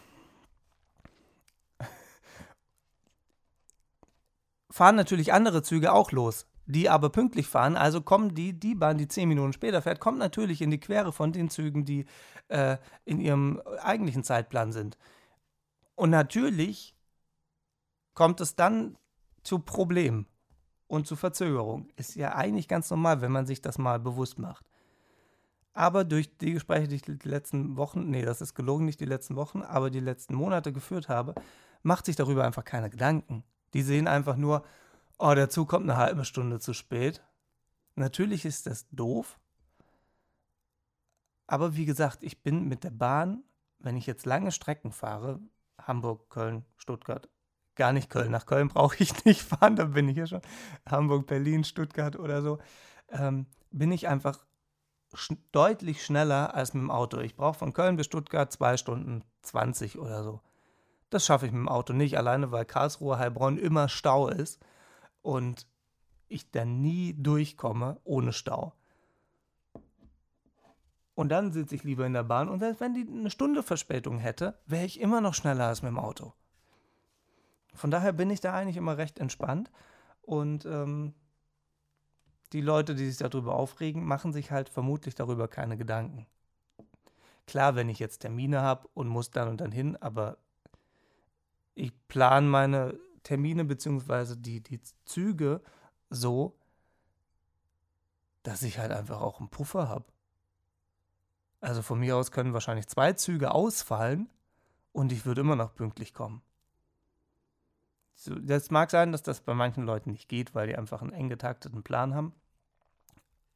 fahren 4.71 4.95
natürlich 4.95 5.33
andere 5.33 5.63
Züge 5.63 5.93
auch 5.93 6.11
los, 6.11 6.47
die 6.65 6.89
aber 6.89 7.09
pünktlich 7.09 7.47
fahren. 7.47 7.77
Also 7.77 8.01
kommen 8.01 8.35
die, 8.35 8.53
die 8.53 8.75
Bahn, 8.75 8.97
die 8.97 9.07
zehn 9.07 9.29
Minuten 9.29 9.53
später 9.53 9.81
fährt, 9.81 9.99
kommt 9.99 10.17
natürlich 10.17 10.61
in 10.61 10.71
die 10.71 10.79
Quere 10.79 11.13
von 11.13 11.31
den 11.31 11.49
Zügen, 11.49 11.85
die 11.85 12.05
äh, 12.49 12.77
in 13.05 13.19
ihrem 13.19 13.61
eigentlichen 13.81 14.23
Zeitplan 14.23 14.71
sind. 14.71 14.97
Und 15.95 16.09
natürlich 16.09 16.95
kommt 18.13 18.41
es 18.41 18.55
dann 18.55 18.97
zu 19.43 19.59
Problemen 19.59 20.27
und 20.87 21.07
zu 21.07 21.15
Verzögerungen. 21.15 21.89
Ist 21.95 22.15
ja 22.15 22.35
eigentlich 22.35 22.67
ganz 22.67 22.89
normal, 22.89 23.21
wenn 23.21 23.31
man 23.31 23.45
sich 23.45 23.61
das 23.61 23.77
mal 23.77 23.99
bewusst 23.99 24.39
macht. 24.39 24.65
Aber 25.77 26.05
durch 26.05 26.35
die 26.39 26.53
Gespräche, 26.53 26.87
die 26.87 26.95
ich 26.95 27.03
die 27.03 27.29
letzten 27.29 27.77
Wochen, 27.77 28.09
nee, 28.09 28.23
das 28.23 28.41
ist 28.41 28.55
gelogen, 28.55 28.85
nicht 28.85 28.99
die 28.99 29.05
letzten 29.05 29.35
Wochen, 29.35 29.61
aber 29.61 29.91
die 29.91 29.99
letzten 29.99 30.33
Monate 30.33 30.73
geführt 30.73 31.07
habe, 31.07 31.35
macht 31.83 32.07
sich 32.07 32.15
darüber 32.15 32.45
einfach 32.45 32.63
keine 32.63 32.89
Gedanken. 32.89 33.43
Die 33.75 33.83
sehen 33.83 34.07
einfach 34.07 34.37
nur, 34.37 34.65
oh, 35.19 35.35
der 35.35 35.51
Zug 35.51 35.69
kommt 35.69 35.87
eine 35.87 35.97
halbe 35.97 36.25
Stunde 36.25 36.59
zu 36.59 36.73
spät. 36.73 37.21
Natürlich 37.93 38.43
ist 38.43 38.65
das 38.65 38.89
doof. 38.89 39.39
Aber 41.45 41.75
wie 41.75 41.85
gesagt, 41.85 42.23
ich 42.23 42.41
bin 42.41 42.67
mit 42.67 42.83
der 42.83 42.89
Bahn, 42.89 43.43
wenn 43.77 43.97
ich 43.97 44.07
jetzt 44.07 44.25
lange 44.25 44.51
Strecken 44.51 44.91
fahre, 44.91 45.39
Hamburg, 45.79 46.31
Köln, 46.31 46.65
Stuttgart. 46.77 47.29
Gar 47.75 47.93
nicht 47.93 48.09
Köln. 48.09 48.31
Nach 48.31 48.47
Köln 48.47 48.69
brauche 48.69 48.97
ich 48.97 49.25
nicht 49.25 49.43
fahren, 49.43 49.75
da 49.75 49.85
bin 49.85 50.09
ich 50.09 50.17
ja 50.17 50.25
schon. 50.25 50.41
Hamburg, 50.89 51.27
Berlin, 51.27 51.63
Stuttgart 51.63 52.17
oder 52.17 52.41
so. 52.41 52.57
Ähm, 53.09 53.45
bin 53.69 53.91
ich 53.91 54.07
einfach 54.07 54.46
sch 55.13 55.33
deutlich 55.51 56.03
schneller 56.03 56.53
als 56.53 56.73
mit 56.73 56.81
dem 56.81 56.91
Auto. 56.91 57.19
Ich 57.19 57.35
brauche 57.35 57.57
von 57.57 57.73
Köln 57.73 57.95
bis 57.95 58.05
Stuttgart 58.05 58.51
zwei 58.51 58.77
Stunden 58.77 59.23
20 59.41 59.99
oder 59.99 60.23
so. 60.23 60.41
Das 61.09 61.25
schaffe 61.25 61.45
ich 61.45 61.51
mit 61.51 61.59
dem 61.59 61.69
Auto 61.69 61.93
nicht, 61.93 62.17
alleine 62.17 62.51
weil 62.51 62.65
Karlsruhe, 62.65 63.17
Heilbronn 63.17 63.57
immer 63.57 63.87
Stau 63.87 64.27
ist 64.27 64.59
und 65.21 65.67
ich 66.27 66.51
dann 66.51 66.81
nie 66.81 67.13
durchkomme 67.17 67.99
ohne 68.03 68.33
Stau. 68.33 68.73
Und 71.15 71.29
dann 71.29 71.51
sitze 71.51 71.73
ich 71.73 71.83
lieber 71.83 72.05
in 72.05 72.13
der 72.13 72.23
Bahn 72.23 72.47
und 72.49 72.59
selbst 72.59 72.79
wenn 72.79 72.93
die 72.93 73.07
eine 73.07 73.31
Stunde 73.31 73.63
Verspätung 73.63 74.19
hätte, 74.19 74.59
wäre 74.67 74.85
ich 74.85 74.99
immer 74.99 75.19
noch 75.21 75.33
schneller 75.33 75.67
als 75.67 75.81
mit 75.81 75.89
dem 75.89 75.97
Auto. 75.97 76.33
Von 77.73 77.89
daher 77.89 78.13
bin 78.13 78.29
ich 78.29 78.41
da 78.41 78.53
eigentlich 78.53 78.77
immer 78.77 78.97
recht 78.97 79.19
entspannt 79.19 79.71
und 80.21 80.65
ähm, 80.65 81.13
die 82.53 82.61
Leute, 82.61 82.95
die 82.95 83.07
sich 83.07 83.17
darüber 83.17 83.55
aufregen, 83.55 84.05
machen 84.05 84.31
sich 84.31 84.51
halt 84.51 84.69
vermutlich 84.69 85.15
darüber 85.15 85.47
keine 85.47 85.77
Gedanken. 85.77 86.25
Klar, 87.45 87.75
wenn 87.75 87.89
ich 87.89 87.99
jetzt 87.99 88.19
Termine 88.19 88.61
habe 88.61 88.89
und 88.93 89.07
muss 89.07 89.31
dann 89.31 89.47
und 89.47 89.61
dann 89.61 89.71
hin, 89.71 89.95
aber 89.97 90.37
ich 91.75 91.91
plane 92.07 92.47
meine 92.47 92.99
Termine 93.23 93.65
bzw. 93.65 94.35
Die, 94.37 94.61
die 94.61 94.81
Züge 95.05 95.61
so, 96.09 96.57
dass 98.43 98.63
ich 98.63 98.79
halt 98.79 98.91
einfach 98.91 99.21
auch 99.21 99.39
einen 99.39 99.49
Puffer 99.49 99.89
habe. 99.89 100.05
Also 101.59 101.81
von 101.81 101.99
mir 101.99 102.15
aus 102.15 102.31
können 102.31 102.53
wahrscheinlich 102.53 102.87
zwei 102.87 103.13
Züge 103.13 103.51
ausfallen 103.51 104.29
und 104.93 105.11
ich 105.11 105.25
würde 105.25 105.41
immer 105.41 105.55
noch 105.55 105.73
pünktlich 105.73 106.13
kommen. 106.13 106.41
Das 108.25 108.71
mag 108.71 108.89
sein, 108.89 109.11
dass 109.11 109.21
das 109.21 109.41
bei 109.41 109.53
manchen 109.53 109.85
Leuten 109.85 110.11
nicht 110.11 110.27
geht, 110.27 110.55
weil 110.55 110.67
die 110.67 110.75
einfach 110.75 111.01
einen 111.01 111.13
eng 111.13 111.29
getakteten 111.29 111.83
Plan 111.83 112.15
haben. 112.15 112.33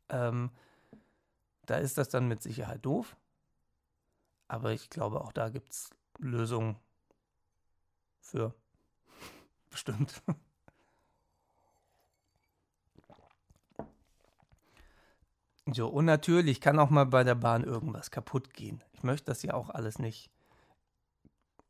Ähm, 0.10 0.52
da 1.66 1.78
ist 1.78 1.98
das 1.98 2.10
dann 2.10 2.28
mit 2.28 2.44
Sicherheit 2.44 2.86
doof. 2.86 3.16
Aber 4.48 4.72
ich 4.72 4.90
glaube, 4.90 5.22
auch 5.22 5.32
da 5.32 5.50
gibt 5.50 5.72
es 5.72 5.90
Lösungen 6.20 6.76
für. 8.20 8.54
Bestimmt. 9.70 10.22
So, 15.74 15.88
und 15.88 16.06
natürlich 16.06 16.60
kann 16.60 16.80
auch 16.80 16.90
mal 16.90 17.06
bei 17.06 17.24
der 17.24 17.36
Bahn 17.36 17.64
irgendwas 17.64 18.12
kaputt 18.12 18.54
gehen. 18.54 18.84
Ich 18.94 19.04
möchte 19.04 19.26
das 19.28 19.42
ja 19.44 19.54
auch 19.54 19.70
alles 19.70 20.00
nicht 20.00 20.30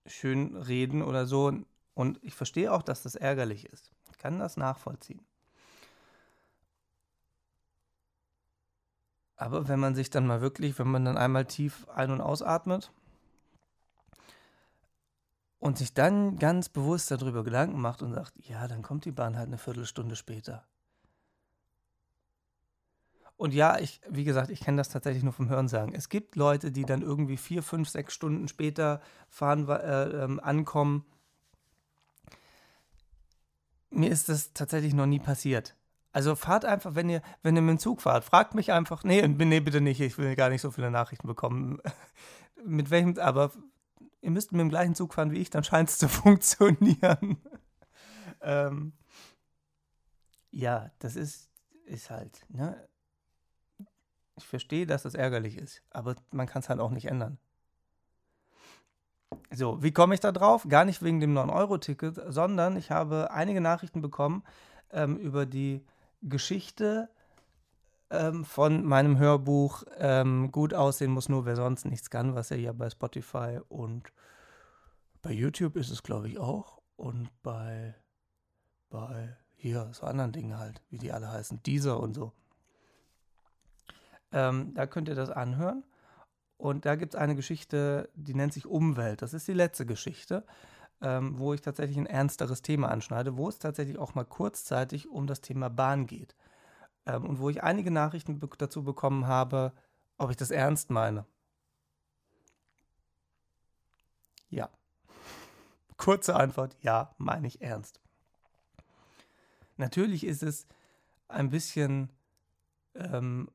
schön 0.07 0.55
reden 0.55 1.03
oder 1.03 1.25
so. 1.25 1.53
Und 1.93 2.19
ich 2.23 2.33
verstehe 2.35 2.71
auch, 2.71 2.83
dass 2.83 3.03
das 3.03 3.15
ärgerlich 3.15 3.65
ist. 3.65 3.91
Ich 4.11 4.17
kann 4.17 4.39
das 4.39 4.57
nachvollziehen. 4.57 5.25
Aber 9.35 9.67
wenn 9.67 9.79
man 9.79 9.95
sich 9.95 10.09
dann 10.11 10.27
mal 10.27 10.41
wirklich, 10.41 10.77
wenn 10.77 10.87
man 10.87 11.03
dann 11.03 11.17
einmal 11.17 11.45
tief 11.45 11.89
ein- 11.89 12.11
und 12.11 12.21
ausatmet 12.21 12.91
und 15.59 15.79
sich 15.79 15.93
dann 15.93 16.37
ganz 16.37 16.69
bewusst 16.69 17.09
darüber 17.09 17.43
Gedanken 17.43 17.81
macht 17.81 18.03
und 18.03 18.13
sagt, 18.13 18.33
ja, 18.37 18.67
dann 18.67 18.83
kommt 18.83 19.05
die 19.05 19.11
Bahn 19.11 19.37
halt 19.37 19.47
eine 19.47 19.57
Viertelstunde 19.57 20.15
später. 20.15 20.67
Und 23.41 23.55
ja, 23.55 23.79
ich, 23.79 24.01
wie 24.07 24.23
gesagt, 24.23 24.51
ich 24.51 24.59
kenne 24.59 24.77
das 24.77 24.89
tatsächlich 24.89 25.23
nur 25.23 25.33
vom 25.33 25.49
Hörensagen. 25.49 25.95
Es 25.95 26.09
gibt 26.09 26.35
Leute, 26.35 26.71
die 26.71 26.85
dann 26.85 27.01
irgendwie 27.01 27.37
vier, 27.37 27.63
fünf, 27.63 27.89
sechs 27.89 28.13
Stunden 28.13 28.47
später 28.47 29.01
fahren, 29.29 29.67
äh, 29.67 30.23
ähm, 30.23 30.39
ankommen. 30.39 31.03
Mir 33.91 34.09
ist 34.09 34.29
das 34.29 34.53
tatsächlich 34.53 34.93
noch 34.93 35.05
nie 35.05 35.19
passiert. 35.19 35.75
Also 36.13 36.35
fahrt 36.35 36.65
einfach, 36.65 36.95
wenn 36.95 37.09
ihr, 37.09 37.21
wenn 37.41 37.55
ihr 37.55 37.61
mit 37.61 37.77
dem 37.77 37.79
Zug 37.79 38.01
fahrt, 38.01 38.23
fragt 38.23 38.53
mich 38.53 38.71
einfach, 38.71 39.03
nee, 39.03 39.25
nee, 39.27 39.59
bitte 39.59 39.79
nicht, 39.79 40.01
ich 40.01 40.17
will 40.17 40.35
gar 40.35 40.49
nicht 40.49 40.61
so 40.61 40.71
viele 40.71 40.91
Nachrichten 40.91 41.27
bekommen. 41.27 41.79
mit 42.65 42.89
welchem, 42.89 43.17
aber 43.17 43.51
ihr 44.21 44.31
müsst 44.31 44.51
mit 44.51 44.61
dem 44.61 44.69
gleichen 44.69 44.95
Zug 44.95 45.13
fahren 45.13 45.31
wie 45.31 45.39
ich, 45.39 45.49
dann 45.49 45.63
scheint 45.63 45.89
es 45.89 45.97
zu 45.97 46.07
funktionieren. 46.09 47.37
ähm, 48.41 48.93
ja, 50.51 50.91
das 50.99 51.15
ist, 51.15 51.49
ist 51.85 52.09
halt, 52.09 52.45
ne? 52.49 52.87
Ich 54.35 54.47
verstehe, 54.47 54.85
dass 54.85 55.03
das 55.03 55.13
ärgerlich 55.13 55.57
ist, 55.57 55.83
aber 55.91 56.15
man 56.31 56.47
kann 56.47 56.61
es 56.61 56.69
halt 56.69 56.79
auch 56.79 56.91
nicht 56.91 57.05
ändern. 57.05 57.37
So, 59.53 59.81
wie 59.83 59.91
komme 59.91 60.13
ich 60.13 60.19
da 60.19 60.31
drauf? 60.31 60.65
Gar 60.67 60.85
nicht 60.85 61.03
wegen 61.03 61.19
dem 61.19 61.37
9-Euro-Ticket, 61.37 62.21
sondern 62.27 62.77
ich 62.77 62.91
habe 62.91 63.31
einige 63.31 63.61
Nachrichten 63.61 64.01
bekommen 64.01 64.43
ähm, 64.91 65.17
über 65.17 65.45
die 65.45 65.85
Geschichte 66.21 67.09
ähm, 68.09 68.45
von 68.45 68.85
meinem 68.85 69.17
Hörbuch 69.17 69.83
ähm, 69.97 70.51
Gut 70.51 70.73
aussehen 70.73 71.11
muss 71.11 71.29
nur, 71.29 71.45
wer 71.45 71.55
sonst 71.55 71.85
nichts 71.85 72.09
kann, 72.09 72.35
was 72.35 72.49
ja 72.49 72.73
bei 72.73 72.89
Spotify 72.89 73.59
und 73.69 74.11
bei 75.21 75.31
YouTube 75.31 75.75
ist 75.75 75.89
es, 75.89 76.03
glaube 76.03 76.27
ich, 76.27 76.39
auch. 76.39 76.81
Und 76.95 77.29
bei, 77.41 77.95
bei 78.89 79.37
hier, 79.55 79.89
so 79.93 80.05
anderen 80.05 80.31
Dingen 80.31 80.57
halt, 80.57 80.81
wie 80.89 80.97
die 80.97 81.11
alle 81.11 81.31
heißen, 81.31 81.61
dieser 81.63 81.99
und 81.99 82.13
so. 82.13 82.31
Ähm, 84.31 84.73
da 84.73 84.87
könnt 84.87 85.07
ihr 85.07 85.15
das 85.15 85.29
anhören. 85.29 85.83
Und 86.61 86.85
da 86.85 86.95
gibt 86.95 87.15
es 87.15 87.19
eine 87.19 87.35
Geschichte, 87.35 88.07
die 88.13 88.35
nennt 88.35 88.53
sich 88.53 88.67
Umwelt. 88.67 89.23
Das 89.23 89.33
ist 89.33 89.47
die 89.47 89.53
letzte 89.53 89.83
Geschichte, 89.83 90.45
ähm, 91.01 91.39
wo 91.39 91.55
ich 91.55 91.61
tatsächlich 91.61 91.97
ein 91.97 92.05
ernsteres 92.05 92.61
Thema 92.61 92.89
anschneide, 92.89 93.35
wo 93.35 93.49
es 93.49 93.57
tatsächlich 93.57 93.97
auch 93.97 94.13
mal 94.13 94.25
kurzzeitig 94.25 95.09
um 95.09 95.25
das 95.25 95.41
Thema 95.41 95.71
Bahn 95.71 96.05
geht. 96.05 96.35
Ähm, 97.07 97.25
und 97.25 97.39
wo 97.39 97.49
ich 97.49 97.63
einige 97.63 97.89
Nachrichten 97.89 98.37
be 98.37 98.47
dazu 98.59 98.83
bekommen 98.83 99.25
habe, 99.25 99.73
ob 100.19 100.29
ich 100.29 100.37
das 100.37 100.51
ernst 100.51 100.91
meine. 100.91 101.25
Ja. 104.49 104.69
Kurze 105.97 106.35
Antwort, 106.35 106.77
ja, 106.81 107.15
meine 107.17 107.47
ich 107.47 107.63
ernst. 107.63 107.99
Natürlich 109.77 110.23
ist 110.27 110.43
es 110.43 110.67
ein 111.27 111.49
bisschen 111.49 112.11
ähm, 112.93 113.49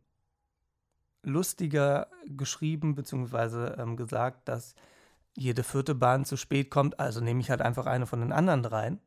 lustiger 1.27 2.09
geschrieben 2.27 2.95
bzw. 2.95 3.81
Ähm, 3.81 3.97
gesagt, 3.97 4.49
dass 4.49 4.75
jede 5.37 5.63
vierte 5.63 5.95
Bahn 5.95 6.25
zu 6.25 6.37
spät 6.37 6.71
kommt, 6.71 6.99
also 6.99 7.21
nehme 7.21 7.41
ich 7.41 7.51
halt 7.51 7.61
einfach 7.61 7.87
eine 7.87 8.07
von 8.07 8.21
den 8.21 8.33
anderen 8.33 8.63
dreien. 8.63 9.01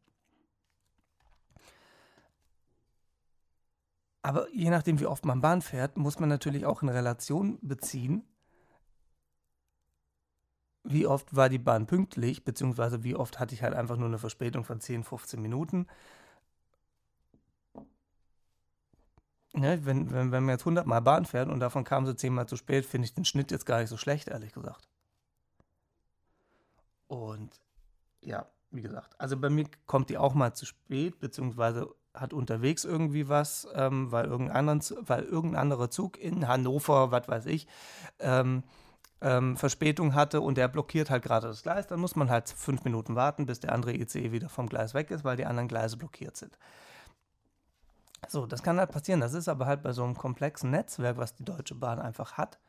Aber 4.21 4.47
je 4.53 4.69
nachdem, 4.69 4.99
wie 4.99 5.05
oft 5.05 5.25
man 5.25 5.41
Bahn 5.41 5.61
fährt, 5.61 5.97
muss 5.97 6.19
man 6.19 6.29
natürlich 6.29 6.65
auch 6.65 6.83
in 6.83 6.89
Relation 6.89 7.57
beziehen, 7.61 8.23
wie 10.83 11.07
oft 11.07 11.35
war 11.35 11.49
die 11.49 11.59
Bahn 11.59 11.87
pünktlich, 11.87 12.43
beziehungsweise 12.43 13.03
wie 13.03 13.15
oft 13.15 13.39
hatte 13.39 13.53
ich 13.53 13.63
halt 13.63 13.73
einfach 13.73 13.97
nur 13.97 14.07
eine 14.07 14.17
Verspätung 14.17 14.63
von 14.63 14.79
10, 14.79 15.03
15 15.03 15.41
Minuten. 15.41 15.87
Ne, 19.53 19.83
wenn, 19.83 20.11
wenn, 20.11 20.31
wenn 20.31 20.43
man 20.43 20.53
jetzt 20.53 20.61
100 20.61 20.85
Mal 20.85 20.99
Bahn 20.99 21.25
fährt 21.25 21.49
und 21.49 21.59
davon 21.59 21.83
kam 21.83 22.05
sie 22.05 22.15
10 22.15 22.33
Mal 22.33 22.47
zu 22.47 22.55
spät, 22.55 22.85
finde 22.85 23.05
ich 23.05 23.15
den 23.15 23.25
Schnitt 23.25 23.51
jetzt 23.51 23.65
gar 23.65 23.79
nicht 23.79 23.89
so 23.89 23.97
schlecht, 23.97 24.27
ehrlich 24.27 24.53
gesagt. 24.53 24.87
Und 27.07 27.59
ja, 28.21 28.45
wie 28.69 28.81
gesagt, 28.81 29.19
also 29.19 29.35
bei 29.37 29.49
mir 29.49 29.65
kommt 29.87 30.09
die 30.11 30.19
auch 30.19 30.35
mal 30.35 30.53
zu 30.53 30.67
spät, 30.67 31.19
beziehungsweise 31.19 31.89
hat 32.13 32.33
unterwegs 32.33 32.85
irgendwie 32.85 33.29
was, 33.29 33.67
ähm, 33.73 34.11
weil, 34.11 34.25
irgendein 34.25 34.81
weil 35.01 35.23
irgendein 35.23 35.61
anderer 35.61 35.89
Zug 35.89 36.17
in 36.19 36.47
Hannover, 36.47 37.11
was 37.11 37.27
weiß 37.27 37.45
ich, 37.47 37.67
ähm, 38.19 38.63
ähm, 39.21 39.57
Verspätung 39.57 40.13
hatte 40.13 40.41
und 40.41 40.57
der 40.57 40.67
blockiert 40.67 41.09
halt 41.09 41.23
gerade 41.23 41.47
das 41.47 41.63
Gleis, 41.63 41.87
dann 41.87 41.99
muss 41.99 42.15
man 42.15 42.29
halt 42.29 42.49
fünf 42.49 42.83
Minuten 42.83 43.15
warten, 43.15 43.45
bis 43.45 43.59
der 43.59 43.73
andere 43.73 43.93
ICE 43.93 44.31
wieder 44.31 44.49
vom 44.49 44.69
Gleis 44.69 44.93
weg 44.93 45.11
ist, 45.11 45.23
weil 45.23 45.37
die 45.37 45.45
anderen 45.45 45.67
Gleise 45.67 45.97
blockiert 45.97 46.37
sind. 46.37 46.57
So, 48.27 48.45
das 48.45 48.63
kann 48.63 48.79
halt 48.79 48.91
passieren. 48.91 49.21
Das 49.21 49.33
ist 49.33 49.47
aber 49.47 49.65
halt 49.65 49.81
bei 49.81 49.93
so 49.93 50.03
einem 50.03 50.15
komplexen 50.15 50.71
Netzwerk, 50.71 51.17
was 51.17 51.35
die 51.35 51.45
Deutsche 51.45 51.75
Bahn 51.75 51.99
einfach 51.99 52.33
hat. 52.33 52.59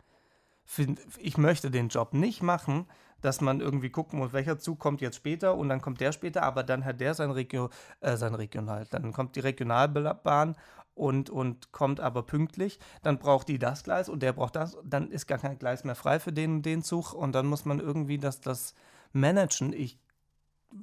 Ich 1.19 1.37
möchte 1.37 1.71
den 1.71 1.89
Job 1.89 2.15
nicht 2.15 2.43
machen, 2.43 2.87
dass 3.21 3.41
man 3.41 3.61
irgendwie 3.61 3.91
gucken 3.91 4.19
muss, 4.19 4.33
welcher 4.33 4.59
Zug 4.59 4.79
kommt 4.79 5.01
jetzt 5.01 5.17
später 5.17 5.57
und 5.57 5.69
dann 5.69 5.81
kommt 5.81 6.01
der 6.01 6.13
später, 6.13 6.43
aber 6.43 6.63
dann 6.63 6.85
hat 6.85 7.01
der 7.01 7.15
sein, 7.15 7.31
Regio, 7.31 7.71
äh, 8.01 8.17
sein 8.17 8.35
Regional. 8.35 8.87
Dann 8.91 9.13
kommt 9.13 9.37
die 9.37 9.41
Regionalbahn 9.41 10.57
und, 10.95 11.29
und 11.29 11.73
kommt 11.73 12.01
aber 12.01 12.23
pünktlich. 12.23 12.79
Dann 13.03 13.19
braucht 13.19 13.49
die 13.49 13.59
das 13.59 13.83
Gleis 13.83 14.09
und 14.09 14.23
der 14.23 14.33
braucht 14.33 14.57
das. 14.57 14.79
Dann 14.85 15.11
ist 15.11 15.27
gar 15.27 15.39
kein 15.39 15.59
Gleis 15.59 15.85
mehr 15.85 15.95
frei 15.95 16.21
für 16.21 16.33
den, 16.33 16.63
den 16.63 16.83
Zug 16.83 17.13
und 17.13 17.33
dann 17.33 17.47
muss 17.47 17.65
man 17.65 17.81
irgendwie 17.81 18.19
das, 18.19 18.41
das 18.41 18.75
managen. 19.13 19.73
Ich, 19.73 19.99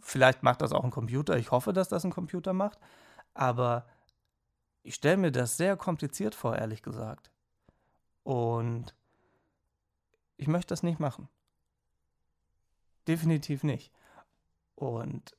vielleicht 0.02 0.44
macht 0.44 0.62
das 0.62 0.74
auch 0.74 0.84
ein 0.84 0.92
Computer. 0.92 1.38
Ich 1.38 1.52
hoffe, 1.52 1.74
dass 1.74 1.88
das 1.88 2.04
ein 2.04 2.12
Computer 2.12 2.54
macht. 2.54 2.80
Aber 3.34 3.86
ich 4.88 4.96
stelle 4.96 5.18
mir 5.18 5.32
das 5.34 5.58
sehr 5.58 5.76
kompliziert 5.76 6.34
vor, 6.34 6.56
ehrlich 6.56 6.82
gesagt. 6.82 7.30
Und 8.24 8.96
ich 10.38 10.48
möchte 10.48 10.70
das 10.70 10.82
nicht 10.82 11.00
machen. 11.00 11.28
Definitiv 13.06 13.64
nicht. 13.64 13.92
Und 14.76 15.36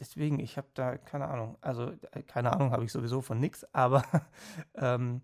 deswegen, 0.00 0.40
ich 0.40 0.56
habe 0.56 0.66
da 0.74 0.98
keine 0.98 1.28
Ahnung. 1.28 1.56
Also, 1.60 1.92
äh, 2.10 2.22
keine 2.24 2.52
Ahnung 2.52 2.72
habe 2.72 2.84
ich 2.84 2.90
sowieso 2.90 3.22
von 3.22 3.38
nichts, 3.38 3.64
aber 3.72 4.04
ähm, 4.74 5.22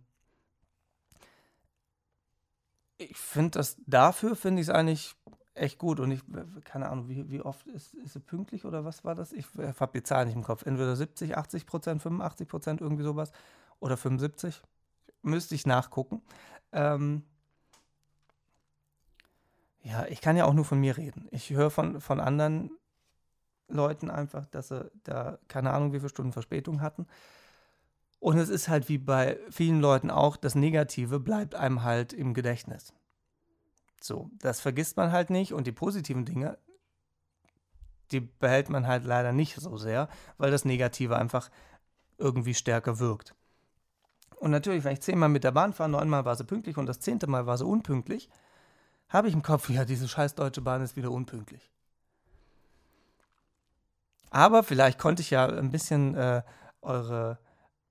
ich 2.97 3.17
finde 3.17 3.59
das, 3.59 3.77
dafür 3.87 4.37
finde 4.37 4.63
ich 4.63 4.69
es 4.69 4.75
eigentlich 4.75 5.17
echt 5.61 5.79
gut. 5.79 6.01
Und 6.01 6.11
ich, 6.11 6.23
keine 6.65 6.89
Ahnung, 6.89 7.09
wie, 7.09 7.31
wie 7.31 7.41
oft 7.41 7.67
ist, 7.69 7.95
ist 7.95 8.15
sie 8.15 8.21
pünktlich 8.21 8.65
oder 8.65 8.85
was 8.85 9.05
war 9.05 9.15
das? 9.15 9.33
Ich 9.33 9.47
habe 9.57 9.93
die 9.93 10.03
Zahl 10.03 10.27
nicht 10.27 10.35
im 10.35 10.43
Kopf. 10.43 10.65
Entweder 10.65 10.97
70, 10.97 11.37
80 11.37 11.67
Prozent, 11.67 12.03
85 12.03 12.49
Prozent, 12.49 12.81
irgendwie 12.81 13.05
sowas. 13.05 13.33
Oder 13.79 13.97
75. 13.97 14.63
Müsste 15.23 15.55
ich 15.55 15.67
nachgucken. 15.67 16.23
Ähm, 16.73 17.25
ja, 19.83 20.07
ich 20.07 20.21
kann 20.21 20.37
ja 20.37 20.45
auch 20.45 20.55
nur 20.55 20.65
von 20.65 20.81
mir 20.81 20.97
reden. 20.97 21.29
Ich 21.31 21.51
höre 21.51 21.71
von, 21.71 22.01
von 22.01 22.21
anderen 22.21 22.71
Leuten 23.69 24.11
einfach, 24.11 24.47
dass 24.47 24.69
sie 24.69 24.91
da 25.05 25.39
keine 25.49 25.73
Ahnung, 25.73 25.93
wie 25.93 25.99
viele 25.99 26.09
Stunden 26.09 26.33
Verspätung 26.33 26.81
hatten. 26.81 27.07
Und 28.19 28.39
es 28.39 28.51
ist 28.51 28.69
halt 28.69 28.89
wie 28.89 28.99
bei 28.99 29.39
vielen 29.51 29.81
Leuten 29.81 30.11
auch, 30.11 30.37
das 30.37 30.55
Negative 30.55 31.21
bleibt 31.21 31.55
einem 31.55 31.83
halt 31.83 32.13
im 32.13 32.35
Gedächtnis. 32.35 32.93
So, 34.03 34.31
das 34.39 34.61
vergisst 34.61 34.97
man 34.97 35.13
halt 35.13 35.31
nicht 35.31 35.53
und 35.53 35.67
die 35.67 35.73
positiven 35.73 36.25
Dinge, 36.25 36.59
die 38.11 38.21
behält 38.21 38.71
man 38.71 38.87
halt 38.87 39.05
leider 39.05 39.33
nicht 39.33 39.55
so 39.57 39.77
sehr, 39.77 40.09
weil 40.39 40.51
das 40.51 40.65
Negative 40.65 41.17
einfach 41.17 41.51
irgendwie 42.19 42.55
stärker 42.55 42.99
wirkt. 42.99 43.35
Und 44.37 44.51
natürlich, 44.51 44.85
wenn 44.85 44.95
ich 44.95 45.03
zehnmal 45.03 45.29
mit 45.29 45.45
der 45.45 45.53
Bahn 45.53 45.75
fahre, 45.75 45.91
neunmal 45.91 46.25
war 46.25 46.35
sie 46.35 46.45
pünktlich 46.45 46.79
und 46.79 46.87
das 46.87 47.01
zehnte 47.01 47.27
Mal 47.27 47.47
war 47.47 47.59
sie 47.59 47.67
unpünktlich, 47.67 48.31
habe 49.11 49.29
ich 49.29 49.35
im 49.35 49.43
Kopf, 49.43 49.69
ja, 49.69 49.85
diese 49.85 50.09
scheiß 50.09 50.35
Deutsche 50.35 50.63
Bahn 50.63 50.83
ist 50.83 50.97
wieder 50.97 51.11
unpünktlich. 51.11 51.71
Aber 54.31 54.63
vielleicht 54.63 54.99
konnte 54.99 55.23
ich 55.23 55.31
ja 55.31 55.47
ein 55.47 55.71
bisschen 55.71 56.15
äh, 56.15 56.43
eure 56.81 57.39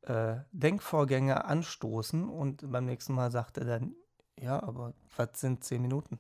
äh, 0.04 0.38
Denkvorgänge 0.52 1.46
anstoßen 1.46 2.30
und 2.30 2.72
beim 2.72 2.86
nächsten 2.86 3.14
Mal 3.14 3.30
sagt 3.30 3.58
er 3.58 3.66
dann, 3.66 3.94
ja, 4.40 4.62
aber 4.62 4.94
was 5.16 5.40
sind 5.40 5.64
zehn 5.64 5.82
Minuten? 5.82 6.20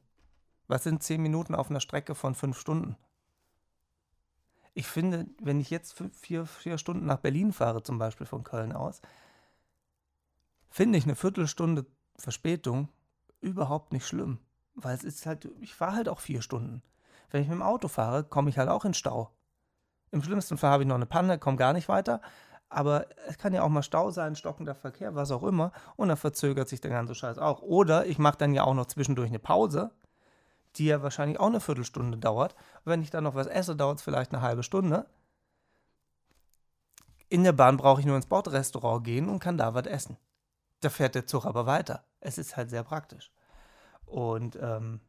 Was 0.67 0.84
sind 0.84 1.01
zehn 1.03 1.22
Minuten 1.22 1.55
auf 1.55 1.70
einer 1.70 1.80
Strecke 1.80 2.15
von 2.15 2.36
fünf 2.36 2.59
Stunden? 2.59 2.95
Ich 4.74 4.88
finde, 4.88 5.26
wenn 5.41 5.59
ich 5.59 5.70
jetzt 5.70 6.01
vier, 6.13 6.45
vier 6.45 6.78
Stunden 6.78 7.05
nach 7.05 7.20
Berlin 7.20 7.51
fahre, 7.51 7.82
zum 7.82 7.97
Beispiel 7.97 8.28
von 8.28 8.43
Köln 8.43 8.72
aus, 8.72 9.01
finde 10.70 10.97
ich 10.97 11.05
eine 11.05 11.15
Viertelstunde 11.15 11.86
Verspätung 12.17 12.89
überhaupt 13.41 13.93
nicht 13.93 14.05
schlimm. 14.05 14.39
Weil 14.76 14.95
es 14.95 15.03
ist 15.03 15.26
halt, 15.26 15.49
ich 15.59 15.74
fahre 15.74 15.95
halt 15.95 16.09
auch 16.09 16.20
vier 16.20 16.41
Stunden. 16.41 16.82
Wenn 17.32 17.41
ich 17.41 17.47
mit 17.47 17.57
dem 17.57 17.63
Auto 17.63 17.88
fahre, 17.88 18.24
komme 18.24 18.49
ich 18.49 18.57
halt 18.57 18.70
auch 18.70 18.86
in 18.86 18.93
Stau. 18.93 19.32
Im 20.11 20.24
schlimmsten 20.24 20.57
Fall 20.57 20.72
habe 20.72 20.84
ich 20.84 20.88
noch 20.88 20.95
eine 20.95 21.05
Panne, 21.05 21.38
komme 21.39 21.57
gar 21.57 21.74
nicht 21.74 21.89
weiter. 21.89 22.22
Aber 22.70 23.07
es 23.28 23.38
kann 23.39 23.53
ja 23.53 23.63
auch 23.63 23.70
mal 23.70 23.82
Stau 23.82 24.11
sein, 24.11 24.36
stockender 24.36 24.76
Verkehr, 24.76 25.15
was 25.15 25.32
auch 25.32 25.43
immer. 25.43 25.72
Und 25.95 26.09
dann 26.09 26.17
verzögert 26.17 26.70
sich 26.70 26.82
der 26.82 26.91
ganze 26.91 27.15
Scheiß 27.15 27.39
auch. 27.39 27.61
Oder 27.63 28.05
ich 28.05 28.20
mache 28.20 28.38
dann 28.38 28.53
ja 28.53 28.63
auch 28.63 28.76
noch 28.76 28.86
zwischendurch 28.86 29.30
eine 29.30 29.39
Pause, 29.39 29.91
die 30.76 30.86
ja 30.86 31.01
wahrscheinlich 31.01 31.39
auch 31.39 31.47
eine 31.47 31.59
Viertelstunde 31.59 32.17
dauert. 32.20 32.55
wenn 32.86 33.01
ich 33.01 33.09
dann 33.09 33.24
noch 33.24 33.34
was 33.34 33.47
esse, 33.47 33.76
dauert 33.76 33.97
es 33.97 34.03
vielleicht 34.03 34.32
eine 34.32 34.43
halbe 34.43 34.61
Stunde. 34.61 35.07
In 37.28 37.43
der 37.43 37.53
Bahn 37.53 37.78
brauche 37.78 38.01
ich 38.01 38.05
nur 38.05 38.15
ins 38.15 38.28
Bordrestaurant 38.28 39.03
gehen 39.03 39.30
und 39.30 39.39
kann 39.39 39.57
da 39.57 39.74
was 39.74 39.88
essen. 39.88 40.17
Da 40.82 40.89
fährt 40.89 41.15
der 41.15 41.26
Zug 41.26 41.45
aber 41.45 41.65
weiter. 41.65 42.03
Es 42.20 42.38
ist 42.38 42.55
halt 42.55 42.70
sehr 42.70 42.84
praktisch. 42.84 43.32
Und 44.05 44.57
ähm, 44.61 45.01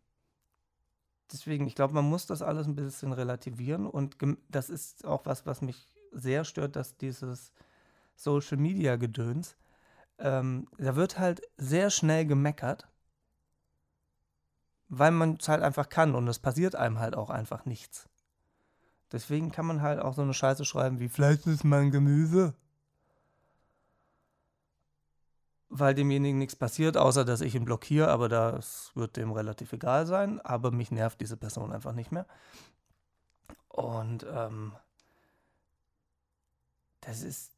deswegen, 1.30 1.66
ich 1.66 1.74
glaube, 1.74 1.94
man 1.94 2.04
muss 2.04 2.26
das 2.26 2.42
alles 2.42 2.66
ein 2.66 2.74
bisschen 2.74 3.12
relativieren. 3.12 3.86
Und 3.86 4.16
das 4.48 4.70
ist 4.70 5.04
auch 5.04 5.26
was, 5.26 5.46
was 5.46 5.60
mich 5.60 5.90
sehr 6.12 6.44
stört, 6.44 6.76
dass 6.76 6.96
dieses 6.96 7.52
Social 8.16 8.58
Media 8.58 8.96
Gedöns, 8.96 9.56
ähm, 10.18 10.68
da 10.78 10.96
wird 10.96 11.18
halt 11.18 11.42
sehr 11.56 11.90
schnell 11.90 12.26
gemeckert, 12.26 12.88
weil 14.88 15.12
man 15.12 15.36
es 15.40 15.48
halt 15.48 15.62
einfach 15.62 15.88
kann 15.88 16.14
und 16.14 16.28
es 16.28 16.38
passiert 16.38 16.74
einem 16.74 16.98
halt 16.98 17.14
auch 17.14 17.30
einfach 17.30 17.64
nichts. 17.64 18.08
Deswegen 19.12 19.50
kann 19.50 19.66
man 19.66 19.82
halt 19.82 20.00
auch 20.00 20.14
so 20.14 20.22
eine 20.22 20.34
Scheiße 20.34 20.64
schreiben 20.64 21.00
wie 21.00 21.08
Fleisch 21.08 21.46
ist 21.46 21.64
mein 21.64 21.90
Gemüse. 21.90 22.54
weil 25.70 25.94
demjenigen 25.94 26.38
nichts 26.38 26.56
passiert, 26.56 26.96
außer 26.96 27.24
dass 27.24 27.40
ich 27.40 27.54
ihn 27.54 27.64
blockiere, 27.64 28.08
aber 28.08 28.28
das 28.28 28.90
wird 28.94 29.16
dem 29.16 29.30
relativ 29.30 29.72
egal 29.72 30.04
sein. 30.04 30.40
Aber 30.40 30.72
mich 30.72 30.90
nervt 30.90 31.20
diese 31.20 31.36
Person 31.36 31.72
einfach 31.72 31.92
nicht 31.92 32.10
mehr. 32.10 32.26
Und 33.68 34.26
ähm, 34.30 34.72
das 37.00 37.22
ist 37.22 37.52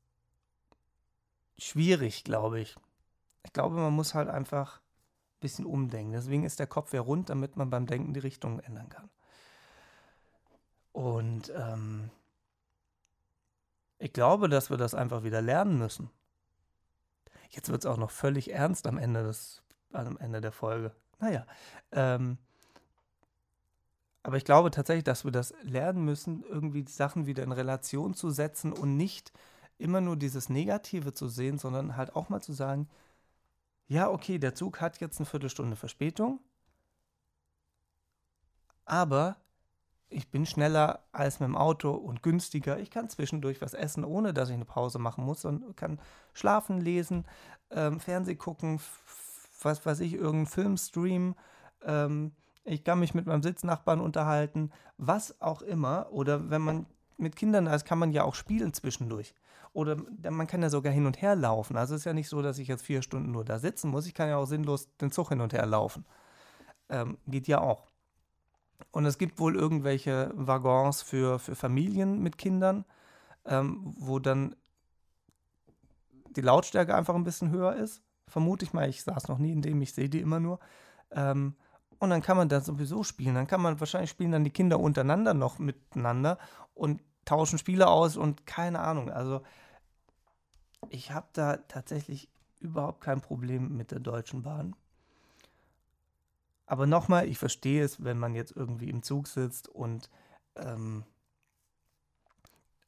schwierig, 1.59 2.25
glaube 2.25 2.61
ich. 2.61 2.77
Ich 3.45 3.53
glaube, 3.53 3.77
man 3.77 3.93
muss 3.93 4.15
halt 4.15 4.29
einfach 4.29 4.79
ein 4.79 5.41
bisschen 5.41 5.67
umdenken. 5.67 6.13
Deswegen 6.13 6.45
ist 6.45 6.59
der 6.59 6.67
Kopf 6.67 6.93
ja 6.93 7.01
rund, 7.01 7.31
damit 7.31 7.57
man 7.57 7.71
beim 7.71 7.87
Denken 7.87 8.15
die 8.15 8.21
Richtung 8.21 8.61
ändern 8.61 8.89
kann. 8.89 9.11
Und 10.93 11.53
ähm, 11.57 12.11
ich 13.99 14.13
glaube, 14.13 14.49
dass 14.49 14.71
wir 14.71 14.77
das 14.77 14.95
einfach 14.95 15.23
wieder 15.23 15.41
lernen 15.41 15.79
müssen. 15.79 16.11
Jetzt 17.51 17.69
wird 17.69 17.85
es 17.85 17.87
auch 17.87 17.99
noch 17.99 18.11
völlig 18.11 18.53
ernst 18.53 18.87
am 18.87 18.99
Ende, 18.99 19.23
des, 19.23 19.63
am 19.93 20.17
Ende 20.19 20.41
der 20.41 20.53
Folge. 20.53 20.95
Naja, 21.19 21.47
ähm, 21.93 22.39
aber 24.23 24.37
ich 24.37 24.45
glaube 24.45 24.71
tatsächlich, 24.71 25.05
dass 25.05 25.25
wir 25.25 25.33
das 25.33 25.55
lernen 25.63 26.05
müssen, 26.05 26.45
irgendwie 26.45 26.85
die 26.85 26.93
Sachen 26.93 27.27
wieder 27.27 27.43
in 27.43 27.53
Relation 27.53 28.15
zu 28.15 28.31
setzen 28.31 28.73
und 28.73 28.97
nicht 28.97 29.33
immer 29.79 30.01
nur 30.01 30.17
dieses 30.17 30.49
Negative 30.49 31.13
zu 31.13 31.29
sehen, 31.29 31.59
sondern 31.59 31.97
halt 31.97 32.15
auch 32.15 32.29
mal 32.29 32.41
zu 32.41 32.53
sagen, 32.53 32.89
ja, 33.89 34.09
okay, 34.11 34.39
der 34.39 34.55
Zug 34.55 34.81
hat 34.81 35.01
jetzt 35.01 35.19
eine 35.19 35.27
Viertelstunde 35.27 35.77
Verspätung, 35.77 36.41
aber 38.85 39.37
ich 40.09 40.31
bin 40.31 40.47
schneller 40.47 41.03
als 41.13 41.41
mit 41.41 41.49
dem 41.49 41.57
Auto 41.57 41.91
und 41.93 42.23
günstiger. 42.23 42.79
Ich 42.79 42.91
kann 42.91 43.09
zwischendurch 43.09 43.61
was 43.61 43.75
essen, 43.75 44.05
ohne 44.05 44.35
dass 44.35 44.51
ich 44.51 44.55
eine 44.55 44.65
Pause 44.65 44.99
machen 44.99 45.25
muss 45.25 45.45
und 45.45 45.77
kann 45.77 45.99
schlafen, 46.35 46.81
lesen, 46.81 47.25
ähm, 47.71 47.99
Fernseh 47.99 48.35
gucken, 48.35 48.81
was 49.63 49.85
weiß 49.85 50.01
ich, 50.01 50.15
irgendeinen 50.15 50.47
Film 50.47 50.77
streamen. 50.77 51.35
Ähm, 51.83 52.33
ich 52.65 52.85
kann 52.85 53.01
mich 53.01 53.15
mit 53.15 53.27
meinem 53.27 53.43
Sitznachbarn 53.43 54.01
unterhalten, 54.01 54.71
was 54.97 55.41
auch 55.41 55.63
immer. 55.63 56.09
Oder 56.11 56.51
wenn 56.51 56.63
man 56.63 56.87
mit 57.17 57.37
Kindern 57.37 57.67
ist, 57.67 57.85
kann 57.85 57.99
man 57.99 58.13
ja 58.13 58.25
auch 58.25 58.35
spielen 58.35 58.73
zwischendurch. 58.73 59.35
Oder 59.73 59.97
man 60.31 60.47
kann 60.47 60.63
ja 60.63 60.69
sogar 60.69 60.93
hin 60.93 61.07
und 61.07 61.23
her 61.23 61.35
laufen. 61.35 61.77
Also 61.77 61.95
es 61.95 62.03
ist 62.03 62.05
ja 62.05 62.13
nicht 62.13 62.29
so, 62.29 62.43
dass 62.43 62.59
ich 62.59 62.69
jetzt 62.69 62.85
vier 62.85 63.03
Stunden 63.03 63.33
nur 63.33 63.45
da 63.45 63.59
sitzen 63.59 63.91
muss. 63.91 64.07
Ich 64.07 64.15
kann 64.15 64.29
ja 64.29 64.37
auch 64.37 64.47
sinnlos 64.47 64.89
den 64.99 65.11
Zug 65.11 65.31
hin 65.31 65.41
und 65.41 65.53
her 65.53 65.67
laufen. 65.67 66.05
Ähm, 66.89 67.17
geht 67.27 67.49
ja 67.49 67.61
auch. 67.61 67.87
Und 68.91 69.07
es 69.07 69.17
gibt 69.17 69.39
wohl 69.39 69.57
irgendwelche 69.57 70.31
Waggons 70.35 71.03
für, 71.03 71.39
für 71.39 71.55
Familien 71.55 72.23
mit 72.23 72.37
Kindern, 72.37 72.85
ähm, 73.47 73.95
wo 73.99 74.19
dann 74.19 74.55
die 76.37 76.41
Lautstärke 76.43 76.95
einfach 76.95 77.15
ein 77.15 77.25
bisschen 77.25 77.51
höher 77.51 77.75
ist. 77.75 78.03
Vermute 78.29 78.65
ich 78.65 78.73
mal, 78.73 78.89
ich 78.89 79.03
saß 79.03 79.29
noch 79.29 79.39
nie 79.39 79.53
in 79.53 79.63
dem, 79.63 79.81
ich 79.81 79.95
sehe 79.95 80.09
die 80.09 80.21
immer 80.21 80.41
nur. 80.41 80.59
Ähm, 81.11 81.55
und 82.03 82.11
dann 82.11 82.21
kann 82.21 82.37
man 82.37 82.49
da 82.49 82.61
sowieso 82.61 83.05
spielen. 83.05 83.37
Dann 83.37 83.47
kann 83.47 83.63
man 83.63 83.79
wahrscheinlich 83.79 84.11
spielen 84.11 84.33
dann 84.33 84.43
die 84.43 84.51
Kinder 84.51 84.81
untereinander 84.81 85.35
noch 85.35 85.61
miteinander 85.61 86.37
und 86.75 87.01
tauschen 87.25 87.61
Spiele 87.61 87.87
aus 87.87 88.17
und 88.17 88.45
keine 88.45 88.81
Ahnung. 88.81 89.09
Also 89.09 89.43
ich 90.91 91.13
habe 91.13 91.29
da 91.33 91.59
tatsächlich 91.59 92.29
überhaupt 92.59 93.03
kein 93.03 93.21
Problem 93.21 93.77
mit 93.77 93.93
der 93.93 94.01
Deutschen 94.01 94.43
Bahn. 94.43 94.75
Aber 96.67 96.87
nochmal, 96.87 97.29
ich 97.29 97.39
verstehe 97.39 97.85
es, 97.85 98.03
wenn 98.03 98.19
man 98.19 98.35
jetzt 98.35 98.51
irgendwie 98.57 98.91
im 98.91 99.05
Zug 99.05 99.29
sitzt 99.29 99.69
und 99.69 100.11
ähm, 100.57 101.05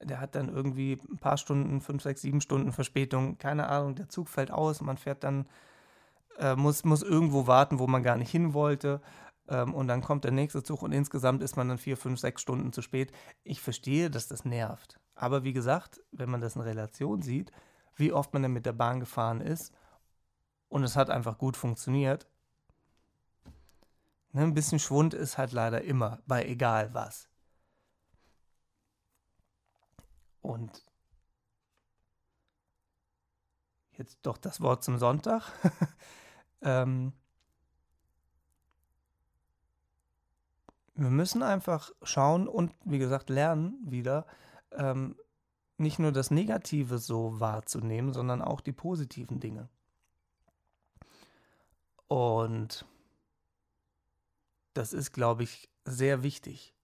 der 0.03 0.19
hat 0.19 0.35
dann 0.35 0.49
irgendwie 0.49 0.99
ein 1.09 1.19
paar 1.19 1.39
Stunden, 1.39 1.81
fünf, 1.81 2.03
sechs, 2.03 2.23
sieben 2.23 2.41
Stunden 2.41 2.73
Verspätung, 2.73 3.39
keine 3.39 3.69
Ahnung, 3.69 3.95
der 3.95 4.09
Zug 4.09 4.29
fällt 4.29 4.51
aus, 4.51 4.81
man 4.81 4.97
fährt 4.97 5.23
dann, 5.23 5.47
äh, 6.39 6.57
muss, 6.57 6.85
muss 6.85 7.03
irgendwo 7.03 7.47
warten, 7.47 7.79
wo 7.79 7.87
man 7.87 8.03
gar 8.03 8.17
nicht 8.17 8.31
hin 8.31 8.55
wollte. 8.55 9.01
Ähm, 9.49 9.75
und 9.75 9.89
dann 9.89 10.03
kommt 10.03 10.25
der 10.25 10.33
nächste 10.33 10.63
Zug 10.63 10.83
und 10.83 10.93
insgesamt 10.93 11.43
ist 11.43 11.57
man 11.57 11.69
dann 11.69 11.79
vier, 11.79 11.97
fünf, 11.97 12.21
sechs 12.21 12.43
Stunden 12.43 12.73
zu 12.73 12.83
spät. 12.83 13.13
Ich 13.43 13.61
verstehe, 13.61 14.11
dass 14.11 14.29
das 14.29 14.45
nervt. 14.45 14.99
Aber 15.15 15.45
wie 15.45 15.53
gesagt, 15.53 16.01
wenn 16.13 16.31
man 16.31 16.41
das 16.41 16.57
in 16.57 16.63
Relation 16.63 17.23
sieht, 17.23 17.53
wie 17.97 18.13
oft 18.13 18.33
man 18.33 18.43
dann 18.43 18.53
mit 18.53 18.67
der 18.67 18.73
Bahn 18.73 19.01
gefahren 19.01 19.41
ist 19.41 19.73
und 20.69 20.83
es 20.83 20.97
hat 20.97 21.11
einfach 21.11 21.39
gut 21.39 21.57
funktioniert, 21.57 22.27
Ne, 24.35 24.43
ein 24.43 24.53
bisschen 24.55 24.81
Schwund 24.81 25.15
ist 25.15 25.39
halt 25.39 25.53
leider 25.53 25.83
immer, 25.83 26.21
bei 26.27 26.45
egal 26.45 26.93
was. 26.93 27.29
Und 30.43 30.85
jetzt 33.93 34.19
doch 34.23 34.37
das 34.39 34.61
Wort 34.61 34.83
zum 34.83 34.99
Sonntag. 34.99 35.53
ähm, 36.65 37.13
wir 40.95 41.11
müssen 41.11 41.43
einfach 41.43 41.91
schauen 42.03 42.49
und, 42.49 42.73
wie 42.85 42.99
gesagt, 42.99 43.31
lernen 43.31 43.79
wieder, 43.85 44.27
ähm, 44.73 45.17
nicht 45.77 45.99
nur 45.99 46.13
das 46.13 46.31
Negative 46.31 46.99
so 46.99 47.41
wahrzunehmen, 47.41 48.13
sondern 48.13 48.43
auch 48.43 48.61
die 48.61 48.73
positiven 48.73 49.41
Dinge. 49.41 49.69
Und 52.07 52.87
das 54.73 54.93
ist, 54.93 55.13
glaube 55.13 55.43
ich, 55.43 55.69
sehr 55.85 56.23
wichtig. 56.23 56.75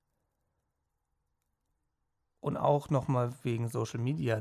Und 2.40 2.56
auch 2.56 2.90
nochmal 2.90 3.32
wegen 3.42 3.68
Social 3.68 4.00
Media. 4.00 4.40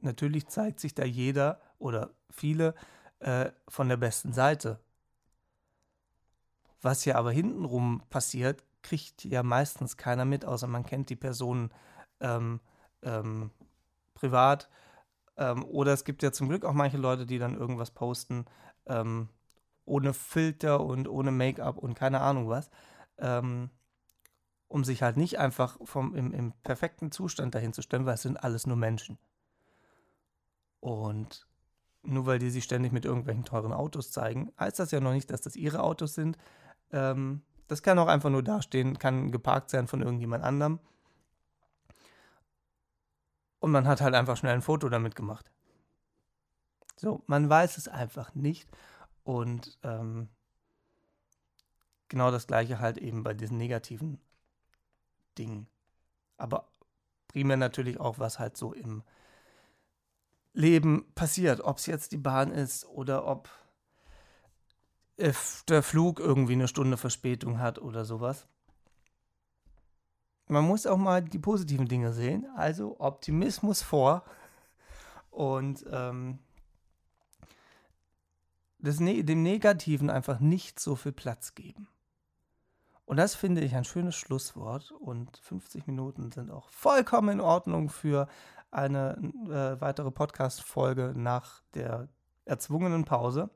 Natürlich 0.00 0.48
zeigt 0.48 0.80
sich 0.80 0.94
da 0.94 1.04
jeder 1.04 1.60
oder 1.78 2.14
viele 2.30 2.74
äh, 3.20 3.50
von 3.68 3.88
der 3.88 3.96
besten 3.96 4.32
Seite. 4.32 4.80
Was 6.82 7.04
ja 7.04 7.16
aber 7.16 7.30
hintenrum 7.30 8.02
passiert, 8.10 8.64
kriegt 8.82 9.24
ja 9.24 9.42
meistens 9.42 9.96
keiner 9.96 10.24
mit, 10.24 10.44
außer 10.44 10.66
man 10.66 10.84
kennt 10.84 11.10
die 11.10 11.16
Person 11.16 11.70
ähm, 12.20 12.60
ähm, 13.02 13.50
privat. 14.14 14.68
Ähm, 15.36 15.64
oder 15.64 15.92
es 15.92 16.04
gibt 16.04 16.22
ja 16.22 16.32
zum 16.32 16.48
Glück 16.48 16.64
auch 16.64 16.72
manche 16.72 16.96
Leute, 16.96 17.26
die 17.26 17.38
dann 17.38 17.56
irgendwas 17.56 17.90
posten, 17.90 18.46
ähm, 18.86 19.28
ohne 19.84 20.14
Filter 20.14 20.80
und 20.80 21.08
ohne 21.08 21.30
Make-up 21.30 21.76
und 21.76 21.94
keine 21.94 22.20
Ahnung 22.20 22.48
was, 22.48 22.70
ähm, 23.18 23.70
um 24.68 24.84
sich 24.84 25.02
halt 25.02 25.16
nicht 25.16 25.38
einfach 25.38 25.78
vom, 25.84 26.14
im, 26.14 26.32
im 26.32 26.52
perfekten 26.62 27.12
Zustand 27.12 27.54
dahin 27.54 27.72
zu 27.72 27.82
stellen, 27.82 28.06
weil 28.06 28.14
es 28.14 28.22
sind 28.22 28.42
alles 28.42 28.66
nur 28.66 28.76
Menschen. 28.76 29.18
Und 30.80 31.46
nur 32.02 32.26
weil 32.26 32.38
die 32.38 32.50
sich 32.50 32.64
ständig 32.64 32.92
mit 32.92 33.04
irgendwelchen 33.04 33.44
teuren 33.44 33.72
Autos 33.72 34.10
zeigen, 34.10 34.52
heißt 34.58 34.78
das 34.78 34.90
ja 34.90 35.00
noch 35.00 35.12
nicht, 35.12 35.30
dass 35.30 35.40
das 35.40 35.56
ihre 35.56 35.82
Autos 35.82 36.14
sind. 36.14 36.38
Ähm, 36.92 37.42
das 37.68 37.82
kann 37.82 37.98
auch 37.98 38.08
einfach 38.08 38.30
nur 38.30 38.42
dastehen, 38.42 38.98
kann 38.98 39.30
geparkt 39.30 39.70
sein 39.70 39.86
von 39.86 40.02
irgendjemand 40.02 40.44
anderem. 40.44 40.80
Und 43.60 43.70
man 43.70 43.86
hat 43.86 44.00
halt 44.00 44.14
einfach 44.14 44.36
schnell 44.36 44.54
ein 44.54 44.62
Foto 44.62 44.88
damit 44.88 45.14
gemacht. 45.14 45.50
So, 46.96 47.22
man 47.26 47.48
weiß 47.48 47.76
es 47.78 47.88
einfach 47.88 48.34
nicht. 48.34 48.68
Und 49.22 49.78
ähm, 49.82 50.28
genau 52.08 52.30
das 52.30 52.46
gleiche 52.46 52.80
halt 52.80 52.98
eben 52.98 53.22
bei 53.22 53.34
diesen 53.34 53.58
negativen 53.58 54.18
Dingen. 55.38 55.68
Aber 56.36 56.68
primär 57.28 57.56
natürlich 57.56 58.00
auch, 58.00 58.18
was 58.18 58.38
halt 58.38 58.56
so 58.56 58.72
im 58.72 59.02
Leben 60.52 61.12
passiert. 61.14 61.60
Ob 61.60 61.78
es 61.78 61.86
jetzt 61.86 62.12
die 62.12 62.18
Bahn 62.18 62.50
ist 62.50 62.86
oder 62.86 63.26
ob 63.26 63.48
der 65.68 65.82
Flug 65.82 66.18
irgendwie 66.18 66.54
eine 66.54 66.68
Stunde 66.68 66.96
Verspätung 66.96 67.58
hat 67.58 67.78
oder 67.78 68.04
sowas. 68.04 68.46
Man 70.48 70.64
muss 70.64 70.86
auch 70.86 70.96
mal 70.96 71.22
die 71.22 71.38
positiven 71.38 71.86
Dinge 71.86 72.12
sehen. 72.12 72.46
Also 72.56 72.98
Optimismus 72.98 73.82
vor. 73.82 74.24
Und 75.30 75.84
ähm, 75.90 76.38
ne 78.78 79.22
dem 79.22 79.42
Negativen 79.42 80.10
einfach 80.10 80.40
nicht 80.40 80.80
so 80.80 80.96
viel 80.96 81.12
Platz 81.12 81.54
geben. 81.54 81.86
Und 83.04 83.16
das 83.16 83.34
finde 83.34 83.60
ich 83.60 83.76
ein 83.76 83.84
schönes 83.84 84.16
Schlusswort. 84.16 84.92
Und 84.92 85.36
50 85.38 85.86
Minuten 85.86 86.32
sind 86.32 86.50
auch 86.50 86.68
vollkommen 86.70 87.28
in 87.28 87.40
Ordnung 87.40 87.88
für 87.88 88.26
eine 88.70 89.16
äh, 89.48 89.80
weitere 89.80 90.10
Podcast-Folge 90.10 91.12
nach 91.16 91.62
der 91.74 92.08
erzwungenen 92.44 93.04
Pause. 93.04 93.50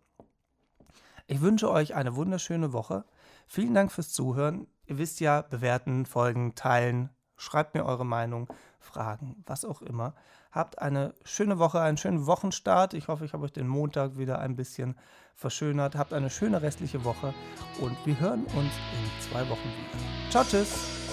Ich 1.26 1.40
wünsche 1.40 1.70
euch 1.70 1.94
eine 1.94 2.16
wunderschöne 2.16 2.72
Woche. 2.72 3.04
Vielen 3.46 3.74
Dank 3.74 3.92
fürs 3.92 4.10
Zuhören. 4.10 4.66
Ihr 4.86 4.98
wisst 4.98 5.20
ja, 5.20 5.42
bewerten, 5.42 6.06
folgen, 6.06 6.54
teilen. 6.54 7.10
Schreibt 7.36 7.74
mir 7.74 7.84
eure 7.84 8.06
Meinung, 8.06 8.48
Fragen, 8.78 9.42
was 9.46 9.64
auch 9.64 9.82
immer. 9.82 10.14
Habt 10.52 10.78
eine 10.78 11.14
schöne 11.24 11.58
Woche, 11.58 11.80
einen 11.80 11.96
schönen 11.96 12.26
Wochenstart. 12.26 12.94
Ich 12.94 13.08
hoffe, 13.08 13.24
ich 13.24 13.32
habe 13.32 13.44
euch 13.44 13.52
den 13.52 13.66
Montag 13.66 14.18
wieder 14.18 14.38
ein 14.38 14.54
bisschen 14.54 14.96
verschönert. 15.34 15.96
Habt 15.96 16.12
eine 16.12 16.30
schöne 16.30 16.62
restliche 16.62 17.04
Woche 17.04 17.34
und 17.80 17.96
wir 18.04 18.18
hören 18.20 18.44
uns 18.44 18.54
in 18.54 19.20
zwei 19.20 19.48
Wochen 19.48 19.68
wieder. 19.68 20.30
Ciao, 20.30 20.44
tschüss. 20.44 21.03